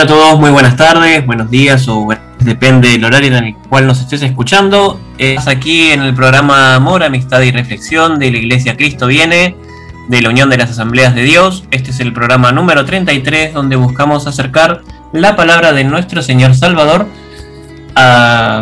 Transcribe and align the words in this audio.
Hola 0.00 0.14
a 0.14 0.16
todos, 0.16 0.40
muy 0.40 0.50
buenas 0.50 0.76
tardes, 0.76 1.26
buenos 1.26 1.50
días 1.50 1.86
o 1.86 2.08
depende 2.38 2.88
del 2.88 3.04
horario 3.04 3.36
en 3.36 3.44
el 3.44 3.54
cual 3.54 3.86
nos 3.86 4.00
estés 4.00 4.22
escuchando. 4.22 4.98
Es 5.18 5.46
aquí 5.46 5.90
en 5.90 6.00
el 6.00 6.14
programa 6.14 6.74
Amor, 6.74 7.02
Amistad 7.02 7.42
y 7.42 7.50
Reflexión 7.50 8.18
de 8.18 8.30
la 8.30 8.38
Iglesia 8.38 8.78
Cristo 8.78 9.08
Viene, 9.08 9.56
de 10.08 10.22
la 10.22 10.30
Unión 10.30 10.48
de 10.48 10.56
las 10.56 10.70
Asambleas 10.70 11.14
de 11.14 11.24
Dios. 11.24 11.64
Este 11.70 11.90
es 11.90 12.00
el 12.00 12.14
programa 12.14 12.50
número 12.50 12.86
33 12.86 13.52
donde 13.52 13.76
buscamos 13.76 14.26
acercar 14.26 14.80
la 15.12 15.36
palabra 15.36 15.74
de 15.74 15.84
nuestro 15.84 16.22
Señor 16.22 16.54
Salvador 16.54 17.06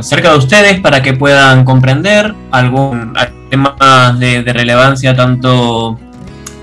cerca 0.03 0.33
de 0.33 0.39
ustedes 0.39 0.81
para 0.81 1.03
que 1.03 1.13
puedan 1.13 1.65
comprender 1.65 2.35
algún 2.51 3.13
tema 3.49 4.17
de 4.19 4.43
relevancia 4.43 5.15
tanto 5.15 6.01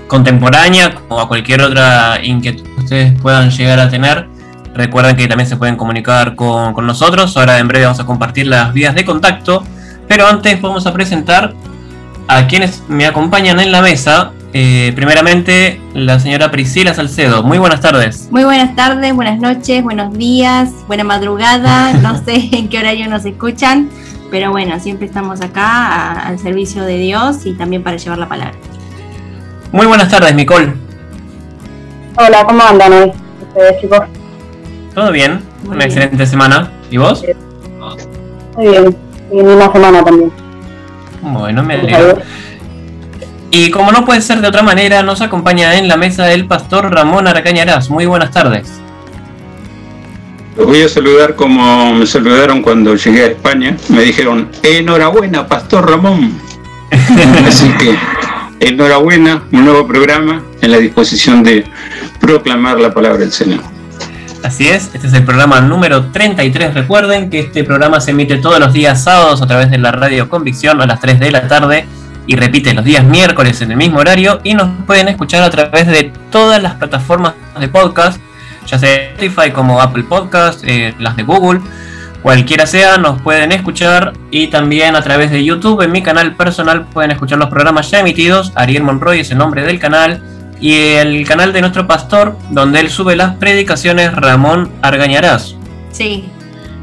contemporánea 0.06 0.94
como 0.94 1.18
a 1.18 1.28
cualquier 1.28 1.62
otra 1.62 2.20
inquietud 2.22 2.64
que 2.64 2.82
ustedes 2.82 3.20
puedan 3.22 3.50
llegar 3.50 3.80
a 3.80 3.88
tener 3.88 4.35
Recuerden 4.76 5.16
que 5.16 5.26
también 5.26 5.48
se 5.48 5.56
pueden 5.56 5.76
comunicar 5.76 6.34
con, 6.34 6.86
nosotros. 6.86 7.36
Ahora 7.36 7.58
en 7.58 7.68
breve 7.68 7.86
vamos 7.86 8.00
a 8.00 8.04
compartir 8.04 8.46
las 8.46 8.72
vías 8.72 8.94
de 8.94 9.04
contacto. 9.04 9.64
Pero 10.06 10.26
antes 10.26 10.60
vamos 10.60 10.86
a 10.86 10.92
presentar 10.92 11.54
a 12.28 12.46
quienes 12.46 12.82
me 12.88 13.06
acompañan 13.06 13.58
en 13.58 13.72
la 13.72 13.80
mesa. 13.80 14.32
Eh, 14.52 14.92
primeramente, 14.94 15.80
la 15.94 16.20
señora 16.20 16.50
Priscila 16.50 16.94
Salcedo. 16.94 17.42
Muy 17.42 17.58
buenas 17.58 17.80
tardes. 17.80 18.28
Muy 18.30 18.44
buenas 18.44 18.74
tardes, 18.76 19.14
buenas 19.14 19.38
noches, 19.38 19.82
buenos 19.82 20.16
días, 20.16 20.70
buena 20.86 21.04
madrugada. 21.04 21.92
No 22.02 22.22
sé 22.24 22.48
en 22.52 22.68
qué 22.68 22.78
horario 22.78 23.08
nos 23.08 23.24
escuchan, 23.24 23.90
pero 24.30 24.50
bueno, 24.50 24.78
siempre 24.80 25.06
estamos 25.06 25.40
acá 25.40 26.12
al 26.20 26.38
servicio 26.38 26.84
de 26.84 26.98
Dios 26.98 27.44
y 27.44 27.54
también 27.54 27.82
para 27.82 27.96
llevar 27.96 28.18
la 28.18 28.28
palabra. 28.28 28.54
Muy 29.72 29.86
buenas 29.86 30.08
tardes, 30.08 30.34
Nicole. 30.34 30.72
Hola, 32.18 32.44
¿cómo 32.46 32.62
andan 32.62 32.92
hoy 32.92 33.12
ustedes, 33.42 33.80
chicos? 33.80 34.00
¿Todo 34.96 35.12
bien? 35.12 35.42
una 35.66 35.84
excelente 35.84 36.24
semana. 36.24 36.70
¿Y 36.90 36.96
vos? 36.96 37.22
Muy 38.56 38.66
bien. 38.66 38.96
Y 39.30 39.40
una 39.40 39.70
semana 39.70 40.02
también. 40.02 40.32
Bueno, 41.20 41.62
me 41.62 41.74
alegro. 41.74 42.18
Y 43.50 43.70
como 43.70 43.92
no 43.92 44.06
puede 44.06 44.22
ser 44.22 44.40
de 44.40 44.48
otra 44.48 44.62
manera, 44.62 45.02
nos 45.02 45.20
acompaña 45.20 45.76
en 45.76 45.86
la 45.86 45.98
mesa 45.98 46.32
el 46.32 46.46
pastor 46.46 46.90
Ramón 46.90 47.28
Aracañarás. 47.28 47.90
Muy 47.90 48.06
buenas 48.06 48.30
tardes. 48.30 48.72
Los 50.56 50.66
voy 50.66 50.80
a 50.80 50.88
saludar 50.88 51.34
como 51.34 51.92
me 51.92 52.06
saludaron 52.06 52.62
cuando 52.62 52.96
llegué 52.96 53.24
a 53.24 53.26
España. 53.26 53.76
Me 53.90 54.00
dijeron, 54.00 54.48
enhorabuena, 54.62 55.46
Pastor 55.46 55.90
Ramón. 55.90 56.40
Así 57.46 57.68
que, 57.78 57.94
enhorabuena, 58.66 59.42
un 59.52 59.66
nuevo 59.66 59.86
programa 59.86 60.42
en 60.62 60.70
la 60.70 60.78
disposición 60.78 61.42
de 61.42 61.66
proclamar 62.18 62.80
la 62.80 62.94
palabra 62.94 63.18
del 63.18 63.32
Señor. 63.32 63.75
Así 64.46 64.68
es, 64.68 64.92
este 64.94 65.08
es 65.08 65.12
el 65.12 65.24
programa 65.24 65.60
número 65.60 66.12
33. 66.12 66.72
Recuerden 66.72 67.30
que 67.30 67.40
este 67.40 67.64
programa 67.64 68.00
se 68.00 68.12
emite 68.12 68.36
todos 68.36 68.60
los 68.60 68.72
días 68.72 69.02
sábados 69.02 69.42
a 69.42 69.46
través 69.48 69.72
de 69.72 69.78
la 69.78 69.90
radio 69.90 70.28
Convicción 70.28 70.80
a 70.80 70.86
las 70.86 71.00
3 71.00 71.18
de 71.18 71.32
la 71.32 71.48
tarde 71.48 71.84
y 72.28 72.36
repite 72.36 72.72
los 72.72 72.84
días 72.84 73.02
miércoles 73.02 73.60
en 73.62 73.72
el 73.72 73.76
mismo 73.76 73.98
horario 73.98 74.38
y 74.44 74.54
nos 74.54 74.68
pueden 74.86 75.08
escuchar 75.08 75.42
a 75.42 75.50
través 75.50 75.88
de 75.88 76.12
todas 76.30 76.62
las 76.62 76.74
plataformas 76.74 77.34
de 77.58 77.66
podcast, 77.66 78.20
ya 78.68 78.78
sea 78.78 79.10
Spotify 79.16 79.50
como 79.50 79.80
Apple 79.80 80.04
Podcast, 80.04 80.62
eh, 80.62 80.94
las 81.00 81.16
de 81.16 81.24
Google, 81.24 81.60
cualquiera 82.22 82.66
sea, 82.68 82.98
nos 82.98 83.20
pueden 83.22 83.50
escuchar 83.50 84.12
y 84.30 84.46
también 84.46 84.94
a 84.94 85.02
través 85.02 85.32
de 85.32 85.44
YouTube 85.44 85.82
en 85.82 85.90
mi 85.90 86.04
canal 86.04 86.36
personal 86.36 86.86
pueden 86.86 87.10
escuchar 87.10 87.38
los 87.38 87.48
programas 87.48 87.90
ya 87.90 87.98
emitidos. 87.98 88.52
Ariel 88.54 88.84
Monroy 88.84 89.18
es 89.18 89.30
el 89.32 89.38
nombre 89.38 89.64
del 89.64 89.80
canal 89.80 90.22
y 90.60 90.74
el 90.74 91.26
canal 91.26 91.52
de 91.52 91.60
nuestro 91.60 91.86
pastor, 91.86 92.36
donde 92.50 92.80
él 92.80 92.90
sube 92.90 93.16
las 93.16 93.36
predicaciones 93.36 94.14
Ramón 94.14 94.70
Argañarás. 94.82 95.56
Sí, 95.92 96.24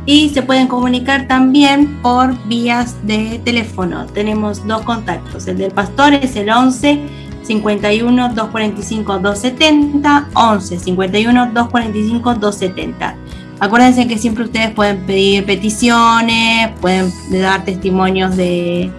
y 0.06 0.30
se 0.30 0.42
pueden 0.42 0.68
comunicar 0.68 1.28
también 1.28 2.02
por 2.02 2.36
vías 2.48 2.96
de 3.04 3.40
teléfono. 3.44 4.06
Tenemos 4.08 4.68
dos 4.68 4.82
contactos. 4.82 5.48
El 5.48 5.58
del 5.58 5.72
pastor 5.72 6.14
es 6.14 6.36
el 6.36 6.50
11 6.50 7.00
51 7.44 8.30
245 8.30 9.20
270, 9.20 10.28
11 10.34 10.80
51 10.80 11.46
245 11.54 12.36
270. 12.36 13.16
Acuérdense 13.60 14.08
que 14.08 14.18
siempre 14.18 14.44
ustedes 14.44 14.72
pueden 14.72 15.06
pedir 15.06 15.46
peticiones, 15.46 16.70
pueden 16.82 17.14
dar 17.32 17.64
testimonios 17.64 18.36
de 18.36 18.92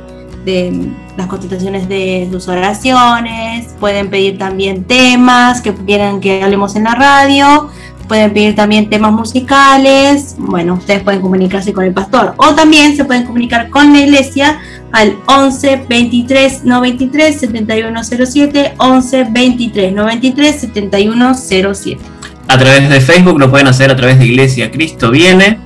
las 1.16 1.26
contestaciones 1.26 1.88
de 1.88 2.28
sus 2.30 2.48
oraciones, 2.48 3.68
pueden 3.80 4.10
pedir 4.10 4.38
también 4.38 4.84
temas 4.84 5.60
que 5.60 5.72
quieran 5.74 6.20
que 6.20 6.42
hablemos 6.42 6.76
en 6.76 6.84
la 6.84 6.94
radio, 6.94 7.70
pueden 8.08 8.32
pedir 8.32 8.54
también 8.54 8.90
temas 8.90 9.12
musicales, 9.12 10.36
bueno, 10.38 10.74
ustedes 10.74 11.02
pueden 11.02 11.20
comunicarse 11.20 11.72
con 11.72 11.84
el 11.84 11.92
pastor 11.92 12.34
o 12.36 12.54
también 12.54 12.96
se 12.96 13.04
pueden 13.04 13.24
comunicar 13.24 13.70
con 13.70 13.92
la 13.92 14.00
iglesia 14.00 14.58
al 14.92 15.16
11 15.26 15.86
23 15.88 16.64
93 16.64 17.40
7107 17.40 18.74
11 18.78 19.26
23 19.30 19.92
93 19.92 20.60
7107. 20.60 22.00
A 22.46 22.58
través 22.58 22.88
de 22.88 23.00
Facebook 23.00 23.38
lo 23.38 23.50
pueden 23.50 23.66
hacer 23.66 23.90
a 23.90 23.96
través 23.96 24.18
de 24.18 24.26
Iglesia 24.26 24.70
Cristo 24.70 25.10
Viene 25.10 25.58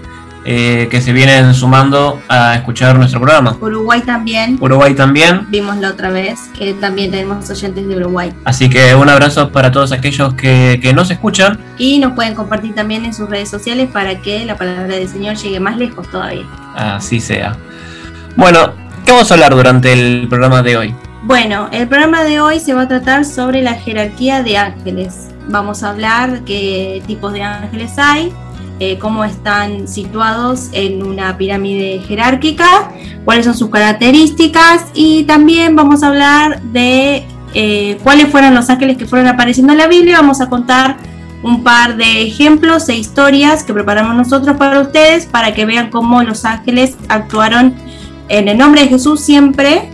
eh, 0.51 0.89
que 0.91 1.03
se 1.03 1.13
vienen 1.13 1.53
sumando 1.53 2.23
a 2.27 2.55
escuchar 2.55 2.97
nuestro 2.97 3.21
programa. 3.21 3.55
Uruguay 3.61 4.01
también. 4.01 4.57
Uruguay 4.59 4.95
también. 4.95 5.47
Vimos 5.51 5.77
la 5.77 5.91
otra 5.91 6.09
vez 6.09 6.39
que 6.59 6.73
también 6.73 7.11
tenemos 7.11 7.51
oyentes 7.51 7.87
de 7.87 7.95
Uruguay. 7.95 8.33
Así 8.47 8.71
que 8.71 8.95
un 8.95 9.11
abrazo 9.11 9.53
para 9.53 9.71
todos 9.71 9.93
aquellos 9.93 10.33
que, 10.33 10.81
que 10.83 10.95
nos 10.95 11.11
escuchan. 11.11 11.59
Y 11.77 11.99
nos 11.99 12.13
pueden 12.13 12.35
compartir 12.35 12.75
también 12.75 13.05
en 13.05 13.13
sus 13.13 13.29
redes 13.29 13.51
sociales 13.51 13.91
para 13.93 14.23
que 14.23 14.47
la 14.47 14.57
palabra 14.57 14.87
del 14.87 15.07
Señor 15.07 15.37
llegue 15.37 15.61
más 15.61 15.77
lejos 15.77 16.11
todavía. 16.11 16.47
Así 16.75 17.21
sea. 17.21 17.55
Bueno, 18.35 18.73
¿qué 19.05 19.13
vamos 19.13 19.31
a 19.31 19.35
hablar 19.35 19.55
durante 19.55 19.93
el 19.93 20.29
programa 20.29 20.63
de 20.63 20.79
hoy? 20.79 20.95
Bueno, 21.25 21.69
el 21.73 21.87
programa 21.89 22.25
de 22.25 22.41
hoy 22.41 22.59
se 22.59 22.73
va 22.73 22.83
a 22.83 22.89
tratar 22.89 23.27
sobre 23.27 23.61
la 23.61 23.75
jerarquía 23.75 24.43
de 24.43 24.57
ángeles. 24.57 25.29
Vamos 25.49 25.83
a 25.83 25.91
hablar 25.91 26.41
qué 26.47 27.03
tipos 27.07 27.35
de 27.35 27.43
ángeles 27.43 27.99
hay, 27.99 28.33
eh, 28.81 28.99
cómo 28.99 29.25
están 29.25 29.89
situados 29.89 30.69
en 30.73 31.05
una 31.05 31.37
pirámide 31.37 32.01
jerárquica, 32.07 32.91
cuáles 33.25 33.45
son 33.45 33.57
sus 33.57 33.71
características 33.71 34.87
y 34.95 35.25
también 35.25 35.75
vamos 35.75 36.03
a 36.03 36.09
hablar 36.09 36.63
de 36.63 37.27
eh, 37.55 37.99
cuáles 38.03 38.29
fueron 38.29 38.55
los 38.55 38.71
ángeles 38.71 38.97
que 38.97 39.07
fueron 39.07 39.27
apareciendo 39.27 39.73
en 39.73 39.79
la 39.79 39.89
Biblia. 39.89 40.19
Vamos 40.19 40.41
a 40.41 40.49
contar 40.49 40.97
un 41.43 41.63
par 41.63 41.97
de 41.97 42.23
ejemplos 42.23 42.89
e 42.89 42.97
historias 42.97 43.65
que 43.65 43.73
preparamos 43.73 44.15
nosotros 44.15 44.57
para 44.57 44.81
ustedes 44.81 45.27
para 45.27 45.55
que 45.55 45.67
vean 45.67 45.91
cómo 45.91 46.23
los 46.23 46.45
ángeles 46.45 46.97
actuaron 47.09 47.75
en 48.29 48.49
el 48.49 48.59
nombre 48.59 48.83
de 48.83 48.89
Jesús 48.89 49.21
siempre. 49.21 49.91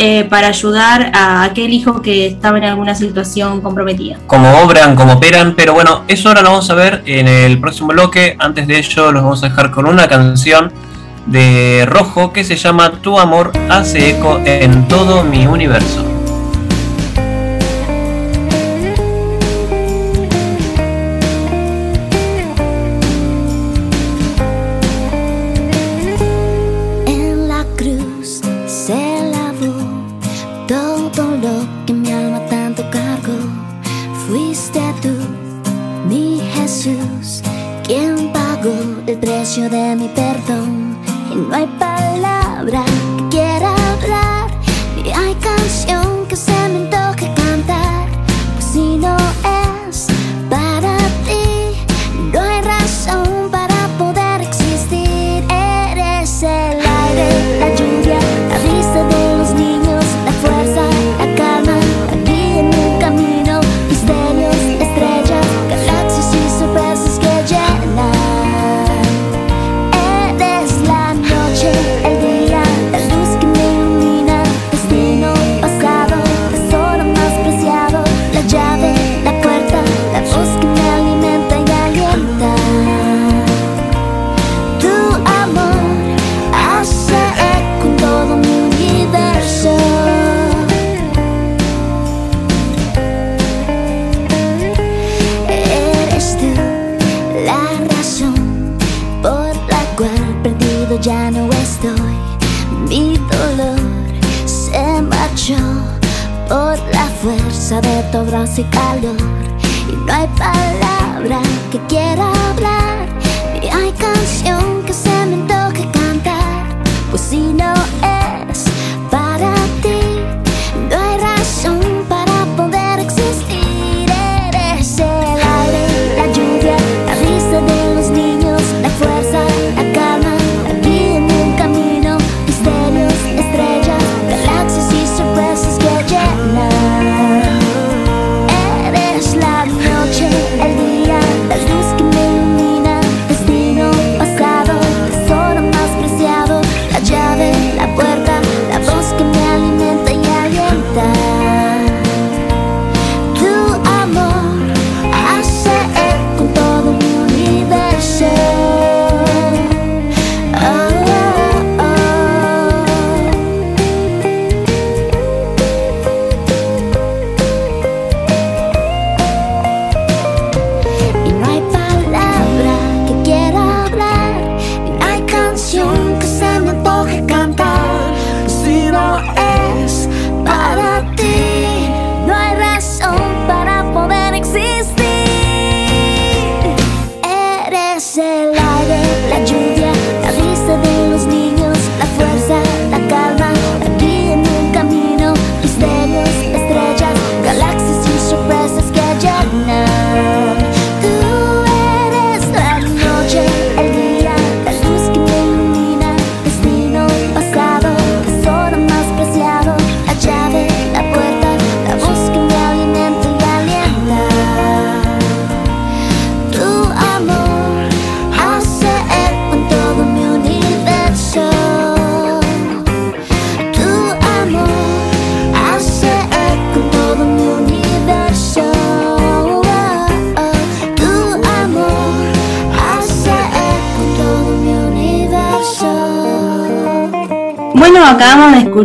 Eh, 0.00 0.22
para 0.30 0.46
ayudar 0.46 1.10
a 1.12 1.42
aquel 1.42 1.72
hijo 1.72 2.00
que 2.00 2.28
estaba 2.28 2.56
en 2.56 2.62
alguna 2.62 2.94
situación 2.94 3.60
comprometida. 3.60 4.16
Como 4.28 4.48
obran, 4.58 4.94
como 4.94 5.14
operan, 5.14 5.54
pero 5.56 5.74
bueno, 5.74 6.04
eso 6.06 6.28
ahora 6.28 6.42
lo 6.42 6.50
vamos 6.50 6.70
a 6.70 6.74
ver 6.74 7.02
en 7.04 7.26
el 7.26 7.58
próximo 7.58 7.88
bloque. 7.88 8.36
Antes 8.38 8.68
de 8.68 8.78
ello, 8.78 9.10
los 9.10 9.24
vamos 9.24 9.42
a 9.42 9.48
dejar 9.48 9.72
con 9.72 9.86
una 9.86 10.06
canción 10.06 10.72
de 11.26 11.84
Rojo 11.88 12.32
que 12.32 12.44
se 12.44 12.54
llama 12.54 12.92
Tu 13.02 13.18
amor 13.18 13.50
hace 13.68 14.10
eco 14.10 14.40
en 14.44 14.86
todo 14.86 15.24
mi 15.24 15.48
universo. 15.48 16.07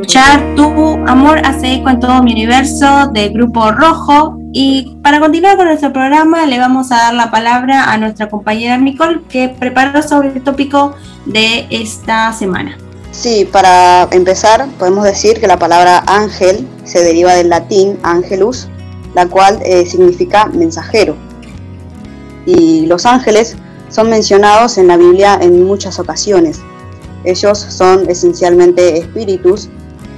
Escuchar 0.04 0.56
Tu 0.58 0.66
amor 1.08 1.40
hace 1.46 1.76
eco 1.76 1.90
en 1.90 2.02
todo 2.02 2.22
mi 2.22 2.34
universo 2.34 3.08
del 3.14 3.32
grupo 3.32 3.72
Rojo. 3.72 4.38
Y 4.52 4.98
para 5.02 5.22
continuar 5.22 5.56
con 5.56 5.68
nuestro 5.68 5.94
programa, 5.94 6.46
le 6.46 6.60
vamos 6.60 6.92
a 6.92 6.98
dar 6.98 7.14
la 7.14 7.32
palabra 7.32 7.86
a 7.90 7.98
nuestra 7.98 8.30
compañera 8.30 8.78
Nicole, 8.78 9.22
que 9.30 9.48
preparó 9.48 10.04
sobre 10.04 10.28
el 10.34 10.44
tópico 10.44 10.94
de 11.26 11.68
esta 11.70 12.34
semana. 12.34 12.78
Sí, 13.12 13.48
para 13.50 14.10
empezar, 14.12 14.68
podemos 14.78 15.06
decir 15.06 15.40
que 15.40 15.48
la 15.48 15.58
palabra 15.58 16.04
ángel 16.06 16.68
se 16.84 17.02
deriva 17.02 17.36
del 17.36 17.48
latín 17.48 17.98
angelus, 18.04 18.68
la 19.16 19.28
cual 19.28 19.60
eh, 19.64 19.86
significa 19.86 20.48
mensajero. 20.48 21.16
Y 22.46 22.88
los 22.88 23.06
ángeles 23.06 23.56
son 23.88 24.10
mencionados 24.10 24.78
en 24.78 24.90
la 24.90 24.98
Biblia 24.98 25.40
en 25.42 25.66
muchas 25.66 25.98
ocasiones. 25.98 26.60
Ellos 27.24 27.58
son 27.58 28.10
esencialmente 28.10 28.98
espíritus, 28.98 29.70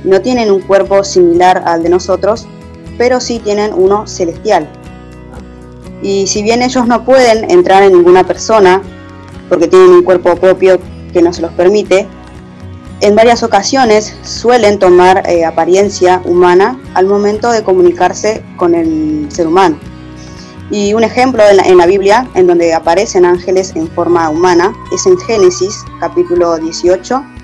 no 0.05 0.21
tienen 0.21 0.51
un 0.51 0.61
cuerpo 0.61 1.03
similar 1.03 1.63
al 1.65 1.83
de 1.83 1.89
nosotros, 1.89 2.47
pero 2.97 3.19
sí 3.19 3.39
tienen 3.39 3.73
uno 3.73 4.07
celestial. 4.07 4.69
Y 6.01 6.27
si 6.27 6.43
bien 6.43 6.61
ellos 6.61 6.87
no 6.87 7.03
pueden 7.03 7.49
entrar 7.49 7.83
en 7.83 7.93
ninguna 7.93 8.23
persona, 8.23 8.81
porque 9.49 9.67
tienen 9.67 9.89
un 9.89 10.03
cuerpo 10.03 10.35
propio 10.35 10.79
que 11.11 11.21
no 11.21 11.33
se 11.33 11.41
los 11.41 11.51
permite, 11.53 12.07
en 13.01 13.15
varias 13.15 13.43
ocasiones 13.43 14.15
suelen 14.23 14.79
tomar 14.79 15.27
eh, 15.29 15.43
apariencia 15.43 16.21
humana 16.23 16.79
al 16.93 17.07
momento 17.07 17.51
de 17.51 17.63
comunicarse 17.63 18.43
con 18.57 18.75
el 18.75 19.27
ser 19.29 19.47
humano. 19.47 19.77
Y 20.71 20.93
un 20.93 21.03
ejemplo 21.03 21.43
en 21.47 21.57
la, 21.57 21.63
en 21.63 21.77
la 21.77 21.85
Biblia 21.85 22.27
en 22.35 22.47
donde 22.47 22.73
aparecen 22.73 23.25
ángeles 23.25 23.73
en 23.75 23.87
forma 23.89 24.29
humana 24.29 24.73
es 24.93 25.05
en 25.05 25.17
Génesis 25.17 25.83
capítulo 25.99 26.57
18 26.57 27.34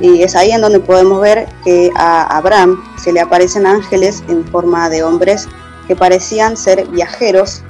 y 0.00 0.22
es 0.22 0.34
ahí 0.36 0.50
en 0.50 0.60
donde 0.60 0.80
podemos 0.80 1.20
ver 1.20 1.48
que 1.64 1.90
a 1.96 2.36
Abraham 2.36 2.82
se 2.98 3.12
le 3.12 3.20
aparecen 3.20 3.66
ángeles 3.66 4.22
en 4.28 4.44
forma 4.46 4.88
de 4.88 5.02
hombres 5.02 5.48
que 5.86 5.96
parecían 5.96 6.56
ser 6.56 6.86
viajeros 6.88 7.62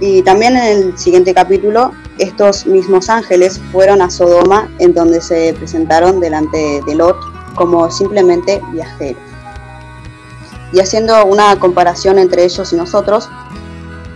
y 0.00 0.22
también 0.22 0.56
en 0.56 0.64
el 0.64 0.98
siguiente 0.98 1.32
capítulo 1.32 1.92
estos 2.18 2.66
mismos 2.66 3.08
ángeles 3.08 3.60
fueron 3.72 4.02
a 4.02 4.10
Sodoma 4.10 4.68
en 4.78 4.94
donde 4.94 5.20
se 5.20 5.54
presentaron 5.54 6.20
delante 6.20 6.80
de 6.86 6.94
Lot 6.94 7.16
como 7.54 7.90
simplemente 7.90 8.60
viajeros. 8.72 9.22
Y 10.72 10.80
haciendo 10.80 11.24
una 11.24 11.58
comparación 11.58 12.18
entre 12.18 12.44
ellos 12.44 12.72
y 12.72 12.76
nosotros, 12.76 13.28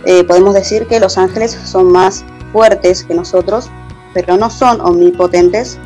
eh, 0.05 0.23
podemos 0.23 0.53
decir 0.53 0.87
que 0.87 0.99
los 0.99 1.17
ángeles 1.17 1.57
son 1.65 1.91
más 1.91 2.25
fuertes 2.51 3.03
que 3.03 3.13
nosotros, 3.13 3.69
pero 4.13 4.37
no 4.37 4.49
son 4.49 4.81
omnipotentes. 4.81 5.77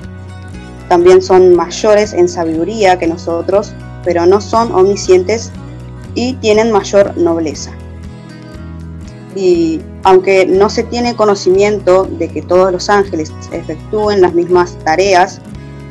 También 0.90 1.22
son 1.22 1.56
mayores 1.56 2.13
en 2.13 2.28
sabiduría 2.28 2.98
que 3.00 3.08
nosotros, 3.08 3.74
pero 4.04 4.25
no 4.25 4.42
son 4.42 4.72
omniscientes 4.72 5.52
y 6.16 6.34
tienen 6.36 6.72
mayor 6.72 7.16
nobleza. 7.18 7.72
Y 9.36 9.82
aunque 10.04 10.46
no 10.46 10.70
se 10.70 10.84
tiene 10.84 11.16
conocimiento 11.16 12.06
de 12.06 12.28
que 12.30 12.42
todos 12.42 12.72
los 12.72 12.90
ángeles 12.90 13.32
efectúen 13.52 14.22
las 14.22 14.34
mismas 14.34 14.78
tareas, 14.84 15.42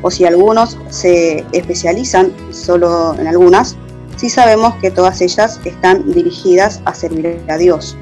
o 0.02 0.10
si 0.10 0.24
algunos 0.24 0.78
se 0.90 1.44
especializan 1.52 2.32
solo 2.50 3.14
en 3.18 3.26
algunas, 3.26 3.76
sí 4.16 4.28
sabemos 4.28 4.74
que 4.76 4.90
todas 4.90 5.20
ellas 5.20 5.60
están 5.64 6.12
dirigidas 6.12 6.80
a 6.84 6.94
servir 6.94 7.40
a 7.48 7.56
Dios. 7.56 7.96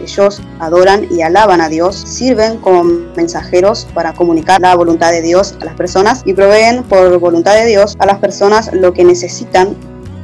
Ellos 0.00 0.40
adoran 0.60 1.06
y 1.10 1.22
alaban 1.22 1.60
a 1.60 1.68
Dios, 1.68 1.96
sirven 1.96 2.58
como 2.58 2.84
mensajeros 3.16 3.86
para 3.94 4.12
comunicar 4.12 4.60
la 4.60 4.76
voluntad 4.76 5.10
de 5.10 5.22
Dios 5.22 5.56
a 5.60 5.64
las 5.64 5.74
personas 5.74 6.22
y 6.24 6.34
proveen 6.34 6.84
por 6.84 7.18
voluntad 7.18 7.54
de 7.54 7.66
Dios 7.66 7.96
a 7.98 8.06
las 8.06 8.18
personas 8.18 8.70
lo 8.72 8.92
que 8.92 9.04
necesitan 9.04 9.76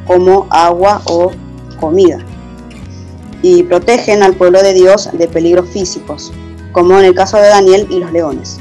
como 0.07 0.47
agua 0.51 1.03
o 1.07 1.33
comida. 1.81 2.19
Y 3.43 3.65
protegen 3.65 4.23
al 4.23 4.35
pueblo 4.35 4.63
de 4.63 4.73
Dios 4.73 5.11
de 5.13 5.29
peligros 5.29 5.69
físicos, 5.69 6.33
como 6.73 6.99
en 6.99 7.05
el 7.05 7.15
caso 7.15 7.37
de 7.37 7.49
Daniel 7.49 7.87
y 7.91 7.99
los 7.99 8.13
leones. 8.13 8.59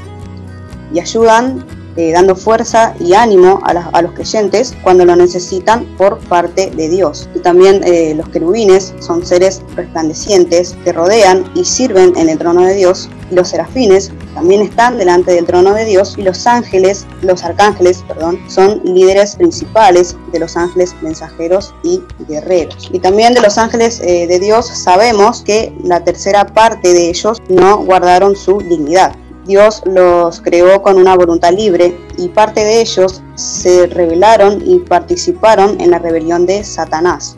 Y 0.92 1.00
ayudan 1.00 1.64
eh, 1.96 2.12
dando 2.12 2.34
fuerza 2.34 2.94
y 2.98 3.14
ánimo 3.14 3.60
a, 3.64 3.70
a 3.70 4.02
los 4.02 4.12
creyentes 4.12 4.74
cuando 4.82 5.04
lo 5.04 5.14
necesitan 5.16 5.84
por 5.96 6.18
parte 6.18 6.70
de 6.70 6.88
Dios. 6.88 7.28
Y 7.34 7.40
también 7.40 7.82
eh, 7.84 8.14
los 8.16 8.28
querubines 8.28 8.94
son 9.00 9.24
seres 9.24 9.62
resplandecientes 9.76 10.76
que 10.84 10.92
rodean 10.92 11.44
y 11.54 11.64
sirven 11.64 12.12
en 12.16 12.28
el 12.28 12.38
trono 12.38 12.62
de 12.62 12.74
Dios. 12.74 13.08
Y 13.30 13.34
los 13.34 13.48
serafines 13.48 14.12
también 14.34 14.62
están 14.62 14.98
delante 14.98 15.32
del 15.32 15.46
trono 15.46 15.72
de 15.72 15.84
Dios. 15.84 16.14
Y 16.18 16.22
los 16.22 16.46
ángeles, 16.46 17.06
los 17.22 17.44
arcángeles, 17.44 18.04
perdón, 18.06 18.38
son 18.48 18.80
líderes 18.84 19.36
principales 19.36 20.16
de 20.32 20.40
los 20.40 20.56
ángeles 20.56 20.94
mensajeros 21.00 21.74
y 21.82 22.02
guerreros. 22.28 22.90
Y 22.92 22.98
también 22.98 23.34
de 23.34 23.40
los 23.40 23.56
ángeles 23.58 24.00
eh, 24.00 24.26
de 24.26 24.38
Dios 24.40 24.66
sabemos 24.66 25.42
que 25.42 25.72
la 25.82 26.02
tercera 26.02 26.46
parte 26.46 26.92
de 26.92 27.08
ellos 27.08 27.40
no 27.48 27.78
guardaron 27.78 28.36
su 28.36 28.58
dignidad. 28.58 29.14
Dios 29.46 29.82
los 29.84 30.40
creó 30.40 30.82
con 30.82 30.96
una 30.98 31.14
voluntad 31.16 31.52
libre 31.52 31.96
y 32.16 32.28
parte 32.28 32.64
de 32.64 32.80
ellos 32.80 33.22
se 33.34 33.86
rebelaron 33.86 34.62
y 34.64 34.78
participaron 34.78 35.80
en 35.80 35.90
la 35.90 35.98
rebelión 35.98 36.46
de 36.46 36.64
Satanás. 36.64 37.36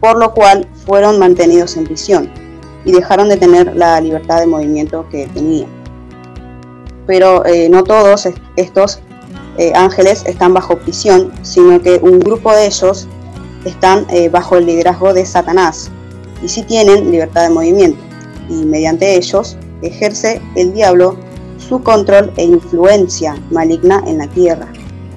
por 0.00 0.16
lo 0.16 0.32
cual 0.32 0.66
fueron 0.86 1.18
mantenidos 1.18 1.76
en 1.76 1.84
prisión 1.84 2.30
y 2.86 2.92
dejaron 2.92 3.28
de 3.28 3.36
tener 3.36 3.76
la 3.76 4.00
libertad 4.00 4.40
de 4.40 4.46
movimiento 4.46 5.06
que 5.10 5.26
tenían. 5.26 5.68
Pero 7.06 7.44
eh, 7.44 7.68
no 7.68 7.84
todos 7.84 8.26
estos 8.56 9.00
eh, 9.58 9.72
ángeles 9.74 10.22
están 10.24 10.54
bajo 10.54 10.78
prisión, 10.78 11.30
sino 11.42 11.82
que 11.82 12.00
un 12.02 12.18
grupo 12.18 12.50
de 12.54 12.66
ellos 12.66 13.08
están 13.66 14.06
eh, 14.08 14.30
bajo 14.30 14.56
el 14.56 14.64
liderazgo 14.64 15.12
de 15.12 15.26
Satanás 15.26 15.90
y 16.42 16.48
sí 16.48 16.62
tienen 16.62 17.10
libertad 17.10 17.42
de 17.42 17.50
movimiento 17.50 18.00
y 18.48 18.64
mediante 18.64 19.16
ellos 19.16 19.58
ejerce 19.82 20.40
el 20.56 20.72
diablo 20.72 21.16
su 21.58 21.82
control 21.82 22.32
e 22.36 22.44
influencia 22.44 23.36
maligna 23.50 24.02
en 24.06 24.18
la 24.18 24.26
tierra. 24.28 24.66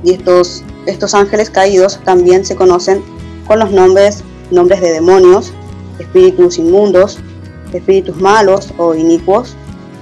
Y 0.04 0.12
estos, 0.14 0.64
estos 0.86 1.14
ángeles 1.14 1.50
caídos 1.50 2.00
también 2.04 2.46
se 2.46 2.56
conocen 2.56 3.02
con 3.48 3.60
los 3.60 3.72
nombres, 3.72 4.24
nombres 4.52 4.82
de 4.82 4.92
demonios, 4.92 5.54
espíritus 6.00 6.58
inmundos, 6.58 7.20
espíritus 7.74 8.16
malos 8.18 8.74
o 8.78 8.94
inicuos, 8.94 9.56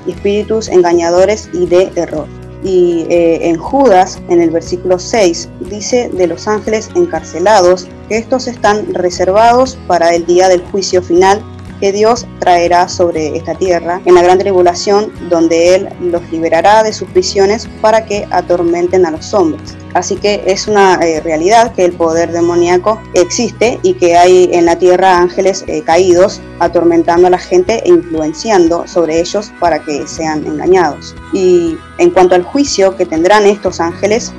espíritus 0.07 0.67
engañadores 0.67 1.49
y 1.53 1.65
de 1.65 1.91
error. 1.95 2.27
Y 2.63 3.05
eh, 3.09 3.49
en 3.49 3.57
Judas, 3.57 4.21
en 4.29 4.39
el 4.39 4.51
versículo 4.51 4.99
6, 4.99 5.49
dice 5.61 6.09
de 6.13 6.27
los 6.27 6.47
ángeles 6.47 6.89
encarcelados 6.95 7.87
que 8.07 8.17
estos 8.17 8.47
están 8.47 8.93
reservados 8.93 9.77
para 9.87 10.13
el 10.13 10.25
día 10.25 10.47
del 10.47 10.61
juicio 10.61 11.01
final 11.01 11.41
que 11.81 11.91
Dios 11.91 12.25
traerá 12.39 12.87
sobre 12.87 13.35
esta 13.35 13.55
tierra 13.55 14.01
en 14.05 14.15
la 14.15 14.21
gran 14.21 14.37
tribulación, 14.37 15.11
donde 15.29 15.75
Él 15.75 15.89
los 15.99 16.21
liberará 16.31 16.83
de 16.83 16.93
sus 16.93 17.09
prisiones 17.09 17.67
para 17.81 18.05
que 18.05 18.25
atormenten 18.29 19.05
a 19.05 19.11
los 19.11 19.33
hombres. 19.33 19.75
Así 19.93 20.15
que 20.15 20.41
es 20.45 20.67
una 20.67 20.95
eh, 21.01 21.19
realidad 21.19 21.73
que 21.73 21.83
el 21.83 21.93
poder 21.93 22.31
demoníaco 22.31 23.01
existe 23.13 23.79
y 23.83 23.95
que 23.95 24.15
hay 24.15 24.49
en 24.53 24.65
la 24.65 24.77
tierra 24.77 25.17
ángeles 25.17 25.65
eh, 25.67 25.81
caídos 25.81 26.39
atormentando 26.59 27.27
a 27.27 27.31
la 27.31 27.39
gente 27.39 27.81
e 27.83 27.89
influenciando 27.89 28.87
sobre 28.87 29.19
ellos 29.19 29.51
para 29.59 29.83
que 29.83 30.07
sean 30.07 30.45
engañados. 30.45 31.13
Y 31.33 31.75
en 31.97 32.11
cuanto 32.11 32.35
al 32.35 32.43
juicio 32.43 32.95
que 32.95 33.05
tendrán 33.05 33.45
estos 33.45 33.81
ángeles, 33.81 34.31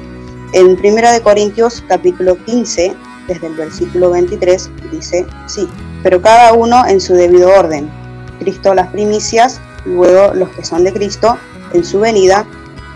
en 0.55 0.79
1 0.79 1.23
Corintios 1.23 1.83
capítulo 1.89 2.37
15, 2.45 2.95
desde 3.27 3.47
el 3.47 3.55
versículo 3.55 4.11
23, 4.11 4.71
dice, 4.91 5.27
sí, 5.47 5.69
pero 6.03 6.21
cada 6.21 6.53
uno 6.53 6.87
en 6.87 7.01
su 7.01 7.15
debido 7.15 7.51
orden. 7.51 7.91
Cristo 8.39 8.75
las 8.75 8.89
primicias, 8.89 9.61
luego 9.85 10.35
los 10.35 10.49
que 10.51 10.65
son 10.65 10.85
de 10.85 10.93
Cristo 10.93 11.37
en 11.73 11.85
su 11.85 12.01
venida, 12.01 12.47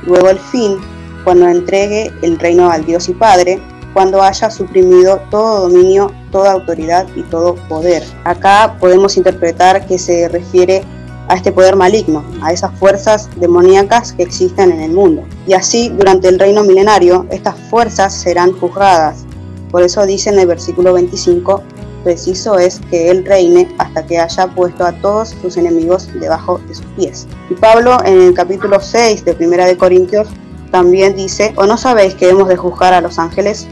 luego 0.04 0.30
el 0.30 0.38
fin, 0.38 0.78
cuando 1.25 1.48
entregue 1.48 2.12
el 2.22 2.38
reino 2.38 2.70
al 2.70 2.84
Dios 2.84 3.08
y 3.08 3.14
Padre, 3.14 3.60
cuando 3.92 4.22
haya 4.22 4.50
suprimido 4.50 5.22
todo 5.30 5.68
dominio, 5.68 6.12
toda 6.30 6.52
autoridad 6.52 7.06
y 7.16 7.22
todo 7.22 7.54
poder. 7.68 8.02
Acá 8.25 8.76
podemos 8.78 9.16
interpretar 9.16 9.86
que 9.86 9.98
se 9.98 10.28
refiere 10.28 10.84
a 11.28 11.34
este 11.34 11.50
poder 11.50 11.76
maligno, 11.76 12.25
a 12.42 12.52
esas 12.52 12.78
fuerzas 12.78 13.28
demoníacas 13.36 14.12
que 14.12 14.22
existen 14.22 14.70
en 14.70 14.80
el 14.80 14.92
mundo. 14.92 15.25
Y 15.46 15.54
así, 15.54 15.88
durante 15.88 16.28
el 16.28 16.38
reino 16.38 16.62
milenario, 16.62 17.26
estas 17.30 17.56
fuerzas 17.70 18.14
serán 18.14 18.52
juzgadas. 18.52 19.25
Por 19.70 19.82
eso 19.82 20.06
dice 20.06 20.30
en 20.30 20.38
el 20.38 20.46
versículo 20.46 20.92
25, 20.92 21.62
preciso 22.06 22.56
es 22.56 22.80
que 22.88 23.10
Él 23.10 23.25
reine 23.26 23.68
hasta 23.78 24.06
que 24.06 24.16
haya 24.16 24.46
puesto 24.46 24.84
a 24.84 24.92
todos 24.92 25.30
sus 25.42 25.56
enemigos 25.56 26.08
debajo 26.14 26.60
de 26.68 26.76
sus 26.76 26.86
pies. 26.96 27.26
Y 27.50 27.54
Pablo 27.54 27.98
en 28.04 28.20
el 28.22 28.32
capítulo 28.32 28.78
6 28.78 29.25
de 29.25 29.34
Primera 29.34 29.66
de 29.66 29.76
Corintios 29.76 30.28
también 30.70 31.16
dice, 31.16 31.52
¿o 31.56 31.66
no 31.66 31.76
sabéis 31.76 32.14
que 32.14 32.28
hemos 32.28 32.46
de 32.46 32.56
juzgar 32.56 32.94
a 32.94 33.00
los 33.00 33.18
ángeles? 33.18 33.66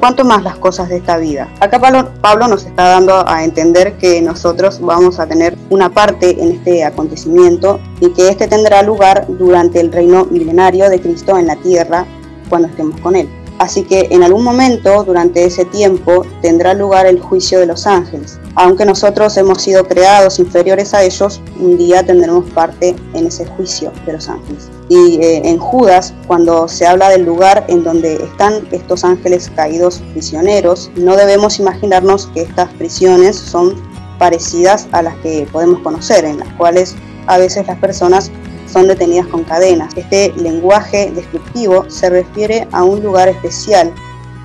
¿Cuánto 0.00 0.24
más 0.24 0.42
las 0.42 0.56
cosas 0.56 0.88
de 0.88 0.96
esta 0.96 1.16
vida? 1.16 1.48
Acá 1.60 1.78
Pablo, 1.78 2.10
Pablo 2.20 2.48
nos 2.48 2.64
está 2.64 2.88
dando 2.88 3.24
a 3.24 3.44
entender 3.44 3.92
que 3.98 4.20
nosotros 4.20 4.80
vamos 4.80 5.20
a 5.20 5.26
tener 5.28 5.56
una 5.70 5.88
parte 5.90 6.42
en 6.42 6.56
este 6.56 6.82
acontecimiento 6.82 7.78
y 8.00 8.10
que 8.14 8.30
este 8.30 8.48
tendrá 8.48 8.82
lugar 8.82 9.26
durante 9.28 9.78
el 9.78 9.92
reino 9.92 10.24
milenario 10.24 10.90
de 10.90 11.00
Cristo 11.00 11.38
en 11.38 11.46
la 11.46 11.54
tierra 11.54 12.04
cuando 12.48 12.66
estemos 12.66 13.00
con 13.00 13.14
Él. 13.14 13.28
Así 13.64 13.82
que 13.82 14.08
en 14.10 14.22
algún 14.22 14.44
momento 14.44 15.04
durante 15.04 15.42
ese 15.42 15.64
tiempo 15.64 16.26
tendrá 16.42 16.74
lugar 16.74 17.06
el 17.06 17.18
juicio 17.18 17.58
de 17.58 17.64
los 17.64 17.86
ángeles. 17.86 18.38
Aunque 18.56 18.84
nosotros 18.84 19.34
hemos 19.38 19.62
sido 19.62 19.88
creados 19.88 20.38
inferiores 20.38 20.92
a 20.92 21.02
ellos, 21.02 21.40
un 21.58 21.78
día 21.78 22.04
tendremos 22.04 22.44
parte 22.50 22.94
en 23.14 23.26
ese 23.26 23.46
juicio 23.46 23.90
de 24.04 24.12
los 24.12 24.28
ángeles. 24.28 24.68
Y 24.90 25.14
eh, 25.14 25.40
en 25.48 25.56
Judas, 25.56 26.12
cuando 26.26 26.68
se 26.68 26.86
habla 26.86 27.08
del 27.08 27.24
lugar 27.24 27.64
en 27.68 27.82
donde 27.82 28.16
están 28.16 28.68
estos 28.70 29.02
ángeles 29.02 29.50
caídos 29.56 30.02
prisioneros, 30.12 30.90
no 30.96 31.16
debemos 31.16 31.58
imaginarnos 31.58 32.26
que 32.34 32.42
estas 32.42 32.70
prisiones 32.74 33.34
son 33.34 33.82
parecidas 34.18 34.88
a 34.92 35.00
las 35.00 35.16
que 35.20 35.48
podemos 35.50 35.80
conocer, 35.80 36.26
en 36.26 36.38
las 36.38 36.52
cuales 36.58 36.94
a 37.28 37.38
veces 37.38 37.66
las 37.66 37.78
personas 37.78 38.30
son 38.66 38.88
detenidas 38.88 39.26
con 39.26 39.44
cadenas. 39.44 39.92
Este 39.96 40.32
lenguaje 40.36 41.12
descriptivo 41.14 41.88
se 41.88 42.10
refiere 42.10 42.68
a 42.72 42.84
un 42.84 43.02
lugar 43.02 43.28
especial 43.28 43.92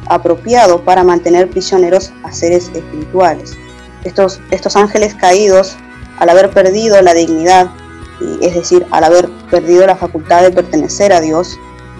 apropiado 0.08 0.84
para 0.84 1.04
mantener 1.04 1.50
prisioneros 1.50 2.12
a 2.24 2.32
seres 2.32 2.72
espirituales. 2.74 3.58
Estos, 4.04 4.40
estos 4.52 4.76
ángeles 4.76 5.14
caídos, 5.16 5.76
al 6.18 6.30
haber 6.30 6.50
perdido 6.50 7.02
la 7.02 7.14
dignidad, 7.14 7.70
es 8.42 8.54
decir, 8.54 8.86
al 8.92 9.04
haber 9.04 9.30
perdido 9.50 9.86
la 9.86 9.96
facultad 9.96 10.42
de 10.42 10.52
pertenecer 10.52 11.14
a 11.14 11.22
Dios, 11.22 11.58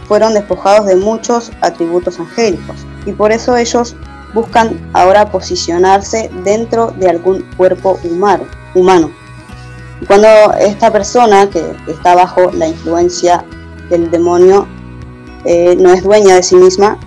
fueron 0.08 0.34
despojados 0.34 0.88
de 0.88 0.96
muchos 0.96 1.52
atributos 1.62 2.20
angélicos 2.20 2.78
y 3.06 3.12
por 3.12 3.32
eso 3.32 3.56
ellos 3.56 3.96
buscan 4.34 4.90
ahora 4.94 5.32
posicionarse 5.32 6.30
dentro 6.44 6.88
de 6.98 7.10
algún 7.10 7.44
cuerpo 7.56 8.00
humano. 8.04 8.46
humano. 8.74 9.12
Cuando 10.08 10.28
esta 10.60 10.92
persona 10.92 11.50
que 11.50 11.64
está 11.88 12.16
bajo 12.16 12.52
la 12.52 12.68
influencia 12.68 13.44
del 13.90 14.10
demonio 14.10 14.68
eh, 15.46 15.76
no 15.78 15.92
es 15.92 16.04
dueña 16.04 16.36
de 16.36 16.44
sí 16.44 16.56
misma, 16.56 16.98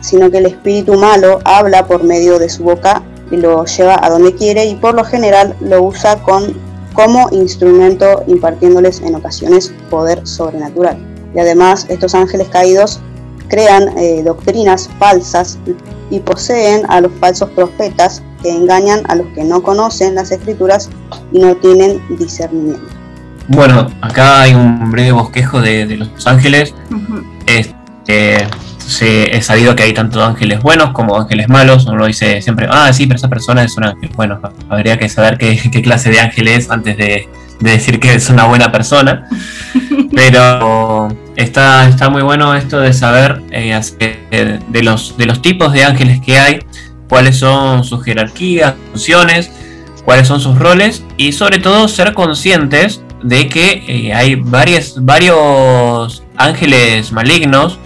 sino 0.00 0.30
que 0.30 0.38
el 0.38 0.46
espíritu 0.46 0.94
malo 0.94 1.40
habla 1.44 1.86
por 1.86 2.04
medio 2.04 2.38
de 2.38 2.48
su 2.48 2.62
boca 2.62 3.02
y 3.30 3.36
lo 3.36 3.64
lleva 3.64 3.98
a 4.00 4.10
donde 4.10 4.34
quiere 4.34 4.66
y 4.66 4.74
por 4.76 4.94
lo 4.94 5.04
general 5.04 5.56
lo 5.60 5.82
usa 5.82 6.22
con, 6.22 6.54
como 6.94 7.28
instrumento 7.30 8.22
impartiéndoles 8.26 9.00
en 9.00 9.16
ocasiones 9.16 9.72
poder 9.90 10.26
sobrenatural. 10.26 10.98
Y 11.34 11.40
además 11.40 11.86
estos 11.88 12.14
ángeles 12.14 12.48
caídos 12.48 13.00
crean 13.48 13.96
eh, 13.98 14.22
doctrinas 14.24 14.88
falsas 14.98 15.58
y 16.10 16.20
poseen 16.20 16.82
a 16.88 17.00
los 17.00 17.12
falsos 17.20 17.50
profetas 17.50 18.22
que 18.42 18.50
engañan 18.50 19.02
a 19.08 19.16
los 19.16 19.26
que 19.28 19.44
no 19.44 19.62
conocen 19.62 20.14
las 20.14 20.30
escrituras 20.30 20.90
y 21.32 21.40
no 21.40 21.56
tienen 21.56 22.00
discernimiento. 22.18 22.98
Bueno, 23.48 23.88
acá 24.02 24.42
hay 24.42 24.54
un 24.54 24.90
breve 24.90 25.12
bosquejo 25.12 25.60
de, 25.60 25.86
los 25.96 26.26
ángeles. 26.26 26.74
este, 27.46 28.46
se, 28.78 29.36
es 29.36 29.46
sabido 29.46 29.74
que 29.74 29.84
hay 29.84 29.92
tanto 29.92 30.22
ángeles 30.22 30.60
buenos 30.60 30.90
como 30.90 31.16
ángeles 31.16 31.48
malos. 31.48 31.86
Uno 31.86 32.06
dice 32.06 32.42
siempre, 32.42 32.66
ah, 32.70 32.92
sí, 32.92 33.06
pero 33.06 33.16
esa 33.16 33.28
persona 33.28 33.62
es 33.62 33.76
un 33.76 33.84
ángel. 33.84 34.10
Bueno, 34.14 34.40
habría 34.68 34.98
que 34.98 35.08
saber 35.08 35.38
qué, 35.38 35.56
clase 35.82 36.10
de 36.10 36.20
ángel 36.20 36.48
es 36.48 36.70
antes 36.70 36.96
de, 36.96 37.28
decir 37.60 37.98
que 37.98 38.14
es 38.14 38.28
una 38.28 38.44
buena 38.44 38.70
persona. 38.70 39.26
Pero 40.14 41.08
está, 41.36 41.88
está 41.88 42.08
muy 42.08 42.22
bueno 42.22 42.54
esto 42.54 42.80
de 42.80 42.92
saber 42.92 43.42
eh, 43.50 43.78
de, 44.68 44.82
los, 44.82 45.16
de 45.16 45.26
los 45.26 45.42
tipos 45.42 45.72
de 45.72 45.84
ángeles 45.84 46.20
que 46.20 46.38
hay 46.38 46.60
cuáles 47.08 47.38
son 47.38 47.84
sus 47.84 48.04
jerarquías, 48.04 48.74
funciones, 48.90 49.50
cuáles 50.04 50.28
son 50.28 50.40
sus 50.40 50.58
roles 50.58 51.04
y 51.16 51.32
sobre 51.32 51.58
todo 51.58 51.88
ser 51.88 52.14
conscientes 52.14 53.02
de 53.22 53.48
que 53.48 53.84
eh, 53.88 54.14
hay 54.14 54.36
varios 54.36 56.22
ángeles 56.36 57.12
malignos 57.12 57.78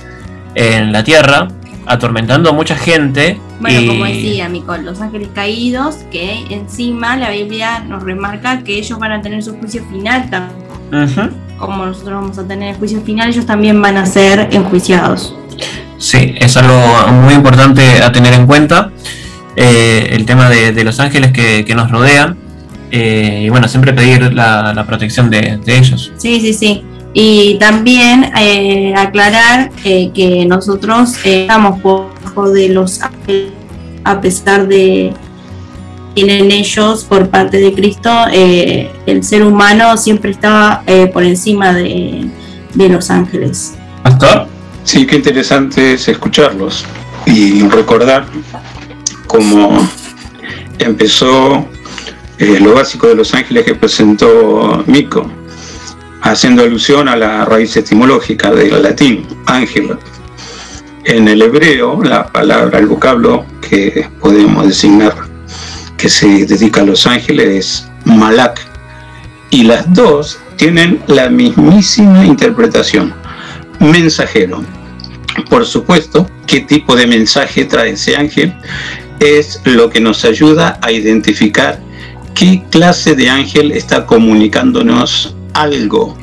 en 0.54 0.92
la 0.92 1.02
tierra 1.04 1.48
atormentando 1.86 2.50
a 2.50 2.52
mucha 2.52 2.76
gente. 2.76 3.38
Bueno, 3.60 3.92
como 3.92 4.04
decía 4.04 4.48
Mico, 4.48 4.76
los 4.76 5.00
ángeles 5.00 5.28
caídos, 5.34 5.96
que 6.10 6.44
encima 6.50 7.16
la 7.16 7.30
Biblia 7.30 7.80
nos 7.80 8.02
remarca 8.02 8.62
que 8.62 8.78
ellos 8.78 8.98
van 8.98 9.12
a 9.12 9.22
tener 9.22 9.42
su 9.42 9.56
juicio 9.56 9.84
final 9.90 10.30
también. 10.30 10.62
Como 11.58 11.86
nosotros 11.86 12.20
vamos 12.20 12.38
a 12.38 12.46
tener 12.46 12.70
el 12.70 12.76
juicio 12.76 13.00
final, 13.02 13.30
ellos 13.30 13.46
también 13.46 13.80
van 13.80 13.96
a 13.96 14.06
ser 14.06 14.48
enjuiciados. 14.52 15.34
Sí, 15.98 16.34
es 16.38 16.56
algo 16.56 17.12
muy 17.12 17.34
importante 17.34 18.02
a 18.02 18.10
tener 18.10 18.34
en 18.34 18.46
cuenta. 18.46 18.90
Eh, 19.54 20.08
el 20.12 20.24
tema 20.24 20.48
de, 20.48 20.84
los 20.84 20.98
ángeles 20.98 21.32
que, 21.32 21.72
nos 21.74 21.90
rodean. 21.90 22.36
Eh, 22.90 23.44
y 23.46 23.48
bueno, 23.48 23.68
siempre 23.68 23.92
pedir 23.92 24.32
la, 24.32 24.84
protección 24.86 25.30
de, 25.30 25.60
ellos. 25.66 26.12
Sí, 26.16 26.40
sí, 26.40 26.52
sí. 26.52 26.82
Y 27.14 27.58
también 27.58 28.32
eh, 28.38 28.94
aclarar 28.96 29.70
que 29.82 30.44
nosotros 30.48 31.14
estamos 31.24 31.80
por 31.80 32.52
de 32.52 32.70
los 32.70 33.02
ángeles, 33.02 33.52
a 34.04 34.20
pesar 34.20 34.66
de 34.66 35.12
tienen 36.14 36.50
ellos 36.50 37.04
por 37.04 37.28
parte 37.28 37.58
de 37.58 37.72
Cristo, 37.72 38.10
el 38.32 39.22
ser 39.22 39.44
humano 39.44 39.96
siempre 39.96 40.30
estaba 40.30 40.82
por 41.12 41.22
encima 41.22 41.72
de, 41.72 42.28
de 42.74 42.88
los 42.88 43.10
ángeles. 43.10 43.74
¿Pastor? 44.02 44.51
Sí, 44.84 45.06
qué 45.06 45.16
interesante 45.16 45.94
es 45.94 46.08
escucharlos 46.08 46.84
y 47.26 47.62
recordar 47.68 48.26
como 49.26 49.88
empezó 50.78 51.66
eh, 52.38 52.58
lo 52.60 52.74
básico 52.74 53.06
de 53.06 53.14
los 53.14 53.32
ángeles 53.34 53.64
que 53.64 53.74
presentó 53.74 54.82
Mico, 54.86 55.30
haciendo 56.22 56.62
alusión 56.62 57.08
a 57.08 57.16
la 57.16 57.44
raíz 57.44 57.76
etimológica 57.76 58.50
del 58.50 58.82
latín, 58.82 59.26
ángel. 59.46 59.96
En 61.04 61.28
el 61.28 61.42
hebreo, 61.42 62.02
la 62.02 62.26
palabra, 62.26 62.78
el 62.78 62.86
vocablo 62.86 63.44
que 63.60 64.08
podemos 64.20 64.66
designar 64.66 65.14
que 65.96 66.08
se 66.08 66.46
dedica 66.46 66.80
a 66.80 66.84
los 66.84 67.06
ángeles 67.06 67.48
es 67.48 67.88
malak. 68.04 68.60
Y 69.50 69.62
las 69.62 69.92
dos 69.94 70.40
tienen 70.56 71.00
la 71.06 71.28
mismísima 71.28 72.24
interpretación, 72.24 73.14
mensajero. 73.90 74.62
Por 75.48 75.64
supuesto, 75.66 76.28
¿qué 76.46 76.60
tipo 76.60 76.94
de 76.94 77.06
mensaje 77.06 77.64
trae 77.64 77.90
ese 77.90 78.16
ángel? 78.16 78.54
Es 79.20 79.60
lo 79.64 79.88
que 79.90 80.00
nos 80.00 80.24
ayuda 80.24 80.78
a 80.82 80.92
identificar 80.92 81.80
qué 82.34 82.62
clase 82.70 83.14
de 83.14 83.30
ángel 83.30 83.72
está 83.72 84.06
comunicándonos 84.06 85.34
algo. 85.54 86.16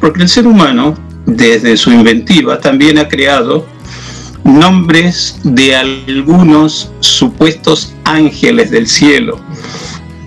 Porque 0.00 0.22
el 0.22 0.28
ser 0.28 0.46
humano, 0.46 0.94
desde 1.26 1.76
su 1.76 1.92
inventiva, 1.92 2.58
también 2.58 2.98
ha 2.98 3.08
creado 3.08 3.66
nombres 4.44 5.38
de 5.44 5.76
algunos 5.76 6.90
supuestos 7.00 7.94
ángeles 8.04 8.70
del 8.70 8.88
cielo. 8.88 9.40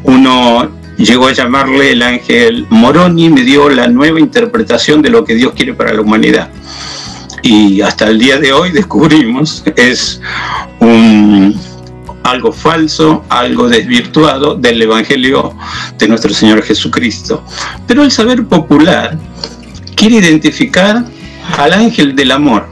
Uno 0.04 0.72
llegó 0.98 1.28
a 1.28 1.34
llamarle 1.34 1.92
el 1.92 2.02
ángel 2.02 2.66
Moroni, 2.70 3.30
me 3.30 3.44
dio 3.44 3.70
la 3.70 3.88
nueva 3.88 4.20
interpretación 4.20 5.02
de 5.02 5.10
lo 5.10 5.26
que 5.26 5.36
Dios 5.36 5.54
quiere 5.54 5.74
para 5.74 5.94
la 5.94 6.02
humanidad. 6.02 6.50
Y 7.42 7.82
hasta 7.82 8.08
el 8.08 8.18
día 8.18 8.38
de 8.38 8.54
hoy 8.54 8.72
descubrimos 8.72 9.64
es 9.76 10.22
un 10.80 11.56
algo 12.24 12.52
falso, 12.52 13.24
algo 13.30 13.70
desvirtuado 13.70 14.56
del 14.56 14.82
Evangelio 14.82 15.56
de 15.98 16.08
nuestro 16.08 16.34
Señor 16.34 16.64
Jesucristo. 16.64 17.44
Pero 17.86 18.04
el 18.04 18.12
saber 18.12 18.46
popular 18.46 19.16
quiere 19.96 20.16
identificar 20.16 21.06
al 21.58 21.74
ángel 21.74 22.16
del 22.16 22.32
amor, 22.32 22.68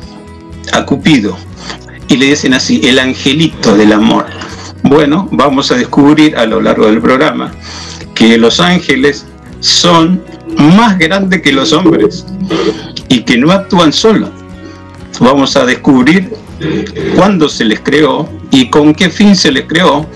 a 0.72 0.84
Cupido, 0.86 1.38
y 2.08 2.18
le 2.18 2.28
dicen 2.28 2.56
así, 2.56 2.82
el 2.84 2.98
angelito 2.98 3.76
del 3.78 3.94
amor. 3.94 4.26
Bueno, 4.82 5.30
vamos 5.32 5.72
a 5.72 5.76
descubrir 5.76 6.36
a 6.36 6.46
lo 6.48 6.60
largo 6.60 6.88
del 6.88 7.00
programa 7.00 7.54
que 8.30 8.38
los 8.38 8.62
ángeles 8.62 9.26
son 9.60 10.24
más 10.58 10.98
grandes 10.98 11.42
que 11.42 11.52
los 11.52 11.74
hombres 11.74 12.26
y 13.10 13.24
que 13.24 13.38
no 13.38 13.52
actúan 13.52 13.92
solos. 13.92 14.30
Vamos 15.20 15.58
a 15.58 15.66
descubrir 15.66 16.34
cuándo 17.18 17.50
se 17.50 17.66
les 17.66 17.82
creó 17.82 18.30
y 18.50 18.70
con 18.70 18.96
qué 18.96 19.10
fin 19.10 19.36
se 19.36 19.52
les 19.52 19.66
creó. 19.66 20.08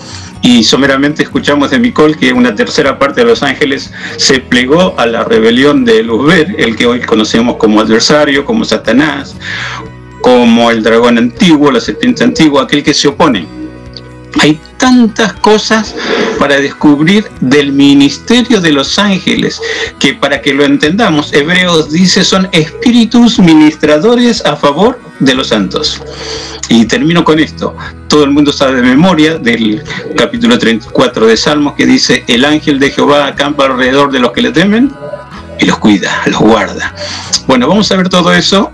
Y 0.41 0.63
someramente 0.63 1.23
escuchamos 1.23 1.71
de 1.71 1.79
Micol 1.79 2.15
que 2.17 2.31
una 2.31 2.55
tercera 2.55 2.97
parte 2.97 3.21
de 3.21 3.27
los 3.27 3.43
ángeles 3.43 3.91
se 4.15 4.39
plegó 4.39 4.97
a 4.97 5.05
la 5.05 5.25
rebelión 5.25 5.83
de 5.83 6.01
Luzber, 6.01 6.55
el 6.57 6.77
que 6.77 6.85
hoy 6.85 7.01
conocemos 7.01 7.57
como 7.57 7.81
adversario, 7.81 8.45
como 8.45 8.63
Satanás, 8.63 9.35
como 10.21 10.71
el 10.71 10.81
dragón 10.81 11.17
antiguo, 11.17 11.71
la 11.71 11.81
serpiente 11.81 12.23
antigua, 12.23 12.63
aquel 12.63 12.83
que 12.83 12.93
se 12.93 13.09
opone. 13.09 13.66
Hay 14.39 14.59
tantas 14.77 15.33
cosas 15.33 15.95
para 16.39 16.57
descubrir 16.57 17.25
del 17.41 17.71
ministerio 17.71 18.61
de 18.61 18.71
los 18.71 18.99
ángeles 18.99 19.59
que 19.99 20.13
para 20.13 20.41
que 20.41 20.53
lo 20.53 20.63
entendamos, 20.63 21.33
Hebreos 21.33 21.91
dice 21.91 22.23
son 22.23 22.47
espíritus 22.51 23.39
ministradores 23.39 24.45
a 24.45 24.55
favor 24.55 24.99
de 25.19 25.33
los 25.33 25.47
santos. 25.47 26.01
Y 26.69 26.85
termino 26.85 27.23
con 27.23 27.39
esto. 27.39 27.75
Todo 28.07 28.23
el 28.23 28.31
mundo 28.31 28.51
sabe 28.51 28.75
de 28.75 28.81
memoria 28.81 29.37
del 29.37 29.83
capítulo 30.15 30.59
34 30.59 31.27
de 31.27 31.37
Salmos 31.37 31.73
que 31.73 31.85
dice, 31.85 32.23
el 32.27 32.45
ángel 32.45 32.79
de 32.79 32.91
Jehová 32.91 33.27
acampa 33.27 33.65
alrededor 33.65 34.11
de 34.11 34.19
los 34.19 34.31
que 34.31 34.41
le 34.41 34.51
temen 34.51 34.93
y 35.59 35.65
los 35.65 35.77
cuida, 35.79 36.23
los 36.27 36.39
guarda. 36.39 36.93
Bueno, 37.47 37.67
vamos 37.67 37.91
a 37.91 37.97
ver 37.97 38.09
todo 38.09 38.33
eso 38.33 38.71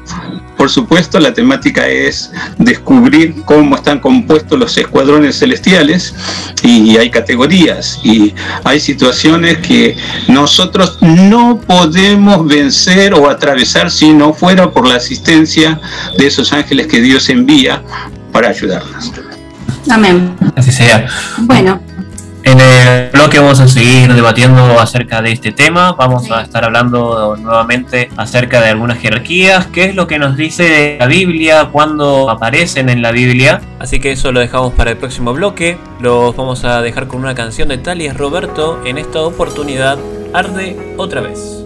por 0.64 0.70
supuesto, 0.70 1.20
la 1.20 1.34
temática 1.34 1.90
es 1.90 2.32
descubrir 2.58 3.36
cómo 3.44 3.76
están 3.76 4.00
compuestos 4.00 4.58
los 4.58 4.78
escuadrones 4.78 5.38
celestiales 5.38 6.16
y 6.64 6.96
hay 6.96 7.10
categorías 7.10 8.00
y 8.02 8.34
hay 8.64 8.80
situaciones 8.80 9.58
que 9.58 9.98
nosotros 10.30 11.00
no 11.02 11.60
podemos 11.60 12.48
vencer 12.48 13.14
o 13.14 13.30
atravesar 13.30 13.92
si 13.92 14.14
no 14.14 14.34
fuera 14.34 14.72
por 14.72 14.88
la 14.88 14.96
asistencia 14.96 15.82
de 16.18 16.28
esos 16.28 16.54
ángeles 16.54 16.88
que 16.88 17.02
Dios 17.02 17.28
envía 17.28 17.84
para 18.32 18.48
ayudarnos. 18.48 19.12
Amén. 19.90 20.34
Así 20.56 20.72
sea. 20.72 21.08
Bueno, 21.40 21.82
En 22.44 22.60
el 22.60 23.10
bloque 23.12 23.40
vamos 23.40 23.62
a 23.62 23.68
seguir 23.70 24.14
debatiendo 24.14 24.78
acerca 24.78 25.22
de 25.22 25.32
este 25.32 25.54
tema. 25.54 25.94
Vamos 25.94 26.30
a 26.30 26.42
estar 26.42 26.66
hablando 26.66 27.38
nuevamente 27.38 28.10
acerca 28.18 28.60
de 28.60 28.70
algunas 28.70 29.00
jerarquías, 29.00 29.68
qué 29.68 29.86
es 29.86 29.96
lo 29.96 30.08
que 30.08 30.20
nos 30.20 30.36
dice 30.36 30.98
la 31.00 31.08
Biblia, 31.08 31.70
cuándo 31.72 32.30
aparecen 32.30 32.90
en 32.90 33.02
la 33.02 33.12
Biblia. 33.12 33.62
Así 33.80 34.00
que 34.02 34.12
eso 34.12 34.34
lo 34.34 34.42
dejamos 34.42 34.74
para 34.74 34.92
el 34.92 34.98
próximo 34.98 35.34
bloque. 35.34 35.78
Los 36.02 36.36
vamos 36.36 36.66
a 36.66 36.82
dejar 36.82 37.08
con 37.08 37.22
una 37.22 37.34
canción 37.34 37.70
de 37.70 37.78
Talias 37.78 38.18
Roberto. 38.18 38.82
En 38.86 38.98
esta 38.98 39.22
oportunidad, 39.22 39.98
Arde 40.34 40.96
otra 40.98 41.22
vez. 41.22 41.63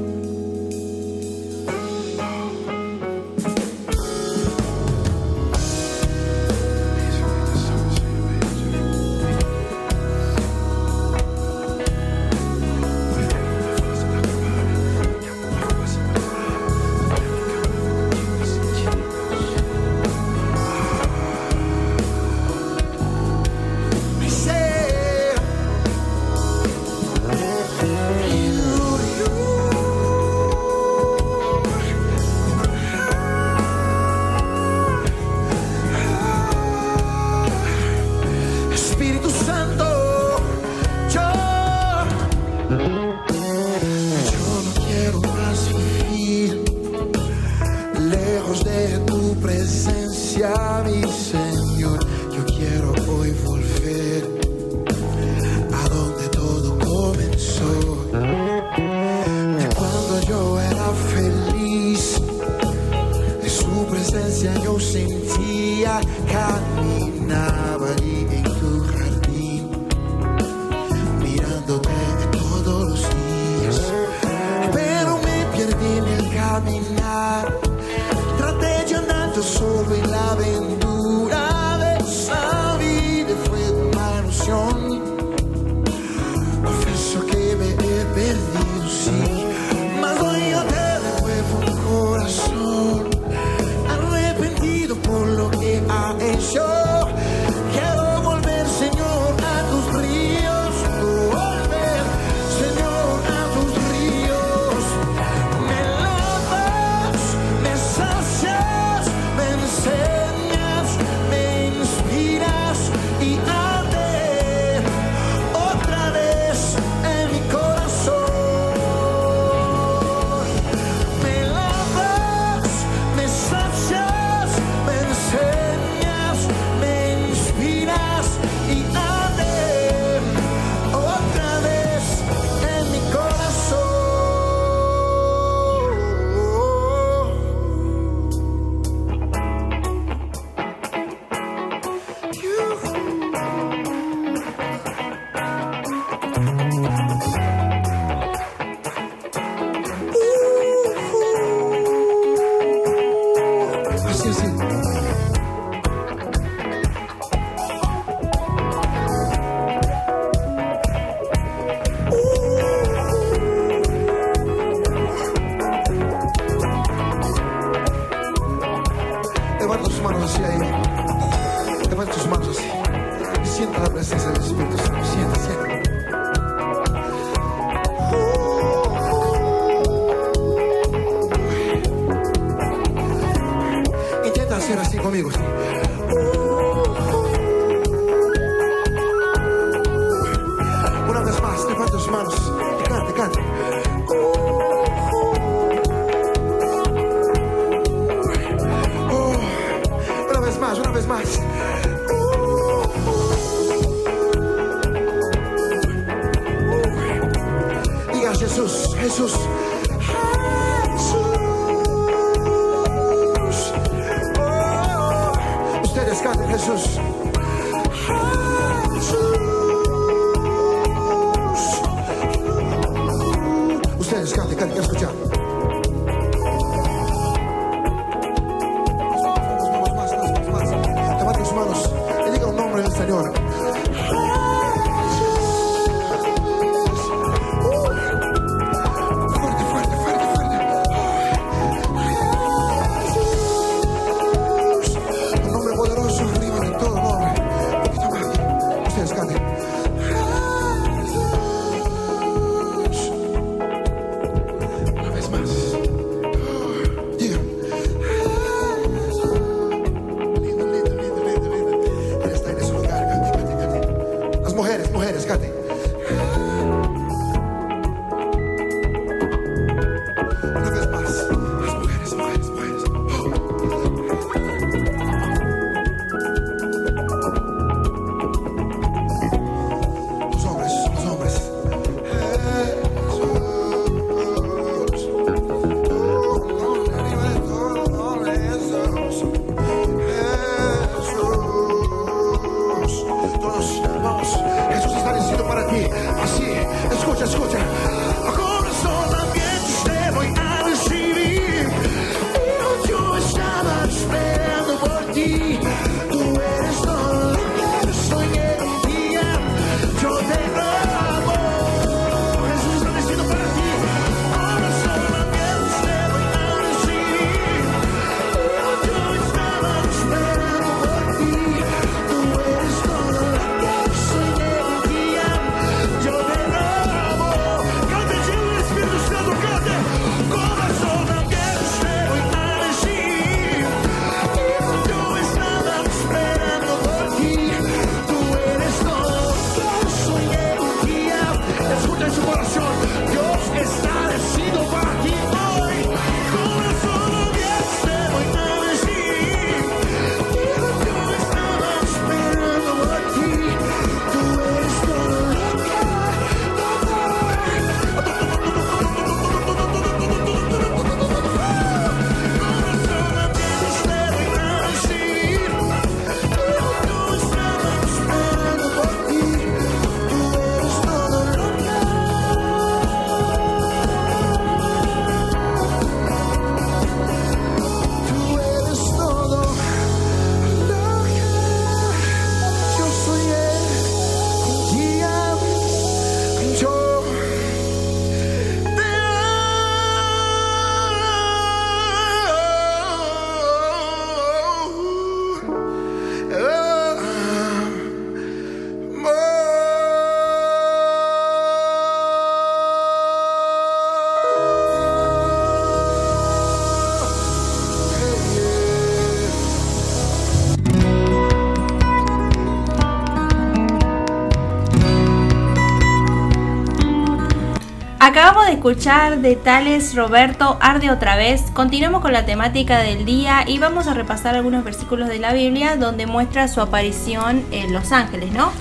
Acabamos 418.18 418.48
de 418.48 418.54
escuchar 418.54 419.20
de 419.20 419.36
Tales 419.36 419.94
Roberto 419.94 420.58
Arde 420.60 420.90
otra 420.90 421.16
vez. 421.16 421.44
Continuamos 421.54 422.02
con 422.02 422.14
la 422.14 422.26
temática 422.26 422.80
del 422.80 423.06
día 423.06 423.44
y 423.46 423.60
vamos 423.60 423.86
a 423.86 423.94
repasar 423.94 424.34
algunos 424.34 424.64
versículos 424.64 425.08
de 425.08 425.20
la 425.20 425.34
Biblia 425.34 425.76
donde 425.76 426.08
muestra 426.08 426.48
su 426.48 426.60
aparición 426.60 427.44
en 427.52 427.72
Los 427.74 427.92
Ángeles, 427.92 428.32
¿no? 428.32 428.52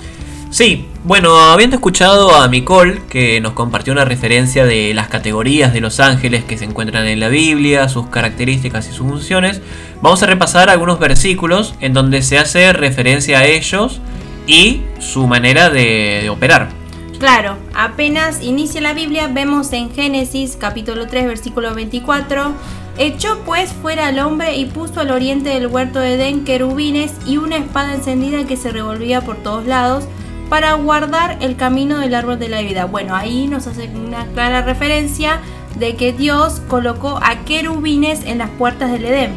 Sí, 0.51 0.87
bueno, 1.03 1.39
habiendo 1.39 1.75
escuchado 1.75 2.35
a 2.35 2.47
Micol, 2.49 3.01
que 3.09 3.41
nos 3.41 3.53
compartió 3.53 3.93
una 3.93 4.05
referencia 4.05 4.63
de 4.63 4.93
las 4.93 5.07
categorías 5.07 5.73
de 5.73 5.81
los 5.81 5.99
ángeles 5.99 6.43
que 6.43 6.59
se 6.59 6.65
encuentran 6.65 7.07
en 7.07 7.19
la 7.19 7.29
Biblia, 7.29 7.89
sus 7.89 8.09
características 8.09 8.87
y 8.87 8.91
sus 8.91 9.07
funciones, 9.07 9.63
vamos 10.03 10.21
a 10.21 10.27
repasar 10.27 10.69
algunos 10.69 10.99
versículos 10.99 11.73
en 11.79 11.93
donde 11.93 12.21
se 12.21 12.37
hace 12.37 12.73
referencia 12.73 13.39
a 13.39 13.45
ellos 13.45 14.01
y 14.45 14.83
su 14.99 15.25
manera 15.25 15.71
de, 15.71 16.19
de 16.21 16.29
operar. 16.29 16.69
Claro, 17.17 17.57
apenas 17.77 18.41
inicia 18.41 18.81
la 18.81 18.93
Biblia, 18.93 19.29
vemos 19.31 19.71
en 19.71 19.91
Génesis 19.93 20.57
capítulo 20.59 21.05
3 21.05 21.27
versículo 21.27 21.75
24, 21.75 22.51
echó 22.97 23.39
pues 23.45 23.71
fuera 23.71 24.07
al 24.07 24.17
hombre 24.17 24.57
y 24.57 24.65
puso 24.65 24.99
al 24.99 25.11
oriente 25.11 25.49
del 25.51 25.67
huerto 25.67 25.99
de 25.99 26.15
Edén 26.15 26.43
querubines 26.43 27.13
y 27.27 27.37
una 27.37 27.57
espada 27.57 27.93
encendida 27.93 28.45
que 28.45 28.57
se 28.57 28.71
revolvía 28.71 29.21
por 29.21 29.37
todos 29.37 29.67
lados 29.67 30.05
para 30.49 30.73
guardar 30.73 31.37
el 31.39 31.55
camino 31.55 31.99
del 31.99 32.15
árbol 32.15 32.39
de 32.39 32.49
la 32.49 32.61
vida. 32.61 32.85
Bueno, 32.85 33.15
ahí 33.15 33.47
nos 33.47 33.67
hace 33.67 33.89
una 33.89 34.25
clara 34.27 34.63
referencia 34.63 35.39
de 35.77 35.95
que 35.95 36.13
Dios 36.13 36.61
colocó 36.67 37.19
a 37.21 37.45
querubines 37.45 38.25
en 38.25 38.39
las 38.39 38.49
puertas 38.49 38.91
del 38.91 39.05
Edén. 39.05 39.31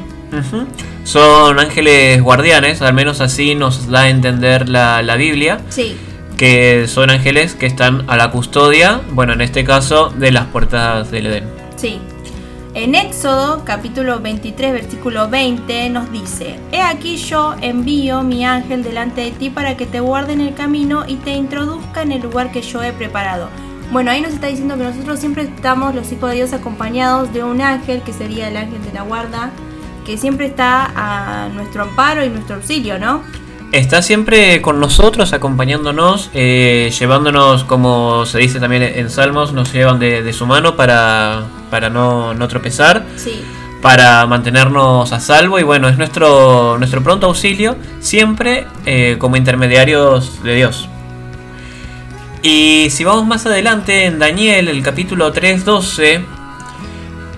Son 1.04 1.58
ángeles 1.58 2.22
guardianes, 2.22 2.80
al 2.80 2.94
menos 2.94 3.20
así 3.20 3.54
nos 3.54 3.88
da 3.88 4.02
a 4.02 4.08
entender 4.08 4.68
la, 4.68 5.02
la 5.02 5.16
Biblia, 5.16 5.60
Sí, 5.68 5.96
que 6.40 6.88
son 6.88 7.10
ángeles 7.10 7.54
que 7.54 7.66
están 7.66 8.04
a 8.08 8.16
la 8.16 8.30
custodia, 8.30 9.02
bueno, 9.10 9.34
en 9.34 9.42
este 9.42 9.62
caso, 9.62 10.08
de 10.08 10.32
las 10.32 10.46
puertas 10.46 11.10
del 11.10 11.26
Edén. 11.26 11.44
Sí. 11.76 12.00
En 12.72 12.94
Éxodo 12.94 13.62
capítulo 13.66 14.20
23 14.20 14.72
versículo 14.72 15.28
20 15.28 15.90
nos 15.90 16.10
dice, 16.10 16.58
He 16.72 16.80
aquí 16.80 17.18
yo 17.18 17.54
envío 17.60 18.22
mi 18.22 18.46
ángel 18.46 18.82
delante 18.82 19.20
de 19.20 19.32
ti 19.32 19.50
para 19.50 19.76
que 19.76 19.84
te 19.84 20.00
guarde 20.00 20.32
en 20.32 20.40
el 20.40 20.54
camino 20.54 21.04
y 21.06 21.16
te 21.16 21.34
introduzca 21.34 22.00
en 22.00 22.12
el 22.12 22.22
lugar 22.22 22.50
que 22.52 22.62
yo 22.62 22.82
he 22.82 22.94
preparado. 22.94 23.50
Bueno, 23.92 24.10
ahí 24.10 24.22
nos 24.22 24.32
está 24.32 24.46
diciendo 24.46 24.78
que 24.78 24.84
nosotros 24.84 25.20
siempre 25.20 25.42
estamos, 25.42 25.94
los 25.94 26.10
hijos 26.10 26.30
de 26.30 26.36
Dios, 26.36 26.54
acompañados 26.54 27.34
de 27.34 27.44
un 27.44 27.60
ángel, 27.60 28.00
que 28.00 28.14
sería 28.14 28.48
el 28.48 28.56
ángel 28.56 28.82
de 28.82 28.94
la 28.94 29.02
guarda, 29.02 29.50
que 30.06 30.16
siempre 30.16 30.46
está 30.46 30.90
a 30.96 31.50
nuestro 31.50 31.82
amparo 31.82 32.24
y 32.24 32.30
nuestro 32.30 32.56
auxilio, 32.56 32.98
¿no? 32.98 33.20
Está 33.72 34.02
siempre 34.02 34.60
con 34.62 34.80
nosotros, 34.80 35.32
acompañándonos, 35.32 36.30
eh, 36.34 36.92
llevándonos, 36.98 37.62
como 37.64 38.26
se 38.26 38.38
dice 38.38 38.58
también 38.58 38.82
en 38.82 39.08
Salmos, 39.10 39.52
nos 39.52 39.72
llevan 39.72 40.00
de, 40.00 40.22
de 40.24 40.32
su 40.32 40.44
mano 40.44 40.74
para, 40.74 41.44
para 41.70 41.88
no, 41.88 42.34
no 42.34 42.48
tropezar, 42.48 43.04
Sí. 43.14 43.40
para 43.80 44.26
mantenernos 44.26 45.12
a 45.12 45.20
salvo 45.20 45.60
y 45.60 45.62
bueno, 45.62 45.88
es 45.88 45.96
nuestro, 45.98 46.78
nuestro 46.78 47.00
pronto 47.04 47.28
auxilio, 47.28 47.76
siempre 48.00 48.66
eh, 48.86 49.16
como 49.20 49.36
intermediarios 49.36 50.42
de 50.42 50.54
Dios. 50.56 50.88
Y 52.42 52.88
si 52.90 53.04
vamos 53.04 53.24
más 53.26 53.46
adelante, 53.46 54.06
en 54.06 54.18
Daniel, 54.18 54.66
el 54.68 54.82
capítulo 54.82 55.32
3.12, 55.32 56.24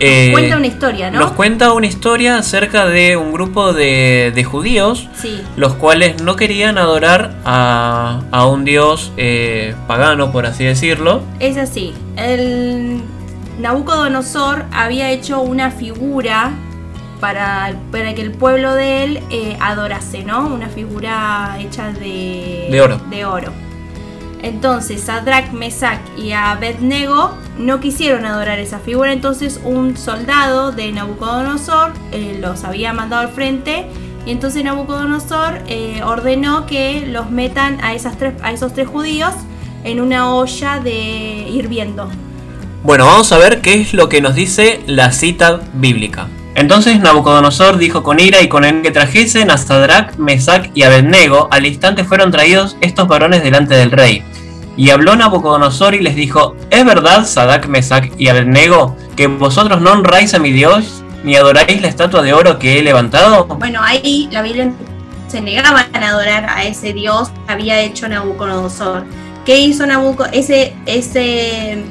eh, 0.02 0.32
Cuenta 0.32 0.56
una 0.56 0.66
historia, 0.66 1.10
¿no? 1.10 1.20
nos 1.20 1.32
cuenta 1.32 1.72
una 1.72 1.86
historia 1.86 2.36
acerca 2.36 2.86
de 2.86 3.16
un 3.16 3.32
grupo 3.32 3.72
de, 3.72 4.32
de 4.34 4.44
judíos 4.44 5.08
Sí. 5.14 5.40
los 5.56 5.74
cuales 5.74 6.20
no 6.22 6.36
querían 6.36 6.76
adorar 6.78 7.34
a, 7.44 8.20
a 8.30 8.46
un 8.46 8.64
dios 8.64 9.12
eh, 9.16 9.74
pagano, 9.86 10.32
por 10.32 10.46
así 10.46 10.64
decirlo. 10.64 11.22
Es 11.40 11.56
así. 11.56 11.94
El 12.16 13.00
Nabucodonosor 13.60 14.64
había 14.72 15.10
hecho 15.10 15.40
una 15.40 15.70
figura 15.70 16.50
para, 17.20 17.74
para 17.92 18.14
que 18.14 18.22
el 18.22 18.32
pueblo 18.32 18.74
de 18.74 19.04
él 19.04 19.20
eh, 19.30 19.56
adorase, 19.60 20.24
¿no? 20.24 20.46
Una 20.48 20.68
figura 20.68 21.56
hecha 21.60 21.92
de, 21.92 22.66
De 22.70 22.80
oro. 22.80 23.00
de 23.10 23.24
oro. 23.24 23.52
Entonces, 24.42 25.02
Sadrach, 25.02 25.52
Mesach 25.52 26.00
y 26.16 26.32
Abednego 26.32 27.36
no 27.58 27.78
quisieron 27.78 28.26
adorar 28.26 28.58
esa 28.58 28.80
figura, 28.80 29.12
entonces 29.12 29.60
un 29.64 29.96
soldado 29.96 30.72
de 30.72 30.90
Nabucodonosor 30.90 31.92
eh, 32.10 32.38
los 32.40 32.64
había 32.64 32.92
mandado 32.92 33.22
al 33.22 33.28
frente 33.28 33.86
y 34.26 34.32
entonces 34.32 34.64
Nabucodonosor 34.64 35.60
eh, 35.68 36.00
ordenó 36.04 36.66
que 36.66 37.06
los 37.06 37.30
metan 37.30 37.82
a, 37.84 37.94
esas 37.94 38.18
tres, 38.18 38.34
a 38.42 38.52
esos 38.52 38.74
tres 38.74 38.88
judíos 38.88 39.32
en 39.84 40.00
una 40.00 40.34
olla 40.34 40.80
de 40.80 41.46
hirviendo. 41.48 42.08
Bueno, 42.82 43.06
vamos 43.06 43.30
a 43.30 43.38
ver 43.38 43.60
qué 43.60 43.80
es 43.80 43.94
lo 43.94 44.08
que 44.08 44.20
nos 44.20 44.34
dice 44.34 44.80
la 44.86 45.12
cita 45.12 45.60
bíblica. 45.74 46.26
Entonces 46.54 47.00
Nabucodonosor 47.00 47.78
dijo 47.78 48.02
con 48.02 48.20
ira 48.20 48.42
y 48.42 48.48
con 48.48 48.64
el 48.64 48.82
que 48.82 48.90
trajesen 48.90 49.50
a 49.50 49.56
Sadrach, 49.56 50.16
Mesach 50.18 50.68
y 50.74 50.82
Abednego, 50.82 51.48
al 51.50 51.64
instante 51.64 52.04
fueron 52.04 52.30
traídos 52.30 52.76
estos 52.80 53.08
varones 53.08 53.42
delante 53.42 53.74
del 53.74 53.90
rey. 53.90 54.22
Y 54.76 54.90
habló 54.90 55.14
Nabucodonosor 55.16 55.94
y 55.94 56.00
les 56.00 56.14
dijo, 56.14 56.56
¿es 56.70 56.84
verdad, 56.84 57.26
Sadrach, 57.26 57.66
Mesach 57.66 58.10
y 58.18 58.28
Abednego, 58.28 58.96
que 59.16 59.26
vosotros 59.26 59.80
no 59.80 59.92
honráis 59.92 60.32
a 60.34 60.38
mi 60.38 60.50
Dios, 60.50 61.02
ni 61.24 61.36
adoráis 61.36 61.80
la 61.82 61.88
estatua 61.88 62.22
de 62.22 62.32
oro 62.32 62.58
que 62.58 62.78
he 62.78 62.82
levantado? 62.82 63.44
Bueno, 63.46 63.80
ahí 63.82 64.28
la 64.32 64.42
Biblia 64.42 64.72
se 65.28 65.40
negaban 65.40 65.86
a 65.94 66.08
adorar 66.08 66.46
a 66.48 66.64
ese 66.64 66.92
Dios 66.92 67.30
que 67.46 67.52
había 67.52 67.80
hecho 67.80 68.08
Nabucodonosor. 68.08 69.04
¿Qué 69.44 69.58
hizo 69.58 69.86
Nabucodonosor? 69.86 70.38
Ese, 70.38 70.74
ese, 70.86 71.84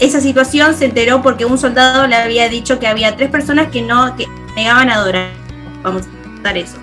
esa 0.00 0.20
situación 0.20 0.74
se 0.74 0.86
enteró 0.86 1.22
porque 1.22 1.44
un 1.44 1.58
soldado 1.58 2.06
le 2.06 2.16
había 2.16 2.48
dicho 2.48 2.78
que 2.78 2.86
había 2.86 3.16
tres 3.16 3.30
personas 3.30 3.68
que 3.68 3.82
no 3.82 4.16
que 4.16 4.26
negaban 4.56 4.90
a 4.90 4.94
adorar. 4.94 5.30
Vamos 5.82 6.02
a 6.02 6.42
dar 6.42 6.56
eso. 6.56 6.76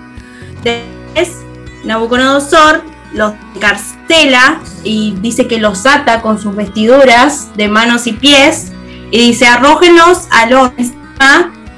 Después, 0.62 1.44
Nabucodonosor 1.84 2.82
los 3.12 3.32
encarcela 3.54 4.60
y 4.86 5.16
dice 5.20 5.46
que 5.46 5.58
los 5.58 5.84
ata 5.86 6.22
con 6.22 6.40
sus 6.40 6.54
vestiduras 6.54 7.48
de 7.56 7.68
manos 7.68 8.06
y 8.06 8.12
pies 8.12 8.72
y 9.10 9.18
dice 9.18 9.46
arrójenlos 9.46 10.28
al 10.30 10.52
horno. 10.54 10.90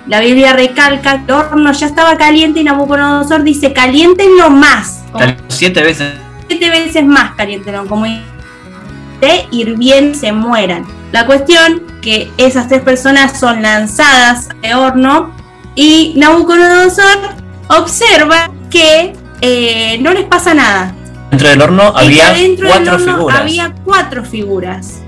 La 0.06 0.20
Biblia 0.20 0.54
recalca 0.54 1.24
que 1.24 1.32
el 1.32 1.38
horno 1.38 1.72
ya 1.72 1.86
estaba 1.86 2.16
caliente 2.16 2.60
y 2.60 2.64
Nabucodonosor 2.64 3.42
dice 3.42 3.72
caliéntenlo 3.72 4.48
más, 4.50 5.02
Siete 5.48 5.82
veces. 5.82 6.14
siete 6.48 6.70
veces 6.70 7.04
más 7.04 7.34
caliéntenlo, 7.34 7.86
como 7.86 8.06
de 8.06 9.46
hirviendo 9.50 10.18
se 10.18 10.32
mueran. 10.32 10.86
La 11.12 11.26
cuestión 11.26 11.82
que 12.00 12.30
esas 12.38 12.68
tres 12.68 12.80
personas 12.82 13.38
son 13.38 13.60
lanzadas 13.62 14.48
al 14.62 14.78
horno 14.78 15.34
y 15.74 16.14
Nabucodonosor 16.16 17.34
observa 17.68 18.50
que 18.70 19.14
eh, 19.40 19.98
no 20.00 20.12
les 20.12 20.24
pasa 20.24 20.54
nada. 20.54 20.94
Dentro 21.30 21.48
del 21.48 21.60
horno 21.62 21.92
que 21.94 22.00
había 22.00 22.34
cuatro 22.66 22.94
horno 22.94 23.14
figuras. 23.14 23.40
Había 23.40 23.74
cuatro 23.84 24.24
figuras. 24.24 25.02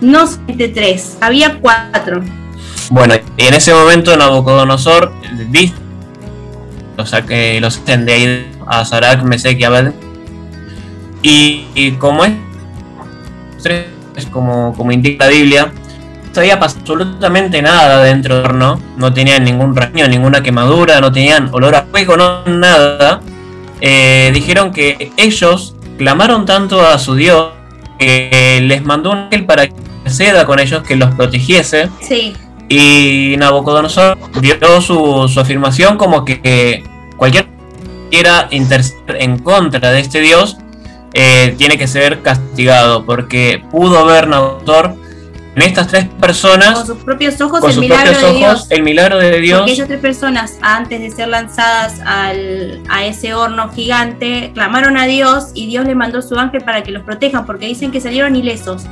No 0.00 0.26
solamente 0.26 0.68
tres, 0.68 1.16
había 1.20 1.58
cuatro. 1.58 2.22
Bueno, 2.90 3.14
y 3.36 3.44
en 3.44 3.54
ese 3.54 3.74
momento 3.74 4.16
Nabucodonosor 4.16 5.12
dice 5.50 5.74
los, 6.96 7.12
saque- 7.12 7.58
los 7.60 7.74
saquen 7.74 8.06
de 8.06 8.12
ahí 8.12 8.52
a 8.66 8.84
Sarak, 8.84 9.22
Mesec 9.24 9.58
y 9.58 9.64
Abed. 9.64 9.92
Y, 11.22 11.66
y 11.74 11.92
como 11.92 12.24
es, 12.24 12.32
como, 14.30 14.72
como 14.76 14.92
indica 14.92 15.24
la 15.24 15.30
Biblia, 15.30 15.72
no 16.28 16.34
sabía 16.34 16.54
absolutamente 16.54 17.60
nada 17.60 18.04
dentro 18.04 18.36
del 18.36 18.44
horno, 18.44 18.80
no 18.96 19.12
tenían 19.12 19.42
ningún 19.42 19.74
raño, 19.74 20.06
ninguna 20.06 20.42
quemadura, 20.42 21.00
no 21.00 21.10
tenían 21.10 21.48
olor 21.52 21.74
a 21.74 21.82
fuego, 21.84 22.16
no 22.16 22.44
nada. 22.46 23.20
Eh, 23.80 24.30
dijeron 24.32 24.72
que 24.72 25.12
ellos 25.16 25.74
clamaron 25.98 26.46
tanto 26.46 26.80
a 26.86 26.98
su 26.98 27.14
Dios 27.14 27.50
que 27.98 28.60
les 28.62 28.84
mandó 28.84 29.12
un 29.12 29.18
ángel 29.18 29.46
para 29.46 29.68
que 29.68 29.74
ceda 30.06 30.46
con 30.46 30.58
ellos, 30.58 30.82
que 30.82 30.96
los 30.96 31.14
protegiese. 31.14 31.88
Sí, 32.00 32.34
Y 32.68 33.36
Nabucodonosor 33.38 34.18
dio 34.40 34.80
su, 34.80 35.28
su 35.28 35.40
afirmación 35.40 35.96
como 35.96 36.24
que, 36.24 36.82
cualquier 37.16 37.44
que 37.44 37.50
quiera 38.10 38.48
interceder 38.50 39.16
en 39.20 39.38
contra 39.38 39.90
de 39.90 40.00
este 40.00 40.20
dios 40.20 40.56
eh, 41.14 41.54
tiene 41.56 41.78
que 41.78 41.86
ser 41.86 42.22
castigado 42.22 43.04
porque 43.04 43.62
pudo 43.70 44.04
ver 44.04 44.28
Nabucodonosor 44.28 45.05
en 45.56 45.62
estas 45.62 45.86
tres 45.88 46.06
personas 46.20 46.74
con 46.74 46.86
sus 46.86 46.98
propios 46.98 47.40
ojos 47.40 47.60
con 47.60 47.70
el 47.70 47.74
sus 47.74 47.80
milagro 47.80 48.12
propios 48.12 48.22
de 48.22 48.28
ojos 48.28 48.38
Dios. 48.38 48.66
el 48.70 48.82
milagro 48.82 49.18
de 49.18 49.40
Dios 49.40 49.60
Porque 49.60 49.72
esas 49.72 49.88
tres 49.88 50.00
personas, 50.00 50.58
antes 50.60 51.00
de 51.00 51.10
ser 51.10 51.28
lanzadas 51.28 51.94
al, 52.04 52.82
a 52.90 53.06
ese 53.06 53.32
horno 53.32 53.70
gigante, 53.70 54.50
clamaron 54.52 54.98
a 54.98 55.06
Dios 55.06 55.52
y 55.54 55.66
Dios 55.66 55.86
le 55.86 55.94
mandó 55.94 56.20
su 56.20 56.38
ángel 56.38 56.62
para 56.62 56.82
que 56.82 56.90
los 56.90 57.02
protejan, 57.04 57.46
porque 57.46 57.66
dicen 57.66 57.90
que 57.90 58.02
salieron 58.02 58.36
ilesos. 58.36 58.84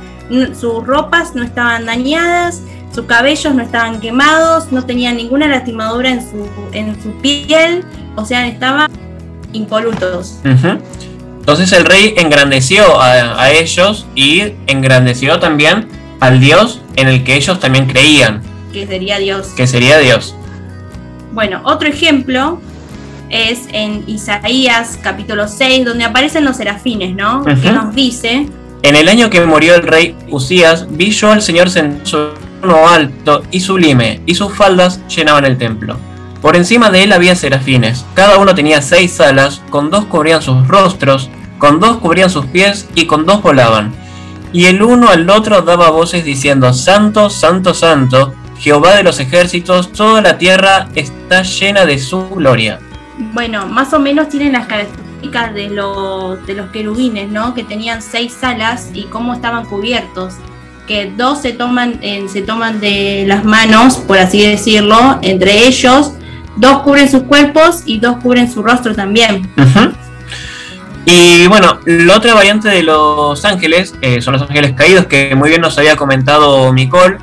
Sus 0.59 0.83
ropas 0.87 1.35
no 1.35 1.43
estaban 1.43 1.85
dañadas, 1.85 2.63
sus 2.91 3.05
cabellos 3.05 3.53
no 3.53 3.61
estaban 3.61 3.99
quemados, 3.99 4.71
no 4.71 4.83
tenían 4.83 5.17
ninguna 5.17 5.47
lastimadura 5.47 6.09
en 6.09 6.21
su, 6.21 6.49
en 6.71 6.99
su 7.03 7.11
piel, 7.21 7.85
o 8.15 8.25
sea, 8.25 8.47
estaban 8.47 8.89
impolutos. 9.53 10.39
Entonces 10.43 11.71
el 11.73 11.85
rey 11.85 12.15
engrandeció 12.17 12.99
a, 12.99 13.39
a 13.39 13.51
ellos 13.51 14.07
y 14.15 14.53
engrandeció 14.65 15.39
también 15.39 16.04
al 16.25 16.39
dios 16.39 16.81
en 16.95 17.07
el 17.07 17.23
que 17.23 17.35
ellos 17.35 17.59
también 17.59 17.85
creían, 17.87 18.41
que 18.73 18.85
sería 18.87 19.17
Dios. 19.19 19.47
que 19.55 19.67
sería 19.67 19.97
Dios. 19.99 20.35
Bueno, 21.33 21.61
otro 21.63 21.87
ejemplo 21.87 22.59
es 23.29 23.67
en 23.71 24.03
Isaías 24.07 24.99
capítulo 25.01 25.47
6, 25.47 25.85
donde 25.85 26.03
aparecen 26.05 26.45
los 26.45 26.57
serafines, 26.57 27.15
¿no? 27.15 27.43
Que 27.43 27.53
Ujú. 27.53 27.71
nos 27.71 27.95
dice, 27.95 28.47
En 28.83 28.95
el 28.95 29.09
año 29.09 29.29
que 29.29 29.43
murió 29.45 29.75
el 29.75 29.83
rey 29.83 30.15
Usías, 30.29 30.85
vi 30.89 31.09
yo 31.11 31.31
al 31.31 31.41
Señor 31.41 31.69
sentado 31.69 32.87
alto 32.87 33.43
y 33.51 33.59
sublime, 33.59 34.21
y 34.25 34.35
sus 34.35 34.53
faldas 34.55 34.99
llenaban 35.07 35.45
el 35.45 35.57
templo. 35.57 35.97
Por 36.41 36.55
encima 36.55 36.91
de 36.91 37.03
él 37.03 37.11
había 37.13 37.35
serafines, 37.35 38.05
cada 38.13 38.37
uno 38.37 38.53
tenía 38.53 38.81
seis 38.81 39.19
alas, 39.19 39.61
con 39.71 39.89
dos 39.89 40.05
cubrían 40.05 40.41
sus 40.43 40.67
rostros, 40.67 41.29
con 41.57 41.79
dos 41.79 41.97
cubrían 41.97 42.29
sus 42.29 42.45
pies 42.45 42.87
y 42.93 43.05
con 43.07 43.25
dos 43.25 43.41
volaban. 43.41 43.93
Y 44.55 44.65
el 44.65 44.81
uno 44.81 45.09
al 45.09 45.29
otro 45.29 45.61
daba 45.63 45.89
voces 45.89 46.23
diciendo, 46.23 46.73
Santo, 46.73 47.29
Santo, 47.29 47.73
Santo, 47.73 48.33
Jehová 48.57 48.95
de 48.95 49.03
los 49.03 49.19
ejércitos, 49.19 49.91
toda 49.91 50.21
la 50.21 50.37
tierra 50.37 50.87
está 50.95 51.41
llena 51.43 51.85
de 51.85 51.99
su 51.99 52.29
gloria. 52.29 52.79
bueno, 53.33 53.67
más 53.67 53.91
o 53.93 53.99
menos 53.99 54.29
tienen 54.29 54.53
las 54.53 54.65
características 54.67 55.53
de 55.53 55.69
los, 55.71 56.45
de 56.47 56.53
los 56.53 56.69
querubines, 56.71 57.29
¿no? 57.29 57.53
Que 57.53 57.63
tenían 57.65 58.01
seis 58.01 58.37
alas 58.43 58.91
y 58.93 59.03
cómo 59.03 59.33
estaban 59.33 59.65
cubiertos. 59.65 60.35
Que 60.87 61.11
dos 61.17 61.41
se 61.41 61.51
toman, 61.51 61.97
en- 62.01 62.29
se 62.29 62.41
toman 62.41 62.79
de 62.79 63.25
las 63.27 63.43
manos, 63.43 63.97
por 63.97 64.17
así 64.19 64.45
decirlo, 64.45 65.19
entre 65.21 65.65
ellos. 65.67 66.13
Dos 66.57 66.83
cubren 66.83 67.09
sus 67.11 67.23
cuerpos 67.23 67.81
y 67.85 67.99
dos 67.99 68.17
cubren 68.23 68.49
su 68.49 68.63
rostro 68.63 68.95
también. 68.95 69.49
Y 71.05 71.45
bueno, 71.47 71.79
la 71.85 72.17
otra 72.17 72.33
variante 72.33 72.69
de 72.69 72.81
los 72.83 73.45
ángeles 73.45 73.93
eh, 74.01 74.21
son 74.21 74.33
los 74.33 74.41
ángeles 74.41 74.73
caídos, 74.73 75.05
que 75.05 75.35
muy 75.35 75.49
bien 75.49 75.61
nos 75.61 75.77
había 75.77 75.95
comentado 75.95 76.73
Micol. 76.73 77.19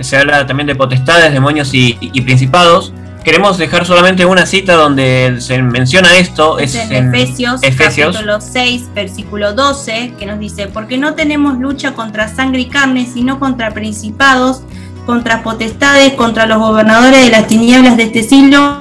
Se 0.00 0.16
habla 0.16 0.46
también 0.46 0.66
de 0.66 0.74
potestades, 0.74 1.32
demonios 1.32 1.72
y, 1.74 1.98
y 2.00 2.20
principados. 2.20 2.92
queremos 3.24 3.58
dejar 3.58 3.86
solamente 3.86 4.24
una 4.26 4.46
cita 4.46 4.74
donde 4.74 5.36
se 5.40 5.62
menciona 5.62 6.18
esto. 6.18 6.58
Es, 6.58 6.74
Es, 6.74 6.90
en, 6.90 7.14
Efesios, 7.14 7.62
Efesios. 7.62 8.12
capítulo 8.12 8.40
6, 8.40 8.90
versículo 8.94 9.54
12, 9.54 10.14
que 10.18 10.26
nos 10.26 10.38
dice, 10.38 10.68
porque 10.68 10.98
no 10.98 11.14
tenemos 11.14 11.58
lucha 11.58 11.94
contra 11.94 12.28
sangre 12.28 12.60
y 12.62 12.66
carne, 12.66 13.08
sino 13.12 13.38
contra 13.38 13.70
principados, 13.70 14.62
contra 15.06 15.42
potestades, 15.42 16.14
contra 16.14 16.46
los 16.46 16.58
gobernadores 16.58 17.24
de 17.24 17.30
las 17.30 17.46
tinieblas 17.46 17.96
de 17.96 18.04
este 18.04 18.22
siglo, 18.22 18.78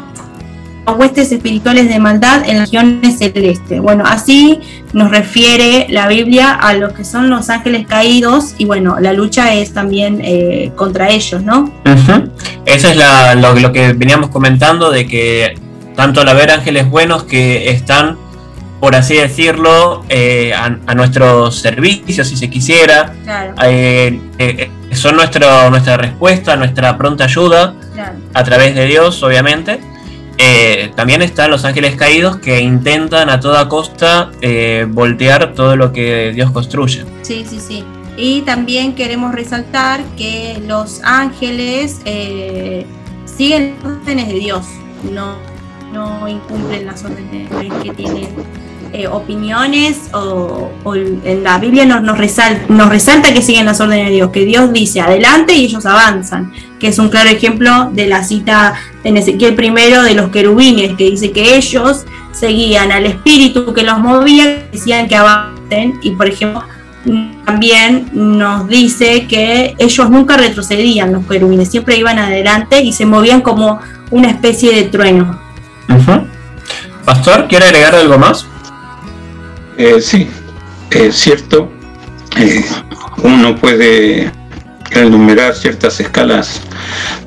huestes 0.88 1.32
espirituales 1.32 1.88
de 1.90 2.00
maldad 2.00 2.44
en 2.48 2.58
las 2.58 2.70
regiones 2.72 3.18
celestes. 3.20 3.80
Bueno, 3.82 4.04
así 4.06 4.60
nos 4.94 5.10
refiere 5.12 5.88
la 5.90 6.08
Biblia 6.08 6.52
a 6.54 6.74
lo 6.74 6.94
que 6.94 7.04
son 7.06 7.30
los 7.30 7.50
ángeles 7.50 7.86
caídos 7.88 8.56
y 8.58 8.66
bueno, 8.66 8.98
la 9.00 9.14
lucha 9.14 9.54
es 9.54 9.74
también 9.74 10.22
eh, 10.24 10.72
contra 10.76 11.10
ellos, 11.10 11.44
¿no? 11.44 11.72
Eso 12.66 12.90
es 12.90 12.96
la- 12.98 13.36
lo, 13.36 13.54
lo 13.56 13.72
que 13.72 13.94
veníamos 13.94 14.30
comentando 14.30 14.92
de 14.92 15.08
que 15.08 15.56
tanto 15.96 16.22
al 16.22 16.30
haber 16.30 16.52
ángeles 16.52 16.90
buenos 16.90 17.24
que 17.26 17.70
están, 17.70 18.18
por 18.80 18.96
así 18.96 19.16
decirlo, 19.16 20.04
eh, 20.10 20.54
a, 20.54 20.78
a 20.88 20.96
nuestro 20.96 21.52
servicio, 21.52 22.24
si 22.26 22.36
se 22.36 22.50
quisiera, 22.50 23.14
Claro, 23.24 23.54
eh, 23.64 24.20
eh, 24.40 24.72
son 24.94 25.16
nuestro, 25.16 25.70
nuestra 25.70 25.96
respuesta, 25.98 26.56
nuestra 26.56 26.98
pronta 26.98 27.26
ayuda 27.26 27.76
claro. 27.94 28.14
a 28.34 28.44
través 28.44 28.76
de 28.76 28.86
Dios, 28.88 29.22
obviamente. 29.24 29.80
Eh, 30.44 30.92
también 30.96 31.22
están 31.22 31.52
los 31.52 31.66
ángeles 31.66 31.96
caídos 31.96 32.38
que 32.38 32.62
intentan 32.62 33.30
a 33.30 33.40
toda 33.40 33.70
costa 33.70 34.32
eh, 34.42 34.88
voltear 34.90 35.54
todo 35.54 35.76
lo 35.76 35.94
que 35.94 36.32
Dios 36.34 36.50
construye. 36.50 37.06
Sí, 37.22 37.46
sí, 37.48 37.60
sí. 37.60 37.84
Y 38.18 38.42
también 38.42 38.96
queremos 38.96 39.36
resaltar 39.36 40.04
que 40.18 40.60
los 40.66 41.02
ángeles 41.04 42.02
eh, 42.06 42.88
siguen 43.26 43.76
las 43.84 43.98
órdenes 43.98 44.28
de 44.30 44.34
Dios, 44.34 44.66
no, 45.14 45.36
no 45.94 46.28
incumplen 46.28 46.88
las 46.88 47.06
órdenes 47.06 47.48
que 47.84 47.92
tienen 47.94 48.30
eh, 48.94 49.08
opiniones 49.08 49.98
o, 50.14 50.70
en 51.24 51.44
la 51.44 51.58
Biblia 51.60 51.86
nos, 51.86 52.02
nos, 52.04 52.18
resal- 52.18 52.68
nos 52.68 52.90
resalta 52.90 53.34
que 53.34 53.42
siguen 53.42 53.66
las 53.66 53.80
órdenes 53.80 54.08
de 54.08 54.16
Dios, 54.16 54.32
que 54.32 54.46
Dios 54.46 54.74
dice 54.74 55.02
adelante 55.02 55.54
y 55.54 55.66
ellos 55.66 55.86
avanzan, 55.86 56.52
que 56.80 56.88
es 56.88 57.00
un 57.00 57.10
claro 57.10 57.30
ejemplo 57.30 57.90
de 57.94 58.08
la 58.08 58.24
cita 58.24 58.74
en 59.04 59.18
Ezequiel 59.18 59.56
primero 59.56 60.04
de 60.04 60.14
los 60.14 60.30
querubines, 60.30 60.96
que 60.98 61.10
dice 61.10 61.32
que 61.32 61.56
ellos 61.56 62.06
seguían 62.32 62.92
al 62.92 63.06
espíritu 63.06 63.74
que 63.74 63.84
los 63.84 64.00
movía, 64.00 64.64
decían 64.72 65.08
que 65.08 65.16
avancen 65.16 66.00
y 66.02 66.12
por 66.12 66.28
ejemplo 66.28 66.64
también 67.46 68.10
nos 68.14 68.68
dice 68.68 69.26
que 69.28 69.76
ellos 69.80 70.10
nunca 70.10 70.38
retrocedían 70.38 71.12
los 71.12 71.26
querubines, 71.26 71.70
siempre 71.70 71.98
iban 71.98 72.20
adelante 72.20 72.82
y 72.84 72.94
se 72.94 73.06
movían 73.06 73.42
como 73.42 73.80
una 74.12 74.30
especie 74.30 74.74
de 74.76 74.84
trueno. 74.84 75.40
Pastor, 77.06 77.48
¿quiere 77.48 77.66
agregar 77.66 77.96
algo 77.96 78.18
más? 78.18 78.46
Eh, 79.78 80.02
sí, 80.02 80.28
es 80.92 81.16
cierto. 81.16 81.72
eh, 82.38 82.64
uno 83.24 83.56
puede 83.56 84.32
enumerar 84.92 85.54
ciertas 85.56 86.00
escalas 86.00 86.62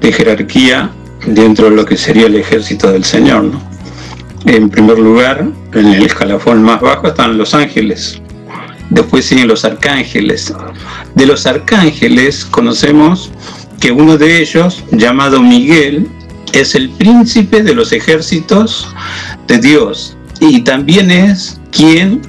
de 0.00 0.12
jerarquía 0.12 0.90
dentro 1.26 1.70
de 1.70 1.76
lo 1.76 1.84
que 1.84 1.96
sería 1.96 2.26
el 2.26 2.36
ejército 2.36 2.90
del 2.90 3.04
Señor. 3.04 3.50
En 4.44 4.68
primer 4.68 4.98
lugar, 4.98 5.46
en 5.72 5.86
el 5.86 6.04
escalafón 6.04 6.62
más 6.62 6.80
bajo 6.80 7.08
están 7.08 7.38
los 7.38 7.54
ángeles. 7.54 8.20
Después 8.90 9.24
siguen 9.24 9.48
los 9.48 9.64
arcángeles. 9.64 10.52
De 11.14 11.26
los 11.26 11.46
arcángeles 11.46 12.44
conocemos 12.44 13.30
que 13.80 13.90
uno 13.92 14.18
de 14.18 14.40
ellos, 14.42 14.84
llamado 14.90 15.40
Miguel, 15.40 16.08
es 16.52 16.74
el 16.74 16.90
príncipe 16.90 17.62
de 17.62 17.74
los 17.74 17.92
ejércitos 17.92 18.88
de 19.46 19.58
Dios 19.58 20.16
y 20.40 20.60
también 20.62 21.10
es 21.10 21.58
quien 21.74 22.22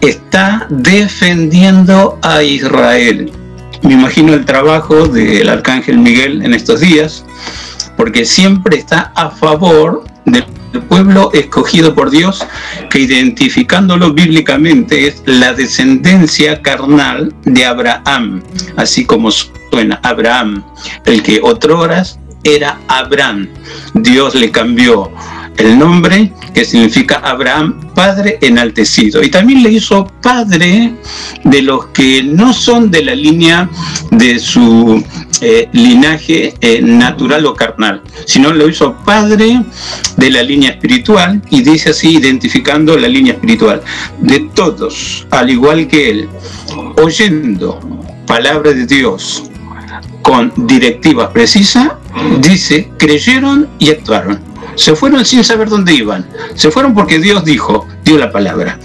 está 0.00 0.66
defendiendo 0.70 2.18
a 2.22 2.42
Israel. 2.42 3.30
Me 3.82 3.94
imagino 3.94 4.34
el 4.34 4.44
trabajo 4.44 5.08
del 5.08 5.48
arcángel 5.48 5.98
Miguel 5.98 6.42
en 6.42 6.54
estos 6.54 6.80
días, 6.80 7.24
porque 7.96 8.24
siempre 8.24 8.78
está 8.78 9.12
a 9.16 9.30
favor 9.30 10.04
del 10.24 10.44
pueblo 10.88 11.30
escogido 11.32 11.94
por 11.94 12.10
Dios, 12.10 12.46
que 12.90 13.00
identificándolo 13.00 14.12
bíblicamente 14.12 15.08
es 15.08 15.22
la 15.26 15.52
descendencia 15.52 16.62
carnal 16.62 17.34
de 17.44 17.66
Abraham, 17.66 18.42
así 18.76 19.04
como 19.04 19.30
suena 19.30 19.98
Abraham, 20.04 20.64
el 21.04 21.22
que 21.22 21.40
otroras 21.42 22.18
era 22.44 22.78
Abraham. 22.88 23.48
Dios 23.94 24.34
le 24.34 24.50
cambió 24.50 25.10
el 25.58 25.78
nombre 25.78 26.32
que 26.54 26.64
significa 26.64 27.16
Abraham, 27.16 27.80
padre 27.94 28.38
enaltecido. 28.40 29.22
Y 29.22 29.28
también 29.28 29.62
le 29.62 29.70
hizo 29.72 30.06
padre 30.22 30.94
de 31.44 31.62
los 31.62 31.86
que 31.88 32.22
no 32.22 32.52
son 32.52 32.90
de 32.90 33.04
la 33.04 33.14
línea 33.14 33.68
de 34.10 34.38
su 34.38 35.04
eh, 35.40 35.68
linaje 35.72 36.54
eh, 36.60 36.80
natural 36.80 37.46
o 37.46 37.54
carnal, 37.54 38.02
sino 38.24 38.52
lo 38.52 38.68
hizo 38.68 38.94
padre 39.04 39.62
de 40.16 40.30
la 40.30 40.42
línea 40.42 40.70
espiritual 40.70 41.42
y 41.50 41.62
dice 41.62 41.90
así 41.90 42.16
identificando 42.16 42.96
la 42.96 43.08
línea 43.08 43.34
espiritual 43.34 43.82
de 44.20 44.40
todos, 44.54 45.26
al 45.30 45.50
igual 45.50 45.88
que 45.88 46.10
él, 46.10 46.28
oyendo 47.02 47.80
palabra 48.26 48.72
de 48.72 48.86
Dios 48.86 49.44
con 50.22 50.52
directivas 50.66 51.30
precisas, 51.30 51.92
dice, 52.40 52.90
creyeron 52.98 53.68
y 53.78 53.90
actuaron. 53.90 54.47
Se 54.78 54.94
fueron 54.94 55.24
sin 55.24 55.42
saber 55.42 55.68
dónde 55.68 55.92
iban. 55.92 56.24
Se 56.54 56.70
fueron 56.70 56.94
porque 56.94 57.18
Dios 57.18 57.44
dijo, 57.44 57.86
dio 58.04 58.16
la 58.16 58.30
palabra. 58.30 58.78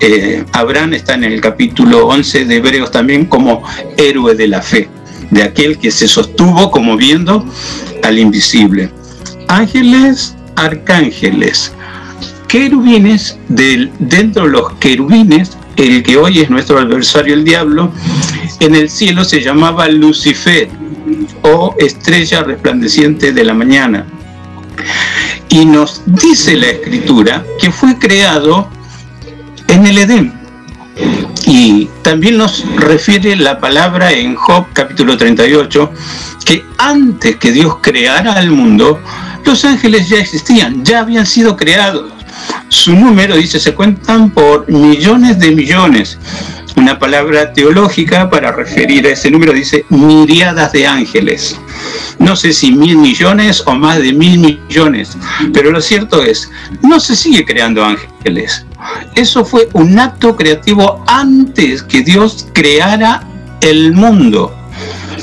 Eh, 0.00 0.42
Abraham 0.52 0.94
está 0.94 1.14
en 1.14 1.24
el 1.24 1.40
capítulo 1.42 2.06
11 2.06 2.46
de 2.46 2.56
Hebreos 2.56 2.90
también 2.90 3.26
como 3.26 3.62
héroe 3.98 4.34
de 4.34 4.48
la 4.48 4.62
fe, 4.62 4.88
de 5.30 5.42
aquel 5.42 5.78
que 5.78 5.90
se 5.90 6.08
sostuvo 6.08 6.70
como 6.70 6.96
viendo 6.96 7.46
al 8.02 8.18
invisible. 8.18 8.90
Ángeles, 9.48 10.34
arcángeles, 10.56 11.72
querubines, 12.48 13.38
del, 13.48 13.92
dentro 13.98 14.44
de 14.44 14.50
los 14.50 14.72
querubines, 14.76 15.58
el 15.76 16.02
que 16.02 16.16
hoy 16.16 16.40
es 16.40 16.48
nuestro 16.48 16.78
adversario 16.78 17.34
el 17.34 17.44
diablo, 17.44 17.92
en 18.60 18.74
el 18.74 18.88
cielo 18.88 19.24
se 19.24 19.42
llamaba 19.42 19.88
Lucifer 19.88 20.70
o 21.42 21.74
estrella 21.78 22.44
resplandeciente 22.44 23.34
de 23.34 23.44
la 23.44 23.52
mañana. 23.52 24.06
Y 25.54 25.64
nos 25.66 26.02
dice 26.04 26.56
la 26.56 26.66
escritura 26.66 27.44
que 27.60 27.70
fue 27.70 27.96
creado 27.96 28.68
en 29.68 29.86
el 29.86 29.98
Edén. 29.98 30.32
Y 31.46 31.88
también 32.02 32.38
nos 32.38 32.64
refiere 32.74 33.36
la 33.36 33.60
palabra 33.60 34.10
en 34.10 34.34
Job 34.34 34.66
capítulo 34.72 35.16
38, 35.16 35.92
que 36.44 36.64
antes 36.76 37.36
que 37.36 37.52
Dios 37.52 37.76
creara 37.80 38.32
al 38.32 38.50
mundo, 38.50 39.00
los 39.44 39.64
ángeles 39.64 40.08
ya 40.08 40.18
existían, 40.18 40.84
ya 40.84 40.98
habían 40.98 41.24
sido 41.24 41.56
creados. 41.56 42.12
Su 42.68 42.92
número, 42.96 43.36
dice, 43.36 43.60
se 43.60 43.74
cuentan 43.74 44.30
por 44.30 44.68
millones 44.68 45.38
de 45.38 45.52
millones. 45.52 46.18
Una 46.76 46.98
palabra 46.98 47.52
teológica 47.52 48.28
para 48.28 48.52
referir 48.52 49.06
a 49.06 49.10
ese 49.10 49.30
número 49.30 49.52
dice 49.52 49.84
miriadas 49.90 50.72
de 50.72 50.86
ángeles. 50.86 51.58
No 52.18 52.34
sé 52.34 52.52
si 52.52 52.72
mil 52.72 52.96
millones 52.98 53.62
o 53.66 53.74
más 53.74 53.98
de 53.98 54.12
mil 54.12 54.38
millones, 54.38 55.16
pero 55.52 55.70
lo 55.70 55.80
cierto 55.80 56.22
es, 56.22 56.50
no 56.82 56.98
se 56.98 57.14
sigue 57.14 57.44
creando 57.44 57.84
ángeles. 57.84 58.66
Eso 59.14 59.44
fue 59.44 59.68
un 59.72 59.98
acto 59.98 60.36
creativo 60.36 61.04
antes 61.06 61.82
que 61.82 62.02
Dios 62.02 62.48
creara 62.52 63.22
el 63.60 63.92
mundo. 63.92 64.54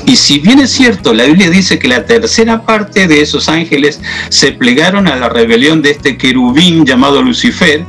Y 0.06 0.16
si 0.16 0.40
bien 0.40 0.58
es 0.58 0.70
cierto, 0.70 1.12
la 1.14 1.24
Biblia 1.24 1.48
dice 1.50 1.78
que 1.78 1.88
la 1.88 2.04
tercera 2.04 2.62
parte 2.62 3.06
de 3.06 3.20
esos 3.20 3.48
ángeles 3.48 4.00
se 4.28 4.52
plegaron 4.52 5.06
a 5.06 5.16
la 5.16 5.28
rebelión 5.28 5.80
de 5.80 5.90
este 5.90 6.16
querubín 6.16 6.84
llamado 6.84 7.22
Lucifer, 7.22 7.84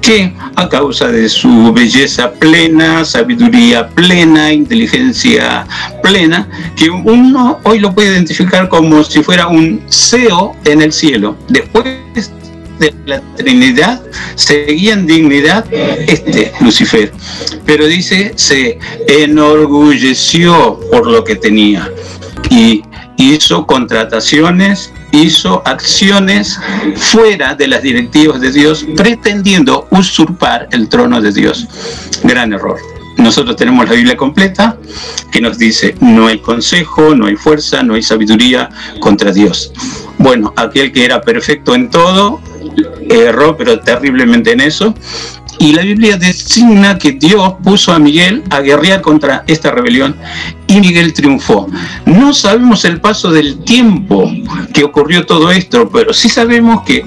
que 0.00 0.32
a 0.56 0.68
causa 0.68 1.08
de 1.08 1.28
su 1.28 1.72
belleza 1.72 2.32
plena, 2.32 3.04
sabiduría 3.04 3.88
plena, 3.88 4.52
inteligencia 4.52 5.66
plena, 6.02 6.48
que 6.76 6.90
uno 6.90 7.60
hoy 7.64 7.80
lo 7.80 7.94
puede 7.94 8.12
identificar 8.12 8.68
como 8.68 9.04
si 9.04 9.22
fuera 9.22 9.48
un 9.48 9.82
CEO 9.88 10.56
en 10.64 10.82
el 10.82 10.92
cielo. 10.92 11.36
Después 11.48 11.86
de 12.78 12.94
la 13.06 13.20
Trinidad 13.36 14.02
seguía 14.34 14.92
en 14.94 15.06
dignidad 15.06 15.64
este 15.72 16.52
Lucifer. 16.60 17.12
Pero 17.64 17.86
dice, 17.86 18.32
se 18.36 18.78
enorgulleció 19.06 20.80
por 20.90 21.06
lo 21.06 21.24
que 21.24 21.36
tenía 21.36 21.90
y 22.50 22.82
hizo 23.18 23.66
contrataciones, 23.66 24.92
hizo 25.12 25.62
acciones 25.66 26.58
fuera 26.96 27.54
de 27.54 27.68
las 27.68 27.82
directivas 27.82 28.40
de 28.40 28.52
Dios, 28.52 28.86
pretendiendo 28.96 29.88
usurpar 29.90 30.68
el 30.72 30.88
trono 30.88 31.20
de 31.20 31.32
Dios. 31.32 31.66
Gran 32.22 32.52
error. 32.52 32.78
nosotros 33.16 33.56
tenemos 33.56 33.88
la 33.88 33.94
Biblia 33.94 34.16
completa 34.16 34.78
que 35.32 35.40
nos 35.40 35.58
dice, 35.58 35.96
no 36.00 36.28
hay 36.28 36.38
consejo, 36.38 37.16
no 37.16 37.26
hay 37.26 37.34
fuerza, 37.34 37.82
no 37.82 37.94
hay 37.94 38.02
sabiduría 38.02 38.70
contra 39.00 39.32
Dios. 39.32 39.72
Bueno, 40.18 40.52
aquel 40.56 40.92
que 40.92 41.04
era 41.04 41.20
perfecto 41.20 41.74
en 41.74 41.90
todo, 41.90 42.40
erró 43.08 43.56
pero 43.56 43.80
terriblemente 43.80 44.52
en 44.52 44.60
eso. 44.60 44.94
Y 45.60 45.72
la 45.72 45.82
Biblia 45.82 46.16
designa 46.16 46.98
que 46.98 47.12
Dios 47.12 47.54
puso 47.64 47.92
a 47.92 47.98
Miguel 47.98 48.44
a 48.50 48.60
guerrear 48.60 49.00
contra 49.00 49.42
esta 49.48 49.72
rebelión 49.72 50.14
y 50.68 50.80
Miguel 50.80 51.12
triunfó. 51.12 51.68
No 52.06 52.32
sabemos 52.32 52.84
el 52.84 53.00
paso 53.00 53.32
del 53.32 53.58
tiempo 53.64 54.30
que 54.72 54.84
ocurrió 54.84 55.26
todo 55.26 55.50
esto, 55.50 55.90
pero 55.90 56.12
sí 56.12 56.28
sabemos 56.28 56.82
que 56.84 57.04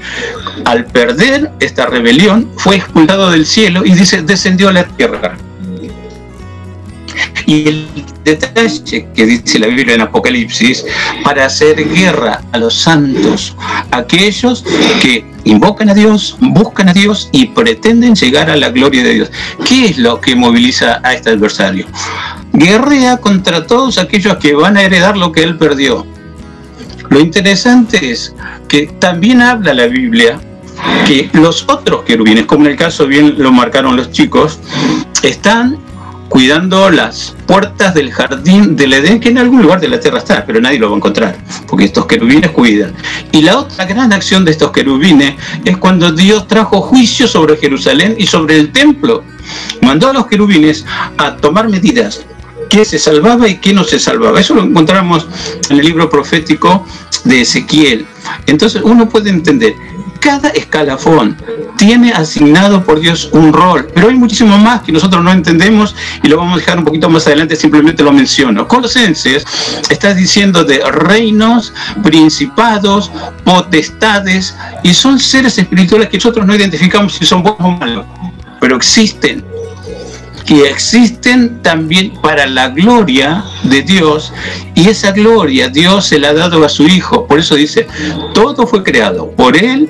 al 0.65 0.85
perder 0.85 1.51
esta 1.61 1.85
rebelión 1.85 2.49
fue 2.57 2.75
expulsado 2.75 3.31
del 3.31 3.45
cielo 3.45 3.85
y 3.85 3.93
dice 3.93 4.21
descendió 4.21 4.67
a 4.67 4.73
la 4.73 4.83
tierra. 4.83 5.37
Y 7.51 7.67
el 7.67 7.85
detalle 8.23 9.09
que 9.13 9.25
dice 9.25 9.59
la 9.59 9.67
Biblia 9.67 9.95
en 9.95 9.99
Apocalipsis, 9.99 10.85
para 11.21 11.47
hacer 11.47 11.85
guerra 11.93 12.41
a 12.53 12.57
los 12.57 12.73
santos, 12.73 13.57
aquellos 13.91 14.63
que 15.01 15.25
invocan 15.43 15.89
a 15.89 15.93
Dios, 15.93 16.37
buscan 16.39 16.87
a 16.87 16.93
Dios 16.93 17.27
y 17.33 17.47
pretenden 17.47 18.15
llegar 18.15 18.49
a 18.49 18.55
la 18.55 18.69
gloria 18.69 19.03
de 19.03 19.15
Dios. 19.15 19.31
¿Qué 19.67 19.87
es 19.87 19.97
lo 19.97 20.21
que 20.21 20.33
moviliza 20.33 21.01
a 21.03 21.13
este 21.13 21.31
adversario? 21.31 21.87
Guerrea 22.53 23.17
contra 23.17 23.67
todos 23.67 23.97
aquellos 23.97 24.37
que 24.37 24.53
van 24.53 24.77
a 24.77 24.83
heredar 24.83 25.17
lo 25.17 25.33
que 25.33 25.43
él 25.43 25.57
perdió. 25.57 26.07
Lo 27.09 27.19
interesante 27.19 28.11
es 28.11 28.33
que 28.69 28.87
también 28.97 29.41
habla 29.41 29.73
la 29.73 29.87
Biblia 29.87 30.39
que 31.05 31.29
los 31.33 31.65
otros 31.67 32.03
querubines, 32.03 32.45
como 32.45 32.63
en 32.63 32.71
el 32.71 32.77
caso 32.77 33.07
bien 33.07 33.35
lo 33.37 33.51
marcaron 33.51 33.97
los 33.97 34.09
chicos, 34.09 34.57
están 35.21 35.90
cuidando 36.31 36.89
las 36.89 37.35
puertas 37.45 37.93
del 37.93 38.09
jardín 38.09 38.77
del 38.77 38.93
Edén, 38.93 39.19
que 39.19 39.27
en 39.27 39.37
algún 39.37 39.61
lugar 39.61 39.81
de 39.81 39.89
la 39.89 39.99
tierra 39.99 40.19
está, 40.19 40.45
pero 40.45 40.61
nadie 40.61 40.79
lo 40.79 40.87
va 40.87 40.93
a 40.93 40.97
encontrar, 40.97 41.37
porque 41.67 41.83
estos 41.83 42.05
querubines 42.05 42.51
cuidan. 42.51 42.93
Y 43.33 43.41
la 43.41 43.57
otra 43.57 43.83
gran 43.83 44.13
acción 44.13 44.45
de 44.45 44.51
estos 44.51 44.71
querubines 44.71 45.35
es 45.65 45.75
cuando 45.75 46.09
Dios 46.09 46.47
trajo 46.47 46.79
juicio 46.79 47.27
sobre 47.27 47.57
Jerusalén 47.57 48.15
y 48.17 48.27
sobre 48.27 48.57
el 48.57 48.71
templo. 48.71 49.25
Mandó 49.81 50.09
a 50.09 50.13
los 50.13 50.27
querubines 50.27 50.85
a 51.17 51.35
tomar 51.35 51.67
medidas, 51.67 52.21
qué 52.69 52.85
se 52.85 52.97
salvaba 52.97 53.49
y 53.49 53.57
qué 53.57 53.73
no 53.73 53.83
se 53.83 53.99
salvaba. 53.99 54.39
Eso 54.39 54.55
lo 54.55 54.63
encontramos 54.63 55.27
en 55.69 55.79
el 55.79 55.85
libro 55.85 56.09
profético 56.09 56.85
de 57.25 57.41
Ezequiel. 57.41 58.07
Entonces 58.47 58.81
uno 58.85 59.09
puede 59.09 59.31
entender 59.31 59.73
cada 60.21 60.49
escalafón 60.49 61.35
tiene 61.77 62.13
asignado 62.13 62.83
por 62.83 62.99
Dios 62.99 63.29
un 63.33 63.51
rol, 63.51 63.87
pero 63.93 64.07
hay 64.07 64.15
muchísimo 64.15 64.57
más 64.57 64.81
que 64.81 64.91
nosotros 64.91 65.23
no 65.23 65.31
entendemos 65.31 65.95
y 66.21 66.27
lo 66.27 66.37
vamos 66.37 66.53
a 66.53 66.57
dejar 66.59 66.77
un 66.77 66.85
poquito 66.85 67.09
más 67.09 67.25
adelante, 67.25 67.55
simplemente 67.55 68.03
lo 68.03 68.13
menciono. 68.13 68.67
Colosenses 68.67 69.43
está 69.89 70.13
diciendo 70.13 70.63
de 70.63 70.79
reinos, 70.91 71.73
principados, 72.03 73.11
potestades, 73.43 74.55
y 74.83 74.93
son 74.93 75.19
seres 75.19 75.57
espirituales 75.57 76.07
que 76.07 76.17
nosotros 76.17 76.45
no 76.45 76.55
identificamos 76.55 77.15
si 77.15 77.25
son 77.25 77.41
buenos 77.41 77.59
o 77.59 77.71
malos, 77.71 78.05
pero 78.59 78.75
existen 78.75 79.50
que 80.45 80.69
existen 80.69 81.61
también 81.61 82.13
para 82.21 82.47
la 82.47 82.69
gloria 82.69 83.43
de 83.63 83.81
Dios 83.81 84.33
y 84.75 84.89
esa 84.89 85.11
gloria 85.11 85.69
Dios 85.69 86.05
se 86.07 86.19
la 86.19 86.29
ha 86.29 86.33
dado 86.33 86.65
a 86.65 86.69
su 86.69 86.83
Hijo. 86.83 87.27
Por 87.27 87.39
eso 87.39 87.55
dice, 87.55 87.87
todo 88.33 88.65
fue 88.65 88.83
creado 88.83 89.31
por 89.31 89.55
Él 89.57 89.87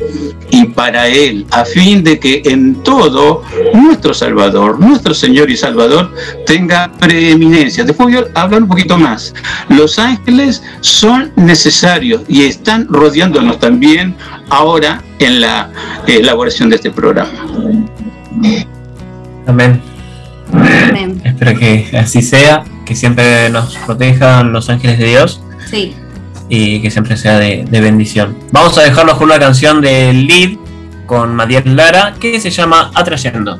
y 0.50 0.66
para 0.66 1.08
Él, 1.08 1.46
a 1.52 1.64
fin 1.66 2.04
de 2.04 2.20
que 2.20 2.42
en 2.46 2.84
todo 2.84 3.44
nuestro 3.74 4.14
Salvador, 4.14 4.80
nuestro 4.80 5.14
Señor 5.14 5.50
y 5.50 5.58
Salvador, 5.58 6.14
tenga 6.46 6.92
preeminencia. 7.00 7.84
Después 7.84 8.14
voy 8.14 8.26
a 8.34 8.42
hablar 8.42 8.64
un 8.64 8.68
poquito 8.68 8.98
más. 8.98 9.34
Los 9.70 9.98
ángeles 9.98 10.62
son 10.82 11.32
necesarios 11.36 12.22
y 12.28 12.44
están 12.44 12.88
rodeándonos 12.90 13.60
también 13.60 14.16
ahora 14.50 15.02
en 15.20 15.42
la 15.42 15.70
elaboración 16.08 16.70
de 16.70 16.76
este 16.76 16.92
programa. 16.92 17.32
Amén. 19.48 19.82
Espero 21.24 21.58
que 21.58 21.98
así 21.98 22.22
sea, 22.22 22.64
que 22.86 22.96
siempre 22.96 23.50
nos 23.50 23.76
protejan 23.78 24.52
los 24.52 24.70
ángeles 24.70 25.00
de 25.00 25.06
Dios. 25.06 25.42
Sí. 25.70 25.96
Y 26.50 26.82
que 26.82 26.92
siempre 26.92 27.16
sea 27.18 27.40
de, 27.40 27.66
bendición. 27.72 28.38
Vamos 28.52 28.78
a 28.78 28.82
dejarlos 28.82 29.18
con 29.18 29.26
una 29.26 29.40
canción 29.40 29.82
de 29.82 30.14
Lead 30.14 30.58
con 31.06 31.36
Matías 31.36 31.66
Lara 31.66 32.14
que 32.20 32.40
se 32.40 32.50
llama 32.50 32.92
Atrayendo. 32.94 33.60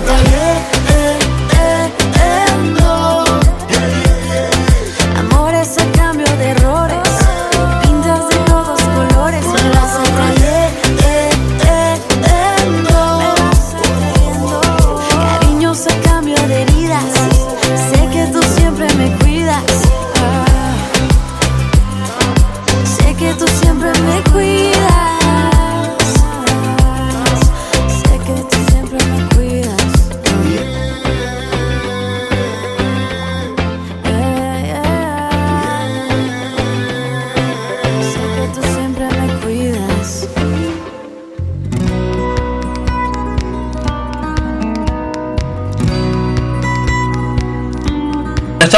Me 0.00 0.71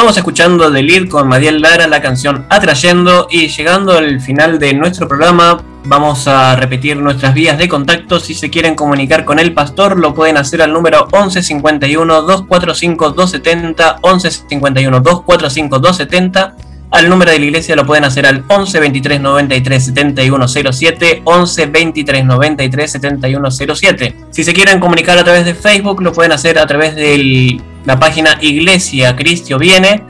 Estamos 0.05 0.19
escuchando 0.19 0.71
de 0.71 0.83
Lid 0.83 1.09
con 1.09 1.29
Madiel 1.29 1.63
Lara 1.63 1.87
la 1.87 2.03
canción 2.03 2.45
Atrayendo 2.51 3.27
y 3.31 3.49
llegando 3.49 3.97
al 3.97 4.21
final 4.21 4.59
de 4.59 4.75
nuestro 4.75 5.09
programa 5.09 5.65
vamos 5.87 6.29
a 6.29 6.55
repetir 6.57 6.99
nuestras 6.99 7.33
vías 7.33 7.57
de 7.57 7.71
contacto. 7.71 8.21
Si 8.21 8.35
se 8.35 8.51
quieren 8.51 8.75
comunicar 8.75 9.25
con 9.25 9.39
el 9.39 9.55
pastor 9.55 9.99
lo 9.99 10.13
pueden 10.13 10.37
hacer 10.37 10.61
al 10.61 10.75
número 10.75 11.09
11 11.11 11.43
51 11.43 12.21
245 12.21 13.13
270 13.13 13.97
11 14.03 14.31
51 14.31 15.01
245 15.01 15.79
270 15.79 16.57
al 16.91 17.09
número 17.09 17.31
de 17.31 17.39
la 17.39 17.45
iglesia 17.47 17.75
lo 17.75 17.87
pueden 17.87 18.05
hacer 18.05 18.27
al 18.27 18.45
11 18.47 18.81
23 18.81 19.21
93 19.23 19.85
71 19.87 20.49
07 20.49 21.23
11 21.25 21.67
23 21.67 22.25
93 22.27 22.93
71 22.93 23.51
07 23.51 24.17
si 24.31 24.45
se 24.45 24.53
quieren 24.53 24.81
comunicar 24.81 25.17
a 25.17 25.25
través 25.25 25.47
de 25.47 25.55
Facebook 25.55 26.03
lo 26.03 26.13
pueden 26.13 26.33
hacer 26.33 26.59
a 26.59 26.67
través 26.67 26.95
de 26.95 27.59
la 27.85 27.99
página 27.99 28.39
Iglesia 28.41 29.15
Cristio 29.17 29.59
Viene 29.59 30.05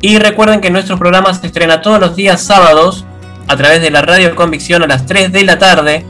y 0.00 0.18
recuerden 0.18 0.60
que 0.60 0.70
nuestro 0.70 0.98
programa 0.98 1.32
se 1.34 1.46
estrena 1.46 1.80
todos 1.80 2.00
los 2.00 2.16
días 2.16 2.42
sábados 2.42 3.04
a 3.48 3.56
través 3.56 3.80
de 3.80 3.90
la 3.90 4.02
Radio 4.02 4.34
Convicción 4.34 4.82
a 4.82 4.86
las 4.86 5.06
3 5.06 5.32
de 5.32 5.44
la 5.44 5.58
tarde 5.58 6.04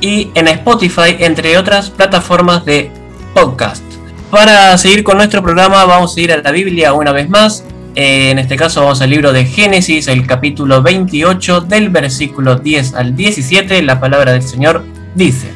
y 0.00 0.30
en 0.34 0.48
Spotify 0.48 1.16
entre 1.18 1.56
otras 1.56 1.90
plataformas 1.90 2.64
de 2.64 2.90
podcast 3.32 3.82
para 4.30 4.76
seguir 4.78 5.04
con 5.04 5.16
nuestro 5.16 5.42
programa 5.42 5.84
vamos 5.84 6.16
a 6.16 6.20
ir 6.20 6.32
a 6.32 6.36
la 6.38 6.50
Biblia 6.50 6.92
una 6.92 7.12
vez 7.12 7.28
más 7.28 7.64
eh, 7.96 8.30
en 8.30 8.40
este 8.40 8.56
caso 8.56 8.80
vamos 8.80 9.00
al 9.02 9.10
libro 9.10 9.32
de 9.32 9.44
Génesis, 9.44 10.08
el 10.08 10.26
capítulo 10.26 10.82
28, 10.82 11.60
del 11.60 11.90
versículo 11.90 12.56
10 12.56 12.94
al 12.94 13.14
17. 13.14 13.82
La 13.82 14.00
palabra 14.00 14.32
del 14.32 14.42
Señor 14.42 14.84
dice: 15.14 15.52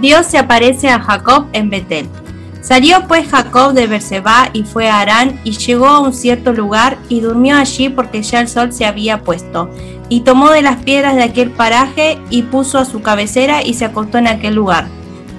Dios 0.00 0.26
se 0.26 0.38
aparece 0.38 0.88
a 0.88 1.00
Jacob 1.00 1.46
en 1.52 1.70
Betel. 1.70 2.08
Salió 2.64 3.06
pues 3.06 3.28
Jacob 3.28 3.74
de 3.74 3.86
Berseba 3.86 4.48
y 4.54 4.62
fue 4.62 4.88
a 4.88 5.00
Harán 5.00 5.38
y 5.44 5.50
llegó 5.50 5.86
a 5.86 5.98
un 5.98 6.14
cierto 6.14 6.54
lugar 6.54 6.96
y 7.10 7.20
durmió 7.20 7.58
allí 7.58 7.90
porque 7.90 8.22
ya 8.22 8.40
el 8.40 8.48
sol 8.48 8.72
se 8.72 8.86
había 8.86 9.20
puesto. 9.20 9.68
Y 10.08 10.20
tomó 10.20 10.48
de 10.48 10.62
las 10.62 10.82
piedras 10.82 11.14
de 11.14 11.24
aquel 11.24 11.50
paraje 11.50 12.18
y 12.30 12.40
puso 12.40 12.78
a 12.78 12.86
su 12.86 13.02
cabecera 13.02 13.62
y 13.62 13.74
se 13.74 13.84
acostó 13.84 14.16
en 14.16 14.28
aquel 14.28 14.54
lugar. 14.54 14.88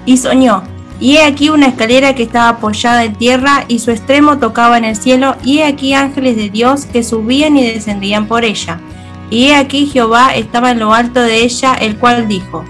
Y 0.04 0.18
soñó. 0.18 0.62
Y 1.00 1.16
he 1.16 1.24
aquí 1.24 1.48
una 1.48 1.66
escalera 1.66 2.14
que 2.14 2.22
estaba 2.22 2.50
apoyada 2.50 3.02
en 3.02 3.16
tierra 3.16 3.64
y 3.66 3.80
su 3.80 3.90
extremo 3.90 4.38
tocaba 4.38 4.78
en 4.78 4.84
el 4.84 4.94
cielo, 4.94 5.34
y 5.44 5.58
he 5.58 5.64
aquí 5.64 5.94
ángeles 5.94 6.36
de 6.36 6.48
Dios 6.48 6.86
que 6.86 7.02
subían 7.02 7.56
y 7.56 7.66
descendían 7.66 8.28
por 8.28 8.44
ella. 8.44 8.80
Y 9.30 9.48
he 9.48 9.56
aquí 9.56 9.86
Jehová 9.86 10.32
estaba 10.34 10.70
en 10.70 10.78
lo 10.78 10.94
alto 10.94 11.20
de 11.20 11.42
ella, 11.42 11.74
el 11.74 11.98
cual 11.98 12.28
dijo, 12.28 12.64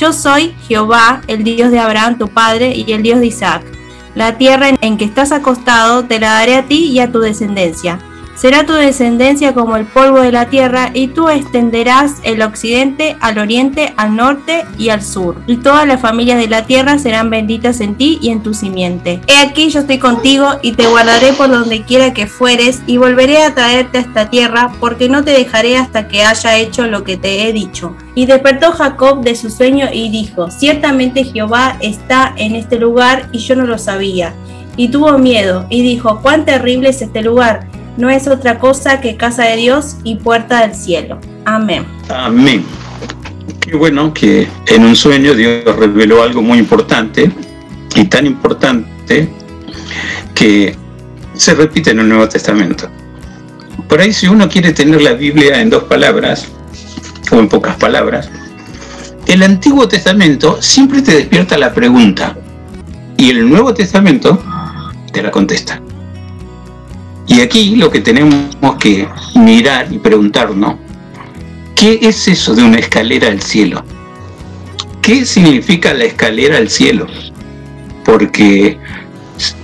Yo 0.00 0.14
soy 0.14 0.54
Jehová, 0.66 1.20
el 1.28 1.44
Dios 1.44 1.70
de 1.70 1.78
Abraham 1.78 2.16
tu 2.16 2.28
padre 2.28 2.74
y 2.74 2.90
el 2.90 3.02
Dios 3.02 3.20
de 3.20 3.26
Isaac. 3.26 3.77
La 4.14 4.38
tierra 4.38 4.70
en 4.80 4.96
que 4.96 5.04
estás 5.04 5.32
acostado 5.32 6.04
te 6.04 6.18
la 6.18 6.32
daré 6.32 6.56
a 6.56 6.66
ti 6.66 6.86
y 6.86 7.00
a 7.00 7.12
tu 7.12 7.20
descendencia. 7.20 7.98
Será 8.38 8.64
tu 8.64 8.72
descendencia 8.72 9.52
como 9.52 9.76
el 9.76 9.84
polvo 9.84 10.20
de 10.20 10.30
la 10.30 10.48
tierra, 10.48 10.92
y 10.94 11.08
tú 11.08 11.28
extenderás 11.28 12.20
el 12.22 12.40
occidente 12.42 13.16
al 13.18 13.36
oriente, 13.36 13.92
al 13.96 14.14
norte 14.14 14.64
y 14.78 14.90
al 14.90 15.02
sur. 15.02 15.42
Y 15.48 15.56
todas 15.56 15.88
las 15.88 16.00
familias 16.00 16.38
de 16.38 16.46
la 16.46 16.64
tierra 16.64 17.00
serán 17.00 17.30
benditas 17.30 17.80
en 17.80 17.96
ti 17.96 18.20
y 18.22 18.30
en 18.30 18.44
tu 18.44 18.54
simiente. 18.54 19.20
He 19.26 19.38
aquí 19.38 19.70
yo 19.70 19.80
estoy 19.80 19.98
contigo 19.98 20.46
y 20.62 20.70
te 20.70 20.86
guardaré 20.86 21.32
por 21.32 21.50
donde 21.50 21.82
quiera 21.82 22.14
que 22.14 22.28
fueres, 22.28 22.80
y 22.86 22.96
volveré 22.96 23.42
a 23.42 23.56
traerte 23.56 23.98
a 23.98 24.02
esta 24.02 24.30
tierra, 24.30 24.70
porque 24.78 25.08
no 25.08 25.24
te 25.24 25.32
dejaré 25.32 25.76
hasta 25.76 26.06
que 26.06 26.22
haya 26.22 26.58
hecho 26.58 26.86
lo 26.86 27.02
que 27.02 27.16
te 27.16 27.48
he 27.48 27.52
dicho. 27.52 27.96
Y 28.14 28.26
despertó 28.26 28.70
Jacob 28.70 29.22
de 29.22 29.34
su 29.34 29.50
sueño 29.50 29.88
y 29.92 30.10
dijo, 30.10 30.48
ciertamente 30.52 31.24
Jehová 31.24 31.76
está 31.80 32.34
en 32.36 32.54
este 32.54 32.78
lugar 32.78 33.28
y 33.32 33.38
yo 33.38 33.56
no 33.56 33.66
lo 33.66 33.78
sabía. 33.78 34.32
Y 34.76 34.90
tuvo 34.90 35.18
miedo 35.18 35.66
y 35.70 35.82
dijo, 35.82 36.20
cuán 36.22 36.44
terrible 36.44 36.90
es 36.90 37.02
este 37.02 37.20
lugar 37.20 37.67
no 37.98 38.08
es 38.08 38.28
otra 38.28 38.58
cosa 38.58 39.00
que 39.00 39.16
casa 39.16 39.42
de 39.42 39.56
Dios 39.56 39.96
y 40.04 40.14
puerta 40.14 40.62
del 40.62 40.74
cielo. 40.74 41.18
Amén. 41.44 41.84
Amén. 42.08 42.64
Qué 43.60 43.74
bueno 43.76 44.14
que 44.14 44.48
en 44.68 44.84
un 44.84 44.94
sueño 44.94 45.34
Dios 45.34 45.64
reveló 45.76 46.22
algo 46.22 46.40
muy 46.40 46.58
importante 46.58 47.30
y 47.96 48.04
tan 48.04 48.24
importante 48.24 49.28
que 50.32 50.76
se 51.34 51.54
repite 51.54 51.90
en 51.90 51.98
el 51.98 52.08
Nuevo 52.08 52.28
Testamento. 52.28 52.88
Por 53.88 54.00
ahí 54.00 54.12
si 54.12 54.28
uno 54.28 54.48
quiere 54.48 54.72
tener 54.72 55.02
la 55.02 55.12
Biblia 55.12 55.60
en 55.60 55.68
dos 55.68 55.84
palabras 55.84 56.46
o 57.32 57.36
en 57.36 57.48
pocas 57.48 57.76
palabras, 57.76 58.30
el 59.26 59.42
Antiguo 59.42 59.88
Testamento 59.88 60.62
siempre 60.62 61.02
te 61.02 61.14
despierta 61.14 61.58
la 61.58 61.74
pregunta 61.74 62.36
y 63.16 63.30
el 63.30 63.48
Nuevo 63.50 63.74
Testamento 63.74 64.40
te 65.12 65.20
la 65.20 65.32
contesta. 65.32 65.82
Y 67.28 67.40
aquí 67.40 67.76
lo 67.76 67.90
que 67.90 68.00
tenemos 68.00 68.76
que 68.80 69.06
mirar 69.34 69.92
y 69.92 69.98
preguntarnos, 69.98 70.76
¿qué 71.74 71.98
es 72.02 72.26
eso 72.26 72.54
de 72.54 72.62
una 72.62 72.78
escalera 72.78 73.28
al 73.28 73.42
cielo? 73.42 73.84
¿Qué 75.02 75.24
significa 75.24 75.92
la 75.92 76.04
escalera 76.04 76.56
al 76.56 76.70
cielo? 76.70 77.06
Porque, 78.04 78.78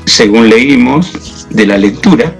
según 0.05 0.51
leímos 0.51 1.47
de 1.51 1.67
la 1.67 1.79
lectura, 1.79 2.35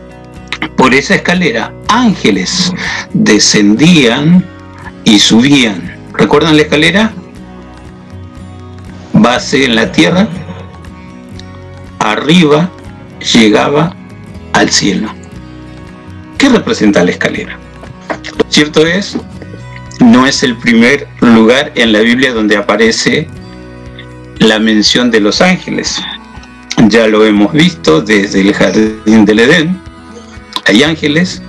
por 0.77 0.95
esa 0.95 1.15
escalera 1.15 1.73
ángeles 1.89 2.73
descendían 3.15 4.45
y 5.05 5.19
subían. 5.19 5.97
¿Recuerdan 6.13 6.57
la 6.57 6.63
escalera? 6.63 7.13
Base 9.15 9.65
en 9.65 9.75
la 9.75 9.91
tierra, 9.91 10.29
arriba 11.99 12.71
llegaba 13.33 13.97
al 14.55 14.71
cielo. 14.71 15.13
¿Qué 16.39 16.49
representa 16.49 17.05
la 17.05 17.11
escalera? 17.11 17.59
Lo 18.39 18.45
cierto 18.49 18.87
es, 18.87 19.17
no 20.01 20.27
es 20.27 20.43
el 20.43 20.57
primer 20.57 21.07
lugar 21.21 21.73
en 21.75 21.93
la 21.93 22.01
Biblia 22.01 22.33
donde 22.33 22.57
aparece 22.57 23.29
la 24.39 24.59
mención 24.59 25.11
de 25.11 25.21
los 25.21 25.41
ángeles. 25.41 26.01
Ya 26.89 27.07
lo 27.07 27.25
hemos 27.25 27.53
visto 27.53 28.01
desde 28.01 28.41
el 28.41 28.55
jardín 28.55 29.25
del 29.25 29.41
Edén. 29.41 29.81
Hay 30.67 30.83
ángeles 30.83 31.43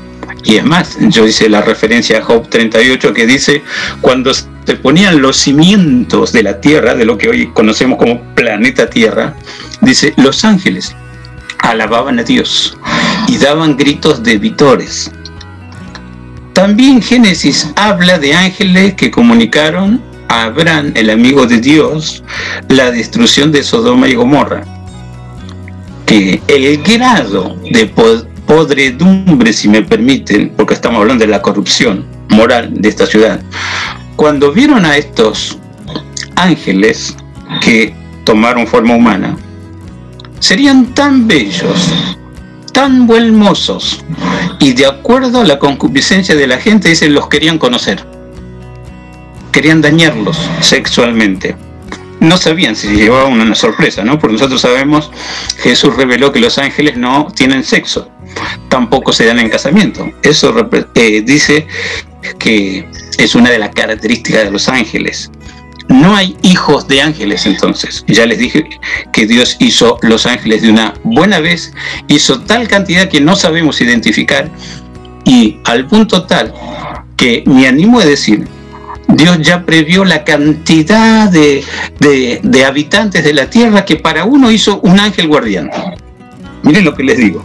y 0.43 0.57
es 0.57 0.65
más, 0.65 0.97
yo 0.99 1.25
hice 1.25 1.49
la 1.49 1.61
referencia 1.61 2.19
a 2.19 2.21
Job 2.21 2.49
38 2.49 3.13
que 3.13 3.25
dice, 3.25 3.63
cuando 4.01 4.33
se 4.33 4.75
ponían 4.81 5.21
los 5.21 5.37
cimientos 5.37 6.31
de 6.31 6.43
la 6.43 6.59
tierra, 6.61 6.95
de 6.95 7.05
lo 7.05 7.17
que 7.17 7.29
hoy 7.29 7.51
conocemos 7.53 7.97
como 7.97 8.21
planeta 8.35 8.89
Tierra, 8.89 9.35
dice, 9.81 10.13
los 10.17 10.45
ángeles 10.45 10.95
alababan 11.65 12.19
a 12.19 12.23
Dios 12.23 12.77
y 13.27 13.37
daban 13.37 13.75
gritos 13.75 14.23
de 14.23 14.37
vitores. 14.37 15.11
También 16.53 17.01
Génesis 17.01 17.71
habla 17.75 18.17
de 18.17 18.33
ángeles 18.33 18.93
que 18.93 19.11
comunicaron 19.11 20.01
a 20.29 20.43
Abraham, 20.43 20.93
el 20.95 21.09
amigo 21.09 21.45
de 21.45 21.59
Dios, 21.59 22.23
la 22.69 22.91
destrucción 22.91 23.51
de 23.51 23.63
Sodoma 23.63 24.07
y 24.07 24.15
Gomorra. 24.15 24.63
Que 26.05 26.41
el 26.47 26.81
grado 26.83 27.57
de 27.71 27.91
podredumbre, 28.45 29.51
si 29.51 29.67
me 29.67 29.81
permiten, 29.81 30.53
porque 30.55 30.75
estamos 30.75 31.01
hablando 31.01 31.25
de 31.25 31.31
la 31.31 31.41
corrupción 31.41 32.05
moral 32.29 32.69
de 32.73 32.89
esta 32.89 33.05
ciudad, 33.05 33.41
cuando 34.15 34.53
vieron 34.53 34.85
a 34.85 34.95
estos 34.97 35.57
ángeles 36.35 37.15
que 37.59 37.93
tomaron 38.23 38.65
forma 38.65 38.95
humana, 38.95 39.35
serían 40.39 40.93
tan 40.93 41.27
bellos 41.27 42.15
tan 42.75 43.07
buen 43.07 43.33
mozos 43.33 44.03
y 44.59 44.73
de 44.73 44.85
acuerdo 44.85 45.39
a 45.39 45.45
la 45.45 45.59
concupiscencia 45.59 46.35
de 46.35 46.45
la 46.45 46.57
gente, 46.57 46.89
dice, 46.89 47.07
los 47.07 47.29
querían 47.29 47.57
conocer. 47.57 48.05
Querían 49.53 49.81
dañarlos 49.81 50.37
sexualmente. 50.59 51.55
No 52.19 52.35
sabían 52.35 52.75
si 52.75 52.89
llevaban 52.89 53.39
una 53.39 53.55
sorpresa, 53.55 54.03
¿no? 54.03 54.19
Porque 54.19 54.33
nosotros 54.33 54.59
sabemos, 54.59 55.09
Jesús 55.59 55.95
reveló 55.95 56.33
que 56.33 56.41
los 56.41 56.57
ángeles 56.57 56.97
no 56.97 57.27
tienen 57.33 57.63
sexo, 57.63 58.09
tampoco 58.67 59.13
se 59.13 59.25
dan 59.25 59.39
en 59.39 59.49
casamiento. 59.49 60.11
Eso 60.21 60.53
eh, 60.95 61.21
dice 61.21 61.67
que 62.39 62.89
es 63.17 63.35
una 63.35 63.51
de 63.51 63.59
las 63.59 63.69
características 63.69 64.43
de 64.43 64.51
los 64.51 64.67
ángeles. 64.67 65.31
No 65.87 66.15
hay 66.15 66.35
hijos 66.41 66.87
de 66.87 67.01
ángeles 67.01 67.45
entonces. 67.45 68.03
Ya 68.07 68.25
les 68.25 68.39
dije 68.39 68.67
que 69.13 69.25
Dios 69.25 69.57
hizo 69.59 69.97
los 70.01 70.25
ángeles 70.25 70.61
de 70.61 70.69
una 70.69 70.93
buena 71.03 71.39
vez, 71.39 71.73
hizo 72.07 72.41
tal 72.41 72.67
cantidad 72.67 73.07
que 73.07 73.21
no 73.21 73.35
sabemos 73.35 73.81
identificar 73.81 74.49
y 75.25 75.59
al 75.63 75.87
punto 75.87 76.25
tal 76.25 76.53
que 77.17 77.43
me 77.45 77.67
animo 77.67 77.99
a 77.99 78.05
decir, 78.05 78.47
Dios 79.07 79.39
ya 79.41 79.65
previó 79.65 80.03
la 80.03 80.23
cantidad 80.23 81.29
de, 81.29 81.63
de 81.99 82.65
habitantes 82.65 83.23
de 83.23 83.33
la 83.33 83.49
tierra 83.49 83.85
que 83.85 83.95
para 83.95 84.25
uno 84.25 84.51
hizo 84.51 84.79
un 84.81 84.99
ángel 84.99 85.27
guardián. 85.27 85.69
Miren 86.63 86.83
lo 86.83 86.95
que 86.95 87.03
les 87.03 87.17
digo. 87.17 87.43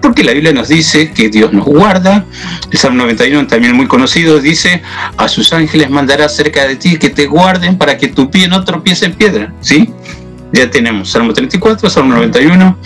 Porque 0.00 0.24
la 0.24 0.32
Biblia 0.32 0.52
nos 0.52 0.68
dice 0.68 1.12
que 1.12 1.28
Dios 1.28 1.52
nos 1.52 1.64
guarda. 1.64 2.24
El 2.70 2.78
Salmo 2.78 2.98
91, 2.98 3.46
también 3.46 3.74
muy 3.74 3.86
conocido, 3.86 4.40
dice, 4.40 4.82
a 5.16 5.28
sus 5.28 5.52
ángeles 5.52 5.90
mandará 5.90 6.28
cerca 6.28 6.66
de 6.66 6.76
ti 6.76 6.98
que 6.98 7.10
te 7.10 7.26
guarden 7.26 7.78
para 7.78 7.96
que 7.96 8.08
tu 8.08 8.30
pie 8.30 8.48
no 8.48 8.64
tropiece 8.64 9.06
en 9.06 9.14
piedra. 9.14 9.52
¿Sí? 9.60 9.90
Ya 10.52 10.70
tenemos 10.70 11.10
Salmo 11.10 11.32
34, 11.32 11.88
Salmo 11.88 12.14
91. 12.14 12.78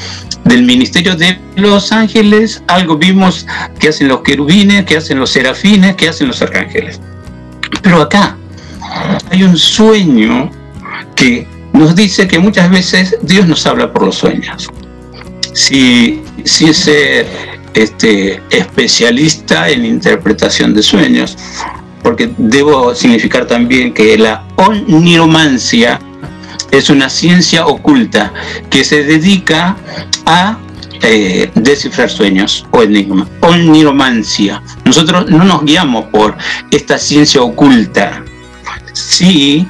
Del 0.44 0.62
ministerio 0.62 1.16
de 1.16 1.40
los 1.56 1.90
ángeles, 1.90 2.62
algo 2.68 2.96
vimos 2.96 3.46
que 3.80 3.88
hacen 3.88 4.06
los 4.06 4.20
querubines, 4.20 4.84
que 4.84 4.96
hacen 4.96 5.18
los 5.18 5.30
serafines, 5.30 5.96
que 5.96 6.08
hacen 6.08 6.28
los 6.28 6.40
arcángeles. 6.40 7.00
Pero 7.82 8.00
acá 8.00 8.36
hay 9.30 9.42
un 9.42 9.56
sueño 9.56 10.50
que 11.16 11.46
nos 11.72 11.96
dice 11.96 12.28
que 12.28 12.38
muchas 12.38 12.70
veces 12.70 13.16
Dios 13.22 13.46
nos 13.46 13.66
habla 13.66 13.92
por 13.92 14.04
los 14.04 14.16
sueños. 14.16 14.68
Si 15.52 16.22
sí 16.46 16.72
ser 16.72 17.26
este, 17.74 18.40
especialista 18.50 19.68
en 19.68 19.84
interpretación 19.84 20.72
de 20.72 20.82
sueños, 20.82 21.36
porque 22.02 22.30
debo 22.38 22.94
significar 22.94 23.46
también 23.46 23.92
que 23.92 24.16
la 24.16 24.44
oniromancia 24.56 26.00
es 26.70 26.88
una 26.88 27.08
ciencia 27.08 27.66
oculta 27.66 28.32
que 28.70 28.84
se 28.84 29.04
dedica 29.04 29.76
a 30.24 30.58
eh, 31.02 31.50
descifrar 31.54 32.08
sueños 32.08 32.66
o 32.70 32.82
enigma. 32.82 33.28
Oniromancia. 33.40 34.62
Nosotros 34.84 35.28
no 35.30 35.44
nos 35.44 35.64
guiamos 35.64 36.06
por 36.06 36.36
esta 36.70 36.98
ciencia 36.98 37.42
oculta. 37.42 38.24
Sí 38.92 39.68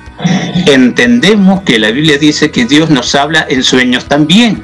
entendemos 0.66 1.62
que 1.62 1.78
la 1.78 1.90
Biblia 1.90 2.16
dice 2.16 2.50
que 2.50 2.64
Dios 2.64 2.90
nos 2.90 3.14
habla 3.14 3.46
en 3.48 3.62
sueños 3.62 4.06
también. 4.06 4.62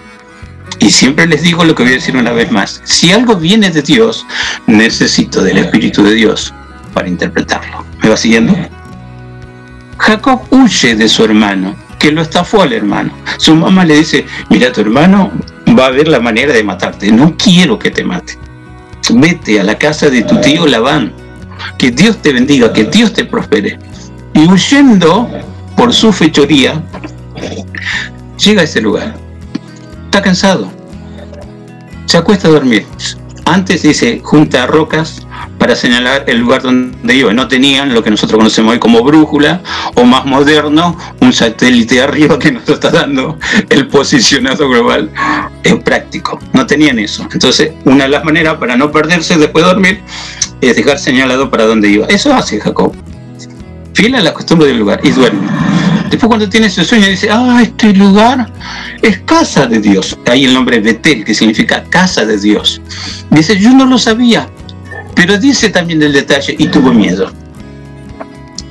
Y 0.83 0.91
siempre 0.91 1.29
les 1.29 1.43
digo 1.43 1.65
lo 1.65 1.77
que 1.77 1.85
voy 1.85 1.93
a 1.93 1.95
decir 1.95 2.17
una 2.17 2.33
vez 2.33 2.51
más. 2.51 2.81
Si 2.83 3.13
algo 3.13 3.37
viene 3.37 3.71
de 3.71 3.83
Dios, 3.83 4.27
necesito 4.67 5.41
del 5.41 5.59
Espíritu 5.59 6.03
de 6.03 6.15
Dios 6.15 6.53
para 6.93 7.07
interpretarlo. 7.07 7.87
¿Me 8.03 8.09
va 8.09 8.17
siguiendo? 8.17 8.53
Jacob 9.97 10.43
huye 10.51 10.97
de 10.97 11.09
su 11.09 11.23
hermano, 11.23 11.77
que 12.01 12.11
lo 12.11 12.21
estafó 12.21 12.63
al 12.63 12.73
hermano. 12.73 13.13
Su 13.39 13.55
mamá 13.55 13.85
le 13.85 13.99
dice, 13.99 14.27
mira, 14.51 14.73
tu 14.73 14.81
hermano 14.81 15.31
va 15.79 15.87
a 15.87 15.91
ver 15.91 16.09
la 16.09 16.19
manera 16.19 16.53
de 16.53 16.65
matarte. 16.65 17.13
No 17.13 17.37
quiero 17.37 17.79
que 17.79 17.93
te 17.93 18.03
mate. 18.03 18.37
Vete 19.09 19.61
a 19.61 19.63
la 19.63 19.79
casa 19.79 20.11
de 20.11 20.23
tu 20.23 20.41
tío 20.41 20.67
Labán. 20.67 21.13
Que 21.79 21.93
Dios 21.93 22.21
te 22.21 22.33
bendiga, 22.33 22.73
que 22.73 22.83
Dios 22.83 23.13
te 23.13 23.25
prospere. 23.25 23.79
Y 24.35 24.49
huyendo 24.49 25.31
por 25.77 25.95
su 25.95 26.13
fechoría, 26.13 26.83
llega 28.37 28.63
a 28.63 28.65
ese 28.65 28.81
lugar 28.81 29.22
está 30.13 30.21
cansado, 30.21 30.71
se 32.05 32.19
acuesta 32.19 32.47
a 32.47 32.51
dormir. 32.51 32.85
Antes 33.47 33.81
dice, 33.81 34.21
junta 34.23 34.67
rocas 34.67 35.27
para 35.57 35.75
señalar 35.75 36.25
el 36.27 36.39
lugar 36.39 36.61
donde 36.61 37.17
iba. 37.17 37.33
No 37.33 37.49
tenían 37.49 37.95
lo 37.95 38.05
que 38.05 38.11
nosotros 38.11 38.37
conocemos 38.37 38.75
hoy 38.75 38.79
como 38.79 39.03
brújula 39.03 39.63
o 39.95 40.05
más 40.05 40.27
moderno, 40.27 40.99
un 41.21 41.33
satélite 41.33 42.03
arriba 42.03 42.39
que 42.39 42.53
nos 42.53 42.69
está 42.69 42.91
dando 42.91 43.39
el 43.71 43.89
posicionado 43.89 44.69
global 44.69 45.11
en 45.65 45.81
práctico. 45.81 46.39
No 46.53 46.67
tenían 46.67 46.99
eso. 46.99 47.27
Entonces, 47.33 47.73
una 47.87 48.05
de 48.05 48.11
las 48.11 48.23
maneras 48.23 48.57
para 48.57 48.77
no 48.77 48.93
perderse 48.93 49.39
después 49.39 49.65
de 49.65 49.71
dormir 49.73 50.03
es 50.61 50.77
dejar 50.77 50.99
señalado 50.99 51.51
para 51.51 51.65
dónde 51.65 51.89
iba. 51.89 52.07
Eso 52.09 52.35
hace 52.35 52.61
Jacob. 52.61 52.95
Fiel 53.95 54.15
a 54.15 54.21
la 54.21 54.35
costumbre 54.35 54.69
del 54.69 54.79
lugar 54.79 55.01
y 55.03 55.11
duerme. 55.11 55.49
Después 56.13 56.29
cuando 56.29 56.47
tiene 56.47 56.67
ese 56.67 56.85
sueño 56.85 57.07
dice, 57.09 57.31
ah, 57.31 57.61
este 57.63 57.95
lugar 57.95 58.53
es 59.01 59.21
casa 59.21 59.67
de 59.67 59.81
Dios. 59.81 60.19
Ahí 60.31 60.45
el 60.45 60.53
nombre 60.53 60.79
Betel, 60.79 61.25
que 61.25 61.33
significa 61.33 61.85
casa 61.85 62.27
de 62.27 62.39
Dios. 62.39 62.83
Dice, 63.31 63.59
yo 63.59 63.71
no 63.71 63.87
lo 63.87 63.97
sabía, 63.97 64.47
pero 65.15 65.39
dice 65.39 65.71
también 65.71 66.03
el 66.03 66.13
detalle 66.13 66.55
y 66.59 66.67
tuvo 66.67 66.93
miedo. 66.93 67.33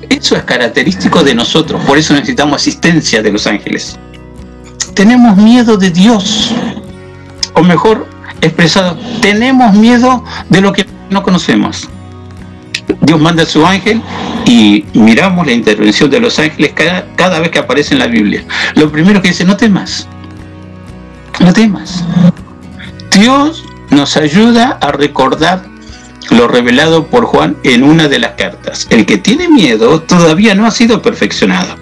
Eso 0.07 0.35
es 0.35 0.43
característico 0.43 1.23
de 1.23 1.33
nosotros, 1.33 1.83
por 1.85 1.97
eso 1.97 2.13
necesitamos 2.13 2.61
asistencia 2.61 3.23
de 3.23 3.31
los 3.31 3.47
ángeles. 3.47 3.97
Tenemos 4.93 5.35
miedo 5.35 5.77
de 5.77 5.89
Dios, 5.89 6.53
o 7.55 7.63
mejor 7.63 8.07
expresado, 8.41 8.99
tenemos 9.19 9.73
miedo 9.73 10.23
de 10.49 10.61
lo 10.61 10.71
que 10.73 10.85
no 11.09 11.23
conocemos. 11.23 11.89
Dios 13.01 13.19
manda 13.19 13.41
a 13.43 13.45
su 13.47 13.65
ángel 13.65 13.99
y 14.51 14.85
miramos 14.93 15.45
la 15.47 15.53
intervención 15.53 16.09
de 16.09 16.19
los 16.19 16.37
ángeles 16.37 16.73
cada, 16.73 17.05
cada 17.15 17.39
vez 17.39 17.51
que 17.51 17.59
aparece 17.59 17.93
en 17.93 17.99
la 17.99 18.07
Biblia. 18.07 18.43
Lo 18.75 18.91
primero 18.91 19.21
que 19.21 19.29
dice, 19.29 19.45
no 19.45 19.55
temas, 19.55 20.09
no 21.39 21.53
temas. 21.53 22.03
Dios 23.17 23.63
nos 23.91 24.17
ayuda 24.17 24.77
a 24.81 24.91
recordar 24.91 25.63
lo 26.31 26.49
revelado 26.49 27.07
por 27.07 27.23
Juan 27.23 27.55
en 27.63 27.85
una 27.85 28.09
de 28.09 28.19
las 28.19 28.33
cartas. 28.33 28.87
El 28.89 29.05
que 29.05 29.17
tiene 29.17 29.47
miedo 29.47 30.01
todavía 30.01 30.53
no 30.53 30.65
ha 30.65 30.71
sido 30.71 31.01
perfeccionado. 31.01 31.77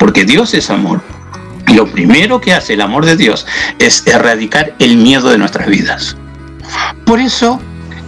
Porque 0.00 0.24
Dios 0.24 0.54
es 0.54 0.70
amor. 0.70 1.02
Y 1.68 1.74
lo 1.74 1.86
primero 1.86 2.40
que 2.40 2.52
hace 2.52 2.74
el 2.74 2.80
amor 2.80 3.04
de 3.04 3.16
Dios 3.16 3.46
es 3.78 4.04
erradicar 4.08 4.74
el 4.80 4.96
miedo 4.96 5.30
de 5.30 5.38
nuestras 5.38 5.68
vidas. 5.68 6.16
Por 7.06 7.20
eso 7.20 7.60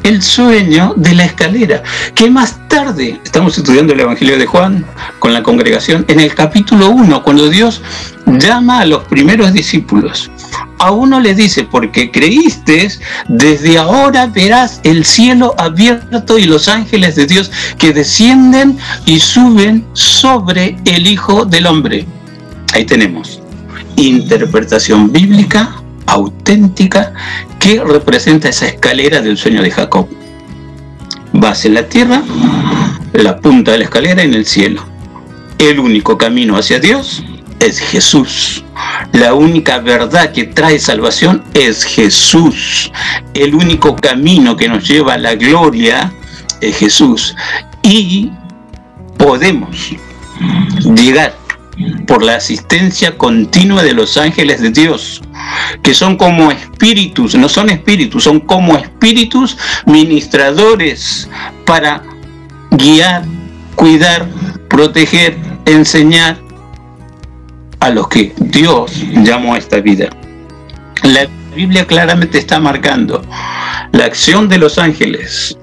el 0.05 0.23
sueño 0.23 0.93
de 0.97 1.15
la 1.15 1.25
escalera, 1.25 1.83
que 2.15 2.31
más 2.31 2.69
tarde 2.69 3.21
estamos 3.25 3.57
estudiando 3.59 3.95
el 3.95 4.01
Evangelio 4.01 4.39
de 4.39 4.47
Juan 4.47 4.85
con 5.19 5.33
la 5.33 5.43
congregación 5.43 6.05
en 6.09 6.21
el 6.21 6.35
capítulo 6.35 6.91
1, 6.91 7.23
cuando 7.23 7.49
Dios 7.49 7.83
llama 8.27 8.81
a 8.81 8.87
los 8.87 9.05
primeros 9.05 9.53
discípulos. 9.53 10.31
A 10.79 10.91
uno 10.91 11.21
le 11.21 11.35
dice, 11.35 11.65
porque 11.65 12.11
creíste, 12.11 12.89
desde 13.29 13.79
ahora 13.79 14.27
verás 14.27 14.81
el 14.85 15.05
cielo 15.05 15.55
abierto 15.57 16.39
y 16.39 16.45
los 16.45 16.69
ángeles 16.69 17.17
de 17.17 17.27
Dios 17.27 17.51
que 17.79 17.95
descienden 17.95 18.79
y 19.07 19.19
suben 19.21 19.87
sobre 19.95 20.77
el 20.85 21.07
Hijo 21.07 21.47
del 21.47 21.67
Hombre. 21.67 22.07
Ahí 22.75 22.85
tenemos 22.85 23.41
interpretación 23.97 25.11
bíblica 25.11 25.77
auténtica 26.07 27.13
que 27.65 27.83
representa 27.83 28.51
esa 28.51 28.67
escalera 28.67 29.23
del 29.23 29.39
sueño 29.39 29.63
de 29.63 29.71
Jacob. 29.71 30.07
Vas 31.33 31.65
en 31.65 31.73
la 31.73 31.89
tierra, 31.89 32.23
la 33.15 33.39
punta 33.39 33.73
de 33.73 33.79
la 33.79 33.85
escalera 33.85 34.23
en 34.23 34.35
el 34.35 34.45
cielo. 34.45 34.85
El 35.57 35.81
único 35.81 36.19
camino 36.19 36.59
hacia 36.59 36.79
Dios 36.79 37.25
es 37.61 37.79
Jesús. 37.79 38.63
La 39.13 39.33
única 39.33 39.79
verdad 39.79 40.31
que 40.33 40.45
trae 40.45 40.79
salvación 40.79 41.43
es 41.55 41.85
Jesús. 41.85 42.93
El 43.33 43.55
único 43.55 43.97
camino 43.97 44.59
que 44.59 44.69
nos 44.69 44.87
lleva 44.87 45.15
a 45.15 45.19
la 45.19 45.35
gloria 45.35 46.13
es 46.61 46.77
Jesús. 46.77 47.35
Y 47.83 48.31
podemos 49.17 49.95
llegar 50.95 51.35
por 52.07 52.23
la 52.23 52.37
asistencia 52.37 53.17
continua 53.17 53.83
de 53.83 53.95
los 53.95 54.17
ángeles 54.17 54.61
de 54.61 54.71
Dios, 54.71 55.23
que 55.83 55.95
son 55.95 56.17
como 56.17 56.51
espíritus, 56.51 57.35
no 57.35 57.49
son 57.49 57.71
espíritus, 57.71 58.25
son 58.25 58.41
como 58.41 58.77
espíritus 58.77 59.57
ministradores 59.87 61.29
para 61.67 62.03
guiar, 62.71 63.25
cuidar, 63.75 64.29
proteger, 64.69 65.37
enseñar 65.67 66.39
a 67.81 67.91
los 67.91 68.09
que 68.09 68.33
Dios 68.37 68.93
llamó 69.23 69.55
a 69.55 69.59
esta 69.59 69.81
vida. 69.81 70.09
La 71.03 71.27
Biblia 71.55 71.87
claramente 71.87 72.39
está 72.39 72.59
marcando 72.61 73.23
la 73.93 74.05
acción 74.05 74.49
de 74.49 74.59
los 74.59 74.79
ángeles 74.79 75.57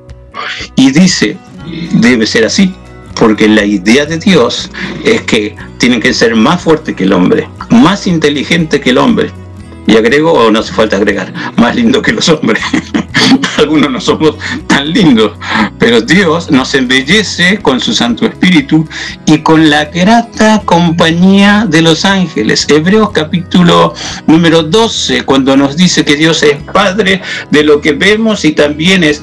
y 0.75 0.91
dice, 0.91 1.37
debe 1.93 2.25
ser 2.25 2.45
así, 2.45 2.73
porque 3.15 3.47
la 3.47 3.65
idea 3.65 4.05
de 4.05 4.17
Dios 4.17 4.69
es 5.03 5.21
que 5.21 5.55
tienen 5.77 5.99
que 5.99 6.13
ser 6.13 6.35
más 6.35 6.61
fuertes 6.61 6.95
que 6.95 7.03
el 7.03 7.13
hombre, 7.13 7.47
más 7.69 8.07
inteligentes 8.07 8.81
que 8.81 8.91
el 8.91 8.97
hombre, 8.97 9.31
Y 9.87 9.97
agrego, 9.97 10.31
o 10.31 10.51
no 10.51 10.59
hace 10.59 10.71
falta 10.71 10.97
agregar, 10.97 11.33
más 11.57 11.75
lindo 11.75 12.01
que 12.01 12.11
los 12.13 12.29
hombres. 12.29 12.63
Algunos 13.57 13.91
no 13.91 13.99
somos 13.99 14.35
tan 14.67 14.91
lindos, 14.93 15.33
pero 15.79 16.01
Dios 16.01 16.51
nos 16.51 16.73
embellece 16.75 17.57
con 17.57 17.79
su 17.79 17.93
Santo 17.93 18.25
Espíritu 18.25 18.87
y 19.25 19.39
con 19.39 19.69
la 19.69 19.85
grata 19.85 20.61
compañía 20.65 21.65
de 21.67 21.81
los 21.81 22.05
ángeles. 22.05 22.67
Hebreos 22.69 23.11
capítulo 23.11 23.93
número 24.27 24.63
12, 24.63 25.23
cuando 25.23 25.57
nos 25.57 25.75
dice 25.75 26.05
que 26.05 26.15
Dios 26.15 26.43
es 26.43 26.57
Padre 26.71 27.21
de 27.49 27.63
lo 27.63 27.81
que 27.81 27.93
vemos 27.93 28.45
y 28.45 28.51
también 28.51 29.03
es 29.03 29.21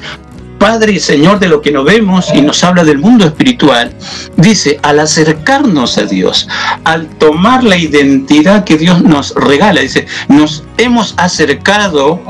Padre 0.59 0.91
y 0.91 0.99
Señor 0.99 1.39
de 1.39 1.47
lo 1.47 1.61
que 1.61 1.71
no 1.71 1.83
vemos 1.83 2.27
y 2.33 2.41
nos 2.41 2.63
habla 2.63 2.83
del 2.83 2.99
mundo 2.99 3.25
espiritual, 3.25 3.91
dice, 4.35 4.77
al 4.83 4.99
acercarnos 4.99 5.97
a 5.97 6.03
Dios, 6.03 6.47
al 6.83 7.07
tomar 7.17 7.63
la 7.63 7.77
identidad 7.77 8.65
que 8.65 8.77
Dios 8.77 9.01
nos 9.01 9.33
regala, 9.35 9.81
dice, 9.81 10.05
nos 10.27 10.63
hemos 10.77 11.15
acercado 11.17 12.21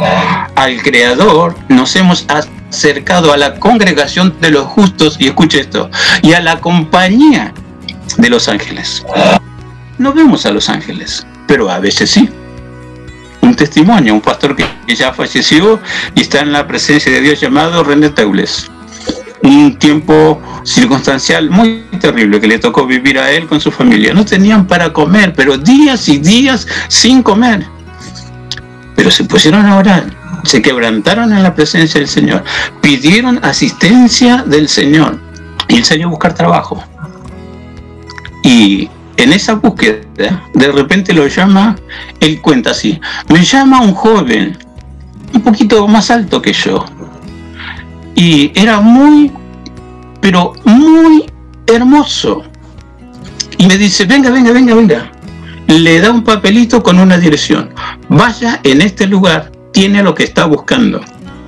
al 0.56 0.82
Creador, 0.84 1.56
nos 1.68 1.96
hemos 1.96 2.26
acercado 2.30 3.34
a 3.34 3.38
la 3.38 3.56
congregación 3.56 4.36
de 4.40 4.52
los 4.52 4.66
justos, 4.68 5.18
y 5.20 5.28
escuche 5.28 5.62
esto, 5.62 5.90
y 6.22 6.34
a 6.34 6.40
la 6.40 6.62
compañía 6.62 7.54
de 8.18 8.30
los 8.30 8.48
ángeles. 8.48 9.04
No 9.98 10.14
vemos 10.14 10.46
a 10.46 10.52
los 10.52 10.70
ángeles, 10.70 11.26
pero 11.48 11.70
a 11.70 11.80
veces 11.80 12.12
sí 12.12 12.30
un 13.42 13.56
testimonio, 13.56 14.14
un 14.14 14.22
pastor 14.22 14.56
que 14.56 14.66
ya 14.96 15.14
falleció 15.14 15.80
y 16.16 16.22
está 16.22 16.42
en 16.42 16.52
la 16.52 16.68
presencia 16.68 17.12
de 17.12 17.22
Dios 17.22 17.40
llamado 17.40 17.84
René 17.84 18.10
Teules. 18.10 18.70
Un 19.42 19.80
tiempo 19.80 20.42
circunstancial 20.64 21.50
muy 21.50 21.86
terrible 22.00 22.42
que 22.42 22.48
le 22.48 22.60
tocó 22.60 22.86
vivir 22.86 23.18
a 23.18 23.32
él 23.32 23.48
con 23.48 23.62
su 23.62 23.72
familia. 23.72 24.14
No 24.14 24.26
tenían 24.26 24.68
para 24.68 24.92
comer, 24.92 25.34
pero 25.34 25.58
días 25.58 26.08
y 26.10 26.18
días 26.18 26.68
sin 26.90 27.24
comer. 27.24 27.66
Pero 28.96 29.10
se 29.12 29.24
pusieron 29.24 29.66
a 29.66 29.78
orar, 29.78 30.06
se 30.44 30.62
quebrantaron 30.62 31.32
en 31.32 31.42
la 31.42 31.56
presencia 31.56 32.00
del 32.00 32.10
Señor, 32.10 32.44
pidieron 32.82 33.40
asistencia 33.44 34.44
del 34.46 34.68
Señor 34.68 35.20
y 35.70 35.78
el 35.78 35.86
Señor 35.86 36.10
buscar 36.10 36.34
trabajo. 36.34 36.84
Y 38.44 38.90
en 39.20 39.34
esa 39.34 39.56
búsqueda, 39.56 40.00
de 40.54 40.72
repente 40.72 41.14
lo 41.14 41.28
llama, 41.28 41.76
él 42.20 42.42
cuenta 42.42 42.72
así, 42.72 43.00
me 43.28 43.44
llama 43.44 43.82
un 43.82 43.94
joven, 43.94 44.58
un 45.34 45.42
poquito 45.42 45.88
más 45.88 46.10
alto 46.10 46.42
que 46.42 46.54
yo, 46.54 46.86
y 48.16 48.52
era 48.56 48.80
muy, 48.80 49.32
pero 50.22 50.54
muy 50.64 51.26
hermoso. 51.68 52.44
Y 53.58 53.68
me 53.68 53.78
dice, 53.78 54.06
venga, 54.06 54.30
venga, 54.30 54.52
venga, 54.52 54.74
venga. 54.74 55.12
Le 55.68 56.00
da 56.00 56.12
un 56.12 56.24
papelito 56.24 56.82
con 56.82 56.98
una 56.98 57.18
dirección. 57.18 57.70
Vaya 58.08 58.60
en 58.64 58.82
este 58.82 59.06
lugar, 59.06 59.52
tiene 59.74 60.02
lo 60.02 60.16
que 60.16 60.24
está 60.24 60.46
buscando. 60.46 61.02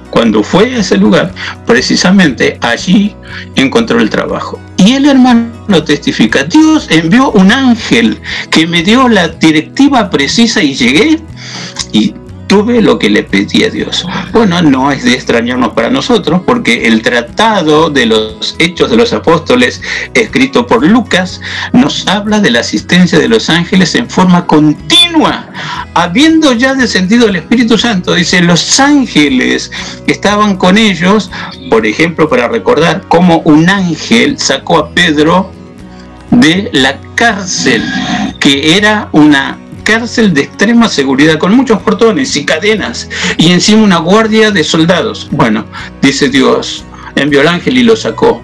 Cuando 0.09 0.43
fue 0.43 0.75
a 0.75 0.79
ese 0.79 0.97
lugar, 0.97 1.33
precisamente 1.65 2.59
allí 2.61 3.15
encontró 3.55 4.01
el 4.01 4.09
trabajo. 4.09 4.59
Y 4.77 4.93
el 4.93 5.05
hermano 5.05 5.47
testifica, 5.83 6.43
Dios 6.43 6.87
envió 6.89 7.31
un 7.31 7.51
ángel 7.51 8.19
que 8.49 8.67
me 8.67 8.83
dio 8.83 9.07
la 9.07 9.27
directiva 9.27 10.09
precisa 10.09 10.61
y 10.61 10.73
llegué 10.73 11.19
y 11.91 12.13
tuve 12.51 12.81
lo 12.81 12.99
que 12.99 13.09
le 13.09 13.23
pedí 13.23 13.63
a 13.63 13.69
Dios. 13.69 14.05
Bueno, 14.33 14.61
no 14.61 14.91
es 14.91 15.05
de 15.05 15.13
extrañarnos 15.13 15.71
para 15.71 15.89
nosotros, 15.89 16.41
porque 16.45 16.85
el 16.85 17.01
tratado 17.01 17.89
de 17.89 18.05
los 18.05 18.57
Hechos 18.59 18.89
de 18.91 18.97
los 18.97 19.13
Apóstoles, 19.13 19.81
escrito 20.13 20.67
por 20.67 20.85
Lucas, 20.85 21.39
nos 21.71 22.05
habla 22.09 22.41
de 22.41 22.51
la 22.51 22.59
asistencia 22.59 23.17
de 23.19 23.29
los 23.29 23.49
ángeles 23.49 23.95
en 23.95 24.09
forma 24.09 24.47
continua, 24.47 25.47
habiendo 25.93 26.51
ya 26.51 26.73
descendido 26.73 27.29
el 27.29 27.37
Espíritu 27.37 27.77
Santo. 27.77 28.15
Dice, 28.15 28.41
los 28.41 28.81
ángeles 28.81 29.71
estaban 30.07 30.57
con 30.57 30.77
ellos, 30.77 31.31
por 31.69 31.85
ejemplo, 31.85 32.27
para 32.27 32.49
recordar 32.49 33.03
cómo 33.07 33.37
un 33.45 33.69
ángel 33.69 34.37
sacó 34.37 34.77
a 34.77 34.89
Pedro 34.89 35.60
de 36.31 36.69
la 36.73 36.99
cárcel, 37.15 37.83
que 38.39 38.77
era 38.77 39.09
una 39.11 39.57
cárcel 39.83 40.33
de 40.33 40.43
extrema 40.43 40.87
seguridad 40.87 41.37
con 41.37 41.55
muchos 41.55 41.81
portones 41.81 42.35
y 42.35 42.45
cadenas 42.45 43.09
y 43.37 43.51
encima 43.51 43.83
una 43.83 43.97
guardia 43.97 44.51
de 44.51 44.63
soldados. 44.63 45.27
Bueno, 45.31 45.65
dice 46.01 46.29
Dios, 46.29 46.85
envió 47.15 47.41
el 47.41 47.47
ángel 47.47 47.77
y 47.77 47.83
lo 47.83 47.95
sacó. 47.95 48.43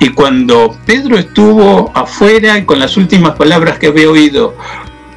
Y 0.00 0.10
cuando 0.10 0.76
Pedro 0.86 1.18
estuvo 1.18 1.90
afuera 1.94 2.58
y 2.58 2.64
con 2.64 2.78
las 2.78 2.96
últimas 2.96 3.36
palabras 3.36 3.78
que 3.78 3.88
había 3.88 4.10
oído, 4.10 4.56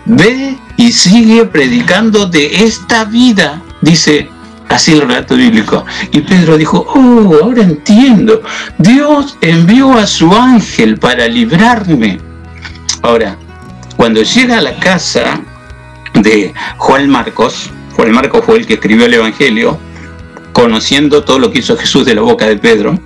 ve 0.06 0.58
y 0.78 0.92
sigue 0.92 1.46
predicando 1.46 2.26
de 2.26 2.64
esta 2.64 3.06
vida, 3.06 3.62
dice 3.82 4.30
así 4.72 4.94
el 4.94 5.02
relato 5.02 5.36
bíblico. 5.36 5.86
Y 6.12 6.22
Pedro 6.22 6.58
dijo, 6.58 6.86
oh, 6.96 7.44
ahora 7.44 7.64
entiendo, 7.64 8.42
Dios 8.78 9.38
envió 9.42 9.94
a 9.94 10.08
su 10.08 10.34
ángel 10.34 10.98
para 10.98 11.28
librarme. 11.28 12.20
Ahora, 13.02 13.38
cuando 13.98 14.22
llega 14.24 14.58
a 14.58 14.62
la 14.62 14.76
casa, 14.78 15.42
de 16.14 16.54
Juan 16.78 17.10
Marcos. 17.10 17.70
Juan 17.96 18.12
Marcos 18.12 18.44
fue 18.46 18.58
el 18.58 18.66
que 18.66 18.76
escribió 18.76 19.06
el 19.06 19.14
Evangelio, 19.14 19.80
conociendo 20.54 21.24
todo 21.24 21.40
lo 21.40 21.52
que 21.52 21.60
hizo 21.60 21.78
Jesús 21.78 22.06
de 22.06 22.16
la 22.16 22.22
boca 22.22 22.48
de 22.48 22.58
Pedro, 22.58 22.98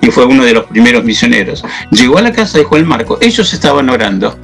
y 0.00 0.10
fue 0.10 0.24
uno 0.24 0.44
de 0.44 0.54
los 0.54 0.64
primeros 0.64 1.04
misioneros. 1.04 1.64
Llegó 1.90 2.18
a 2.18 2.22
la 2.22 2.32
casa 2.32 2.58
de 2.58 2.64
Juan 2.64 2.86
Marcos, 2.86 3.18
ellos 3.20 3.52
estaban 3.52 3.88
orando, 3.88 4.38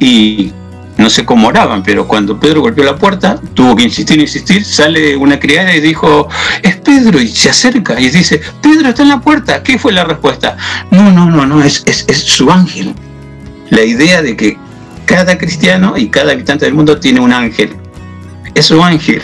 y 0.00 0.52
no 0.98 1.08
sé 1.08 1.24
cómo 1.24 1.48
oraban, 1.48 1.82
pero 1.82 2.06
cuando 2.06 2.38
Pedro 2.38 2.60
golpeó 2.60 2.84
la 2.84 2.96
puerta, 2.96 3.40
tuvo 3.54 3.76
que 3.76 3.84
insistir, 3.84 4.18
insistir, 4.18 4.64
sale 4.64 5.16
una 5.16 5.38
criada 5.38 5.74
y 5.74 5.80
dijo, 5.80 6.28
es 6.62 6.76
Pedro, 6.76 7.20
y 7.20 7.28
se 7.28 7.50
acerca 7.50 7.98
y 8.00 8.10
dice, 8.10 8.40
Pedro 8.60 8.88
está 8.88 9.02
en 9.02 9.10
la 9.10 9.20
puerta, 9.20 9.62
¿qué 9.62 9.78
fue 9.78 9.92
la 9.92 10.04
respuesta? 10.04 10.56
No, 10.90 11.12
no, 11.12 11.30
no, 11.30 11.46
no, 11.46 11.62
es, 11.62 11.84
es, 11.86 12.04
es 12.08 12.18
su 12.18 12.50
ángel. 12.50 12.94
La 13.70 13.82
idea 13.82 14.22
de 14.22 14.36
que 14.36 14.58
cada 15.06 15.38
cristiano 15.38 15.96
y 15.96 16.08
cada 16.08 16.32
habitante 16.32 16.64
del 16.64 16.74
mundo 16.74 16.98
tiene 16.98 17.20
un 17.20 17.32
ángel. 17.32 17.76
Es 18.54 18.66
su 18.66 18.82
ángel. 18.82 19.22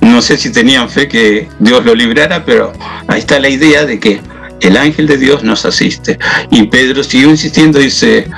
No 0.00 0.20
sé 0.22 0.36
si 0.36 0.50
tenían 0.50 0.90
fe 0.90 1.08
que 1.08 1.48
Dios 1.60 1.84
lo 1.84 1.94
librara, 1.94 2.44
pero 2.44 2.72
ahí 3.06 3.20
está 3.20 3.38
la 3.38 3.48
idea 3.48 3.86
de 3.86 4.00
que 4.00 4.20
el 4.60 4.76
ángel 4.76 5.06
de 5.06 5.18
Dios 5.18 5.42
nos 5.42 5.64
asiste. 5.64 6.18
Y 6.50 6.64
Pedro 6.64 7.02
siguió 7.02 7.30
insistiendo, 7.30 7.78
dice, 7.78 8.28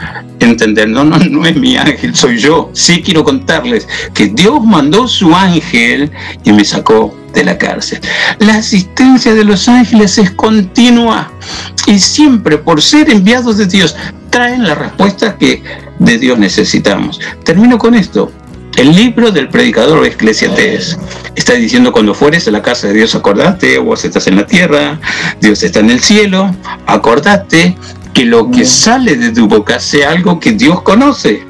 entender, 0.40 0.88
no, 0.88 1.04
no, 1.04 1.18
no 1.18 1.46
es 1.46 1.56
mi 1.56 1.76
ángel, 1.76 2.14
soy 2.14 2.38
yo. 2.38 2.70
Sí 2.72 3.02
quiero 3.02 3.24
contarles 3.24 3.86
que 4.14 4.26
Dios 4.26 4.62
mandó 4.64 5.06
su 5.08 5.34
ángel 5.34 6.10
y 6.44 6.52
me 6.52 6.64
sacó 6.64 7.16
de 7.34 7.44
la 7.44 7.58
cárcel. 7.58 8.00
La 8.38 8.56
asistencia 8.56 9.34
de 9.34 9.44
los 9.44 9.68
ángeles 9.68 10.18
es 10.18 10.30
continua 10.32 11.30
y 11.86 11.98
siempre 11.98 12.58
por 12.58 12.82
ser 12.82 13.10
enviados 13.10 13.58
de 13.58 13.66
Dios 13.66 13.96
traen 14.30 14.64
la 14.64 14.74
respuesta 14.74 15.36
que 15.36 15.62
de 15.98 16.18
Dios 16.18 16.38
necesitamos. 16.38 17.20
Termino 17.44 17.78
con 17.78 17.94
esto. 17.94 18.32
El 18.78 18.94
libro 18.94 19.32
del 19.32 19.48
predicador 19.48 20.06
Eclesiastes 20.06 20.96
está 21.34 21.54
diciendo 21.54 21.90
cuando 21.90 22.14
fueres 22.14 22.46
a 22.46 22.52
la 22.52 22.62
casa 22.62 22.86
de 22.86 22.94
Dios 22.94 23.12
acordate, 23.16 23.76
vos 23.78 24.04
estás 24.04 24.28
en 24.28 24.36
la 24.36 24.46
tierra, 24.46 25.00
Dios 25.40 25.64
está 25.64 25.80
en 25.80 25.90
el 25.90 25.98
cielo, 25.98 26.54
acordate 26.86 27.76
que 28.14 28.24
lo 28.24 28.48
que 28.52 28.64
sale 28.64 29.16
de 29.16 29.32
tu 29.32 29.48
boca 29.48 29.80
sea 29.80 30.12
algo 30.12 30.38
que 30.38 30.52
Dios 30.52 30.80
conoce. 30.82 31.42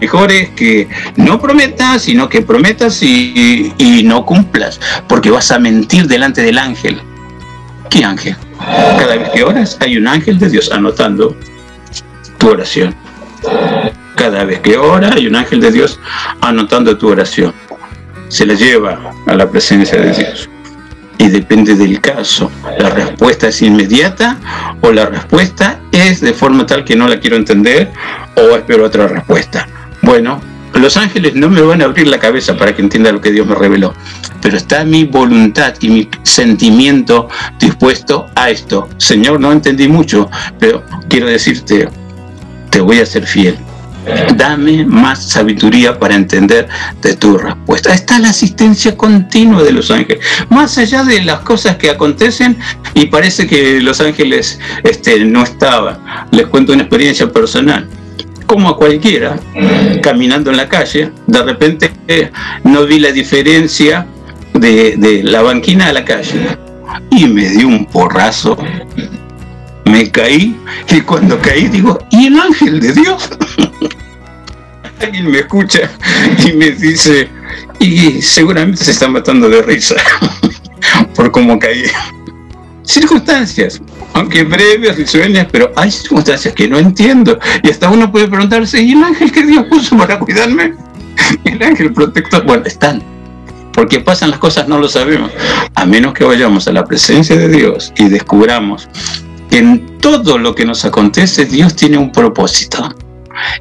Mejor 0.00 0.32
es 0.32 0.50
que 0.56 0.88
no 1.14 1.40
prometas, 1.40 2.02
sino 2.02 2.28
que 2.28 2.42
prometas 2.42 3.00
y, 3.00 3.72
y 3.78 4.02
no 4.02 4.26
cumplas, 4.26 4.80
porque 5.06 5.30
vas 5.30 5.52
a 5.52 5.60
mentir 5.60 6.08
delante 6.08 6.42
del 6.42 6.58
ángel. 6.58 7.00
¿Qué 7.90 8.02
ángel? 8.02 8.36
Cada 8.58 9.14
vez 9.14 9.28
que 9.30 9.44
oras 9.44 9.76
hay 9.78 9.98
un 9.98 10.08
ángel 10.08 10.36
de 10.40 10.50
Dios 10.50 10.72
anotando 10.72 11.36
tu 12.38 12.48
oración. 12.48 12.92
Cada 14.16 14.44
vez 14.44 14.60
que 14.60 14.76
ora 14.76 15.12
hay 15.14 15.26
un 15.26 15.36
ángel 15.36 15.60
de 15.60 15.70
Dios 15.70 16.00
anotando 16.40 16.96
tu 16.96 17.08
oración. 17.08 17.52
Se 18.28 18.44
la 18.44 18.54
lleva 18.54 19.12
a 19.26 19.34
la 19.34 19.48
presencia 19.48 20.00
de 20.00 20.12
Dios. 20.12 20.48
Y 21.18 21.28
depende 21.28 21.74
del 21.74 22.00
caso. 22.00 22.50
La 22.78 22.90
respuesta 22.90 23.48
es 23.48 23.62
inmediata 23.62 24.38
o 24.80 24.90
la 24.90 25.06
respuesta 25.06 25.80
es 25.92 26.20
de 26.22 26.32
forma 26.32 26.66
tal 26.66 26.84
que 26.84 26.96
no 26.96 27.06
la 27.06 27.20
quiero 27.20 27.36
entender 27.36 27.92
o 28.34 28.56
espero 28.56 28.86
otra 28.86 29.06
respuesta. 29.06 29.68
Bueno, 30.02 30.40
los 30.74 30.96
ángeles 30.96 31.34
no 31.34 31.48
me 31.48 31.60
van 31.60 31.82
a 31.82 31.84
abrir 31.84 32.08
la 32.08 32.18
cabeza 32.18 32.56
para 32.56 32.74
que 32.74 32.82
entienda 32.82 33.12
lo 33.12 33.20
que 33.20 33.30
Dios 33.30 33.46
me 33.46 33.54
reveló, 33.54 33.94
pero 34.42 34.56
está 34.56 34.84
mi 34.84 35.04
voluntad 35.04 35.74
y 35.80 35.88
mi 35.88 36.10
sentimiento 36.22 37.28
dispuesto 37.58 38.26
a 38.34 38.50
esto. 38.50 38.88
Señor, 38.98 39.40
no 39.40 39.52
entendí 39.52 39.88
mucho, 39.88 40.30
pero 40.58 40.82
quiero 41.08 41.26
decirte, 41.26 41.88
te 42.70 42.80
voy 42.80 43.00
a 43.00 43.06
ser 43.06 43.26
fiel. 43.26 43.58
Dame 44.36 44.84
más 44.84 45.30
sabiduría 45.30 45.98
para 45.98 46.14
entender 46.14 46.68
de 47.02 47.16
tu 47.16 47.38
respuesta. 47.38 47.92
Está 47.92 48.18
la 48.18 48.30
asistencia 48.30 48.96
continua 48.96 49.62
de 49.62 49.72
los 49.72 49.90
ángeles. 49.90 50.24
Más 50.48 50.78
allá 50.78 51.02
de 51.04 51.22
las 51.22 51.40
cosas 51.40 51.76
que 51.76 51.90
acontecen 51.90 52.56
y 52.94 53.06
parece 53.06 53.46
que 53.46 53.80
los 53.80 54.00
ángeles 54.00 54.58
este, 54.84 55.24
no 55.24 55.42
estaban. 55.42 55.98
Les 56.30 56.46
cuento 56.46 56.72
una 56.72 56.82
experiencia 56.82 57.30
personal. 57.30 57.88
como 58.46 58.68
a 58.68 58.76
cualquiera, 58.76 59.36
caminando 60.02 60.52
en 60.52 60.56
la 60.56 60.68
calle, 60.68 61.10
de 61.26 61.42
repente 61.42 61.90
eh, 62.06 62.30
no 62.62 62.86
vi 62.86 63.00
la 63.00 63.10
diferencia 63.10 64.06
de, 64.54 64.94
de 64.96 65.24
la 65.24 65.42
banquina 65.42 65.88
a 65.88 65.92
la 65.92 66.04
calle 66.04 66.56
y 67.10 67.26
me 67.26 67.48
dio 67.48 67.66
un 67.66 67.86
porrazo. 67.86 68.56
Me 69.86 70.10
caí 70.10 70.56
y 70.90 71.00
cuando 71.00 71.38
caí 71.40 71.68
digo, 71.68 71.98
¿y 72.10 72.26
el 72.26 72.38
ángel 72.38 72.80
de 72.80 72.92
Dios? 72.92 73.30
Alguien 75.00 75.30
me 75.30 75.38
escucha 75.38 75.90
y 76.44 76.52
me 76.52 76.70
dice, 76.70 77.28
y 77.78 78.20
seguramente 78.20 78.84
se 78.84 78.90
está 78.90 79.08
matando 79.08 79.48
de 79.48 79.62
risa 79.62 79.94
por 81.14 81.30
cómo 81.30 81.58
caí. 81.58 81.84
Circunstancias, 82.82 83.80
aunque 84.14 84.44
breves, 84.44 84.96
risueñas, 84.96 85.46
pero 85.50 85.72
hay 85.76 85.90
circunstancias 85.90 86.54
que 86.54 86.68
no 86.68 86.78
entiendo. 86.78 87.38
Y 87.62 87.70
hasta 87.70 87.90
uno 87.90 88.10
puede 88.10 88.28
preguntarse, 88.28 88.80
¿y 88.80 88.92
el 88.92 89.02
ángel 89.02 89.30
que 89.32 89.44
Dios 89.44 89.66
puso 89.68 89.96
para 89.96 90.18
cuidarme? 90.18 90.74
El 91.44 91.62
ángel 91.62 91.92
protector, 91.92 92.44
bueno, 92.44 92.64
están. 92.66 93.02
Porque 93.72 94.00
pasan 94.00 94.30
las 94.30 94.38
cosas, 94.38 94.68
no 94.68 94.78
lo 94.78 94.88
sabemos. 94.88 95.30
A 95.74 95.84
menos 95.84 96.14
que 96.14 96.24
vayamos 96.24 96.68
a 96.68 96.72
la 96.72 96.84
presencia 96.84 97.36
de 97.36 97.48
Dios 97.48 97.92
y 97.96 98.08
descubramos 98.08 98.88
en 99.50 99.98
todo 99.98 100.38
lo 100.38 100.54
que 100.54 100.64
nos 100.64 100.84
acontece, 100.84 101.44
Dios 101.44 101.74
tiene 101.74 101.98
un 101.98 102.12
propósito. 102.12 102.94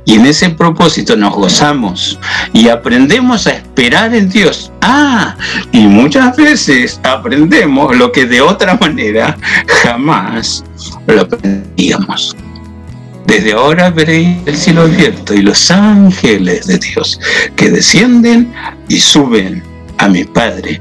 Y 0.06 0.16
en 0.16 0.26
ese 0.26 0.50
propósito 0.50 1.16
nos 1.16 1.34
gozamos 1.34 2.20
y 2.54 2.70
aprendemos 2.70 3.48
a 3.48 3.52
esperar 3.52 4.14
en 4.16 4.30
Dios. 4.30 4.72
Ah, 4.82 5.36
y 5.72 5.82
muchas 5.88 6.36
veces 6.38 7.00
aprendemos 7.04 7.96
lo 7.98 8.12
que 8.12 8.26
de 8.26 8.42
otra 8.42 8.76
manera 8.76 9.38
jamás 9.82 10.64
lo 11.08 11.22
aprendíamos. 11.22 12.36
Desde 13.26 13.54
ahora 13.54 13.90
veréis 13.90 14.38
el 14.46 14.56
cielo 14.56 14.84
abierto 14.84 15.34
y 15.34 15.42
los 15.42 15.72
ángeles 15.72 16.68
de 16.68 16.78
Dios 16.78 17.20
que 17.56 17.72
descienden 17.72 18.54
y 18.88 19.00
suben 19.00 19.64
a 19.98 20.08
mi 20.08 20.24
Padre 20.24 20.80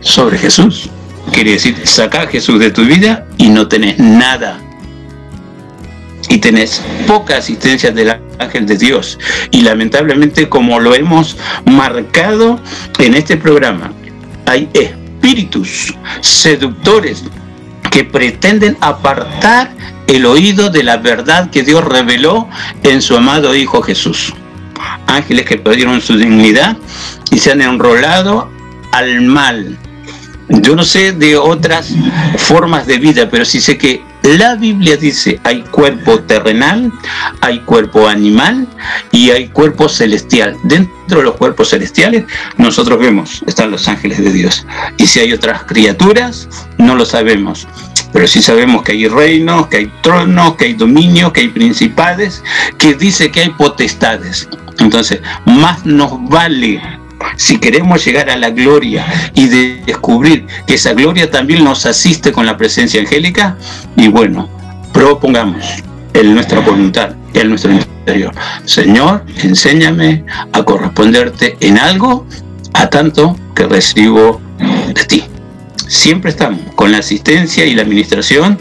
sobre 0.00 0.36
Jesús. 0.36 0.90
Quiere 1.32 1.52
decir, 1.52 1.76
saca 1.84 2.22
a 2.22 2.26
Jesús 2.26 2.58
de 2.58 2.70
tu 2.70 2.84
vida 2.84 3.26
y 3.38 3.48
no 3.48 3.68
tenés 3.68 3.98
nada 3.98 4.60
y 6.30 6.38
tenés 6.38 6.82
poca 7.06 7.38
asistencia 7.38 7.90
del 7.90 8.16
ángel 8.38 8.64
de 8.64 8.76
Dios. 8.78 9.18
Y 9.50 9.62
lamentablemente, 9.62 10.48
como 10.48 10.78
lo 10.78 10.94
hemos 10.94 11.36
marcado 11.64 12.60
en 12.98 13.14
este 13.14 13.36
programa, 13.36 13.92
hay 14.46 14.68
espíritus 14.72 15.94
seductores 16.20 17.24
que 17.90 18.04
pretenden 18.04 18.76
apartar 18.80 19.70
el 20.06 20.24
oído 20.24 20.70
de 20.70 20.84
la 20.84 20.98
verdad 20.98 21.50
que 21.50 21.64
Dios 21.64 21.84
reveló 21.84 22.48
en 22.84 23.02
su 23.02 23.16
amado 23.16 23.54
Hijo 23.54 23.82
Jesús. 23.82 24.32
Ángeles 25.06 25.46
que 25.46 25.56
perdieron 25.56 26.00
su 26.00 26.16
dignidad 26.16 26.76
y 27.32 27.38
se 27.40 27.50
han 27.50 27.60
enrolado 27.60 28.48
al 28.92 29.20
mal. 29.22 29.76
Yo 30.50 30.74
no 30.74 30.82
sé 30.82 31.12
de 31.12 31.36
otras 31.36 31.94
formas 32.36 32.86
de 32.86 32.98
vida, 32.98 33.28
pero 33.30 33.44
sí 33.44 33.60
sé 33.60 33.78
que 33.78 34.02
la 34.22 34.56
Biblia 34.56 34.96
dice, 34.96 35.40
hay 35.44 35.62
cuerpo 35.62 36.18
terrenal, 36.20 36.92
hay 37.40 37.60
cuerpo 37.60 38.08
animal 38.08 38.66
y 39.12 39.30
hay 39.30 39.48
cuerpo 39.48 39.88
celestial. 39.88 40.56
Dentro 40.64 41.18
de 41.18 41.24
los 41.24 41.36
cuerpos 41.36 41.70
celestiales 41.70 42.24
nosotros 42.58 42.98
vemos, 42.98 43.42
están 43.46 43.70
los 43.70 43.86
ángeles 43.86 44.18
de 44.18 44.32
Dios. 44.32 44.66
Y 44.96 45.06
si 45.06 45.20
hay 45.20 45.32
otras 45.32 45.62
criaturas, 45.64 46.48
no 46.78 46.96
lo 46.96 47.06
sabemos. 47.06 47.68
Pero 48.12 48.26
sí 48.26 48.42
sabemos 48.42 48.82
que 48.82 48.92
hay 48.92 49.06
reinos, 49.06 49.68
que 49.68 49.76
hay 49.76 49.92
tronos, 50.02 50.56
que 50.56 50.64
hay 50.66 50.74
dominios, 50.74 51.32
que 51.32 51.42
hay 51.42 51.48
principades, 51.48 52.42
que 52.76 52.94
dice 52.94 53.30
que 53.30 53.42
hay 53.42 53.50
potestades. 53.50 54.48
Entonces, 54.80 55.20
más 55.44 55.86
nos 55.86 56.12
vale 56.28 56.99
si 57.36 57.58
queremos 57.58 58.04
llegar 58.04 58.30
a 58.30 58.36
la 58.36 58.50
gloria 58.50 59.06
y 59.34 59.48
de 59.48 59.82
descubrir 59.86 60.46
que 60.66 60.74
esa 60.74 60.92
gloria 60.92 61.30
también 61.30 61.64
nos 61.64 61.86
asiste 61.86 62.32
con 62.32 62.46
la 62.46 62.56
presencia 62.56 63.00
angélica, 63.00 63.56
y 63.96 64.08
bueno, 64.08 64.48
propongamos 64.92 65.64
en 66.14 66.34
nuestra 66.34 66.60
voluntad, 66.60 67.14
en 67.34 67.48
nuestro 67.50 67.72
interior. 67.72 68.32
Señor, 68.64 69.24
enséñame 69.42 70.24
a 70.52 70.62
corresponderte 70.62 71.56
en 71.60 71.78
algo 71.78 72.26
a 72.72 72.88
tanto 72.88 73.36
que 73.54 73.66
recibo 73.66 74.40
de 74.94 75.04
ti. 75.04 75.24
Siempre 75.86 76.30
estamos 76.30 76.60
con 76.76 76.92
la 76.92 76.98
asistencia 76.98 77.64
y 77.64 77.74
la 77.74 77.82
administración 77.82 78.58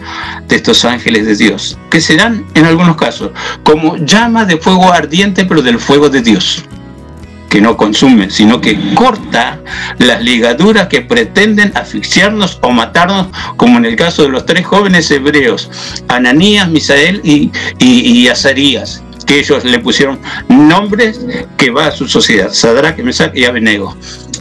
de 0.48 0.56
estos 0.56 0.84
ángeles 0.84 1.28
de 1.28 1.36
Dios, 1.36 1.78
que 1.92 2.02
serán 2.02 2.46
en 2.56 2.66
algunos 2.66 2.96
casos 2.96 3.32
como 3.64 3.98
llama 3.98 4.46
de 4.46 4.58
fuego 4.58 4.92
ardiente, 4.92 5.46
pero 5.46 5.62
del 5.62 5.80
fuego 5.80 6.10
de 6.10 6.22
Dios 6.22 6.66
que 7.50 7.62
no 7.62 7.76
consume, 7.76 8.30
sino 8.30 8.62
que 8.62 8.78
corta 8.94 9.60
las 9.98 10.22
ligaduras 10.22 10.88
que 10.88 11.02
pretenden 11.02 11.72
asfixiarnos 11.76 12.60
o 12.62 12.72
matarnos, 12.72 13.28
como 13.58 13.78
en 13.78 13.86
el 13.86 13.96
caso 13.96 14.24
de 14.24 14.30
los 14.30 14.46
tres 14.46 14.66
jóvenes 14.66 15.10
hebreos, 15.12 15.70
Ananías, 16.08 16.70
Misael 16.70 17.22
y, 17.24 17.52
y, 17.80 18.28
Azarías 18.28 19.04
que 19.30 19.38
ellos 19.38 19.64
le 19.64 19.78
pusieron 19.78 20.20
nombres 20.48 21.22
que 21.56 21.70
va 21.70 21.86
a 21.86 21.92
su 21.92 22.08
sociedad, 22.08 22.52
Sadrach, 22.52 22.98
Mesach 22.98 23.32
y 23.38 23.46
Abednego. 23.46 23.96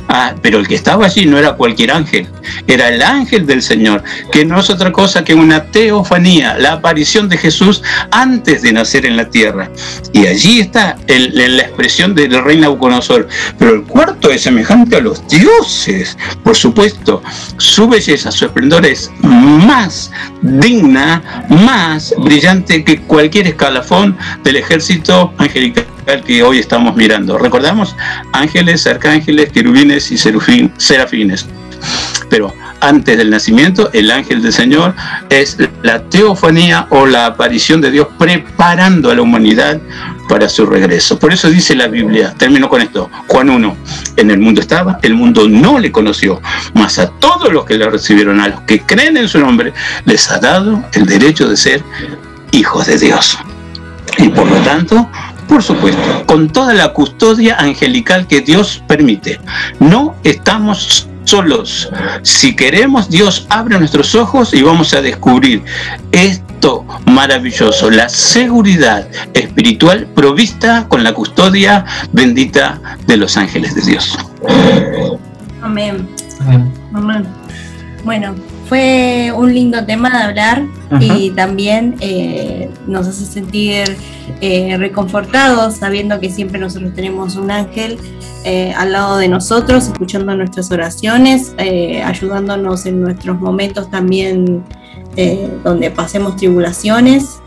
Ah, 0.09 0.35
pero 0.41 0.59
el 0.59 0.67
que 0.67 0.75
estaba 0.75 1.05
allí 1.05 1.27
no 1.27 1.37
era 1.37 1.53
cualquier 1.53 1.91
ángel, 1.91 2.27
era 2.67 2.89
el 2.89 3.03
ángel 3.03 3.45
del 3.45 3.61
Señor, 3.61 4.03
que 4.33 4.47
no 4.47 4.59
es 4.59 4.71
otra 4.71 4.91
cosa 4.91 5.23
que 5.23 5.35
una 5.35 5.65
teofanía, 5.65 6.57
la 6.57 6.73
aparición 6.73 7.29
de 7.29 7.37
Jesús 7.37 7.83
antes 8.11 8.63
de 8.63 8.73
nacer 8.73 9.05
en 9.05 9.19
la 9.19 9.29
tierra. 9.29 9.71
Y 10.15 10.27
allí 10.27 10.61
está 10.61 10.97
la 11.07 11.63
expresión 11.63 12.15
del 12.15 12.43
rey 12.43 12.57
Nabucodonosor. 12.57 13.29
Pero 13.59 13.75
el 13.75 13.83
cuarto 13.83 14.31
es 14.31 14.43
semejante 14.43 14.97
a 14.97 15.01
los 15.01 15.29
dioses, 15.29 16.17
por 16.43 16.57
supuesto. 16.57 17.23
Su 17.59 17.87
belleza, 17.87 18.31
su 18.31 18.47
esplendor 18.47 18.87
es 18.87 19.11
más 19.21 20.11
digna, 20.43 21.45
más 21.49 22.15
brillante 22.19 22.85
que 22.85 23.01
cualquier 23.01 23.49
escalafón 23.49 24.17
del 24.45 24.57
ejército 24.57 25.33
angelical 25.39 25.87
que 26.27 26.43
hoy 26.43 26.59
estamos 26.59 26.97
mirando. 26.97 27.39
Recordamos 27.39 27.95
ángeles, 28.33 28.87
arcángeles, 28.87 29.51
querubines 29.53 30.11
y 30.11 30.19
serafines. 30.19 31.47
Pero 32.31 32.53
antes 32.81 33.17
del 33.17 33.31
nacimiento, 33.31 33.91
el 33.93 34.11
ángel 34.11 34.43
del 34.43 34.53
Señor 34.53 34.95
es 35.31 35.57
la 35.83 36.03
teofanía 36.05 36.87
o 36.91 37.07
la 37.07 37.27
aparición 37.27 37.81
de 37.81 37.91
Dios 37.91 38.09
preparando 38.19 39.11
a 39.11 39.15
la 39.15 39.23
humanidad 39.23 39.81
para 40.29 40.49
su 40.49 40.67
regreso. 40.67 41.19
Por 41.19 41.33
eso 41.33 41.49
dice 41.51 41.75
la 41.75 41.89
Biblia, 41.89 42.35
termino 42.37 42.69
con 42.69 42.81
esto, 42.81 43.11
Juan 43.27 43.51
1, 43.51 43.77
en 44.17 44.31
el 44.31 44.39
mundo 44.39 44.61
estaba, 44.61 44.99
el 45.03 45.15
mundo 45.15 45.49
no 45.49 45.79
le 45.79 45.91
conoció, 45.91 46.41
mas 46.75 46.99
a 46.99 47.09
todos 47.09 47.53
los 47.53 47.65
que 47.65 47.77
le 47.77 47.89
recibieron, 47.89 48.41
a 48.41 48.49
los 48.49 48.61
que 48.63 48.81
creen 48.81 49.17
en 49.17 49.29
su 49.29 49.41
nombre, 49.41 49.73
les 50.05 50.31
ha 50.31 50.39
dado 50.39 50.85
el 50.93 51.07
derecho 51.07 51.49
de 51.49 51.57
ser 51.57 51.83
hijos 52.53 52.87
de 52.87 52.99
Dios. 52.99 53.39
Y 54.19 54.29
por 54.29 54.47
lo 54.47 54.57
tanto, 54.59 55.09
por 55.49 55.63
supuesto, 55.63 56.25
con 56.27 56.51
toda 56.51 56.75
la 56.75 56.93
custodia 56.93 57.57
angelical 57.59 58.27
que 58.27 58.43
Dios 58.43 58.83
permite. 58.87 59.41
No 59.81 60.15
estamos 60.23 61.08
solos. 61.29 61.91
Si 62.23 62.57
queremos, 62.57 63.11
Dios 63.11 63.47
abre 63.51 63.79
nuestros 63.79 64.15
ojos 64.15 64.55
y 64.55 64.63
vamos 64.63 64.95
a 64.95 65.03
descubrir 65.03 65.63
esto 66.13 66.85
maravilloso, 67.07 67.91
la 67.91 68.09
seguridad 68.09 69.09
espiritual 69.35 70.07
provista 70.15 70.87
con 70.89 71.05
la 71.05 71.13
custodia 71.13 71.85
bendita 72.13 72.81
de 73.07 73.17
los 73.17 73.37
ángeles 73.37 73.75
de 73.75 73.83
Dios. 73.83 74.19
Amén. 75.63 76.09
Amén. 76.95 77.27
Bueno, 78.05 78.35
fue 78.69 79.33
un 79.35 79.53
lindo 79.55 79.85
tema 79.85 80.11
de 80.11 80.25
hablar 80.25 80.63
y 81.01 81.31
también 81.31 81.97
eh, 82.01 82.71
nos 82.87 83.07
hace 83.07 83.25
sentir 83.25 83.97
eh, 84.41 84.77
reconfortados 84.79 85.77
sabiendo 85.77 86.21
que 86.21 86.31
siempre 86.31 86.59
nosotros 86.59 86.95
tenemos 86.95 87.37
un 87.37 87.51
ángel 87.51 87.99
eh, 88.45 88.73
al 88.77 88.93
lado 88.93 89.17
de 89.19 89.29
nosotros, 89.29 89.89
escuchando 89.89 90.35
nuestras 90.35 90.71
oraciones, 90.71 91.55
ayudándonos 92.05 92.87
en 92.87 93.01
nuestros 93.03 93.41
momentos 93.41 93.91
también 93.91 94.63
donde 95.65 95.91
pasemos 95.91 96.37
tribulaciones. 96.37 97.41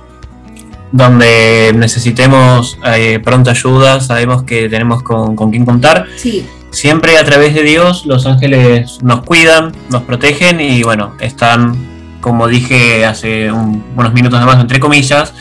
Donde 0.92 1.72
necesitemos 1.74 2.78
pronta 3.24 3.52
ayuda, 3.52 4.02
sabemos 4.02 4.44
que 4.44 4.68
tenemos 4.68 5.02
con, 5.04 5.36
con 5.36 5.50
quién 5.50 5.66
contar. 5.66 6.06
Sí 6.18 6.46
Siempre 6.72 7.18
a 7.18 7.26
través 7.26 7.54
de 7.54 7.64
Dios 7.64 8.06
los 8.06 8.26
ángeles 8.26 9.00
nos 9.04 9.24
cuidan, 9.24 9.74
nos 9.90 10.04
protegen 10.04 10.62
y 10.62 10.84
bueno, 10.84 11.16
están, 11.20 11.76
como 12.22 12.48
dije 12.48 13.06
hace 13.06 13.52
unos 13.52 14.14
minutos 14.14 14.38
además, 14.38 14.60
entre 14.60 14.80
comillas, 14.80 15.34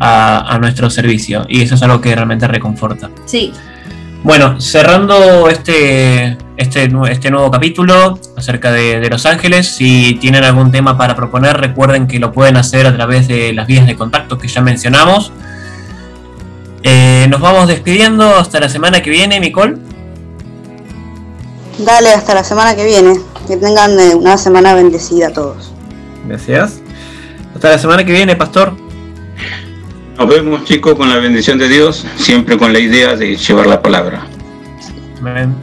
a, 0.00 0.58
nuestro 0.60 0.88
servicio. 0.88 1.44
Y 1.48 1.60
eso 1.60 1.74
es 1.74 1.82
algo 1.82 2.00
que 2.00 2.14
realmente 2.14 2.48
reconforta. 2.48 3.10
Sí. 3.26 3.52
Bueno, 4.22 4.60
cerrando 4.60 5.48
este, 5.48 6.38
este, 6.56 6.90
este, 7.10 7.30
nuevo 7.30 7.50
capítulo 7.50 8.18
acerca 8.36 8.72
de, 8.72 9.06
Los 9.10 9.26
Ángeles, 9.26 9.68
si 9.68 10.14
tienen 10.14 10.42
algún 10.42 10.72
tema 10.72 10.96
para 10.96 11.14
proponer, 11.14 11.56
recuerden 11.58 12.06
que 12.06 12.18
lo 12.18 12.32
pueden 12.32 12.56
hacer 12.56 12.86
a 12.86 12.94
través 12.94 13.28
de 13.28 13.52
las 13.52 13.66
vías 13.66 13.86
de 13.86 13.94
contacto 13.94 14.38
que 14.38 14.48
ya 14.48 14.60
mencionamos. 14.60 15.32
Eh, 16.82 17.26
nos 17.28 17.40
vamos 17.40 17.68
despidiendo 17.68 18.36
hasta 18.36 18.58
la 18.58 18.68
semana 18.68 19.02
que 19.02 19.10
viene, 19.10 19.38
Nicole. 19.38 19.76
Dale, 21.78 22.10
hasta 22.10 22.34
la 22.34 22.44
semana 22.44 22.74
que 22.74 22.84
viene. 22.84 23.20
Que 23.46 23.56
tengan 23.56 23.98
eh, 23.98 24.14
una 24.14 24.36
semana 24.36 24.74
bendecida 24.74 25.28
a 25.28 25.32
todos. 25.32 25.72
Gracias. 26.26 26.80
Hasta 27.54 27.70
la 27.70 27.78
semana 27.78 28.04
que 28.04 28.12
viene, 28.12 28.36
pastor. 28.36 28.74
Nos 30.18 30.28
vemos, 30.28 30.64
chicos, 30.64 30.94
con 30.96 31.08
la 31.08 31.16
bendición 31.16 31.58
de 31.58 31.68
Dios, 31.68 32.04
siempre 32.16 32.58
con 32.58 32.72
la 32.72 32.80
idea 32.80 33.14
de 33.14 33.36
llevar 33.36 33.66
la 33.66 33.80
palabra. 33.80 34.26
Amén. 35.20 35.54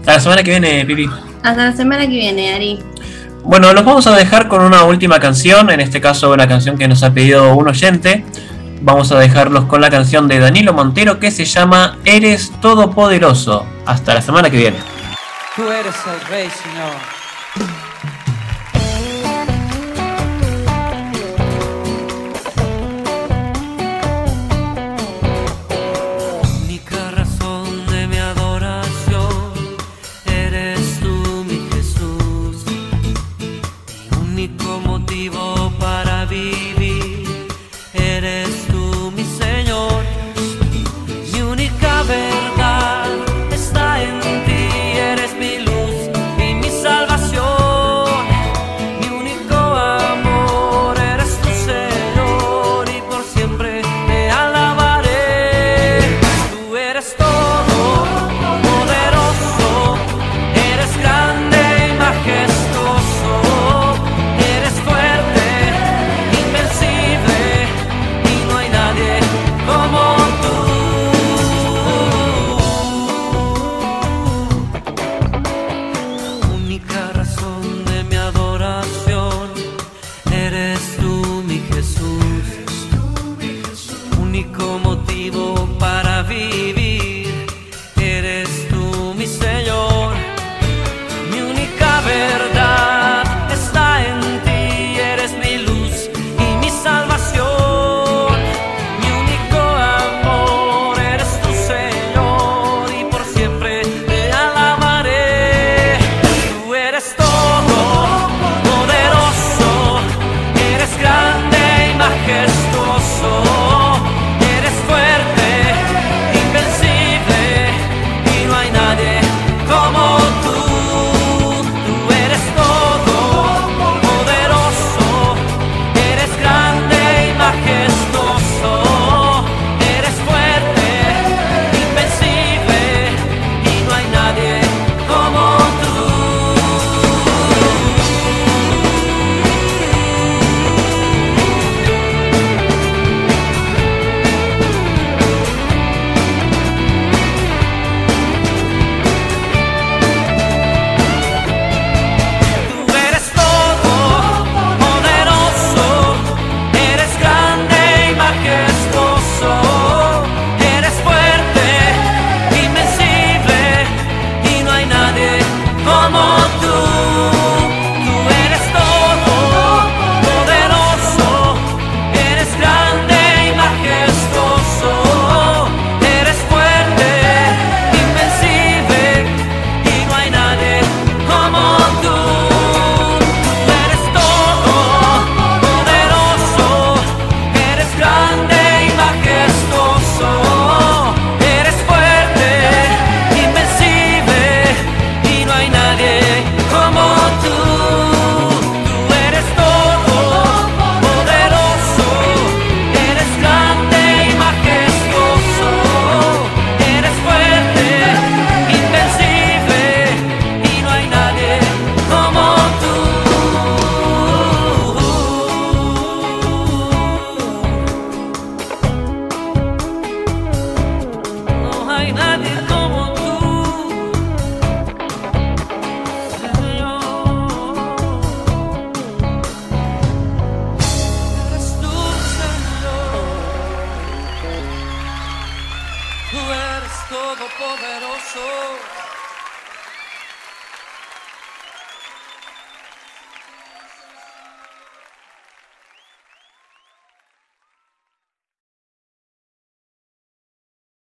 Hasta 0.00 0.12
la 0.14 0.20
semana 0.20 0.42
que 0.42 0.50
viene, 0.50 0.84
Pipi. 0.86 1.10
Hasta 1.42 1.64
la 1.64 1.76
semana 1.76 2.02
que 2.02 2.14
viene, 2.14 2.54
Ari. 2.54 2.78
Bueno, 3.42 3.72
los 3.72 3.84
vamos 3.84 4.06
a 4.06 4.14
dejar 4.14 4.46
con 4.46 4.62
una 4.62 4.84
última 4.84 5.18
canción, 5.18 5.68
en 5.70 5.80
este 5.80 6.00
caso 6.00 6.32
una 6.32 6.46
canción 6.46 6.78
que 6.78 6.86
nos 6.86 7.02
ha 7.02 7.12
pedido 7.12 7.54
un 7.56 7.68
oyente. 7.68 8.24
Vamos 8.82 9.10
a 9.10 9.18
dejarlos 9.18 9.64
con 9.64 9.80
la 9.80 9.90
canción 9.90 10.28
de 10.28 10.38
Danilo 10.38 10.72
Montero 10.72 11.18
que 11.18 11.32
se 11.32 11.44
llama 11.44 11.98
Eres 12.04 12.52
Todopoderoso. 12.60 13.66
Hasta 13.84 14.14
la 14.14 14.22
semana 14.22 14.48
que 14.48 14.56
viene. 14.56 14.91
Tú 15.54 15.70
eres 15.70 15.94
el 16.06 16.20
rey, 16.28 16.48
Señor. 16.48 17.21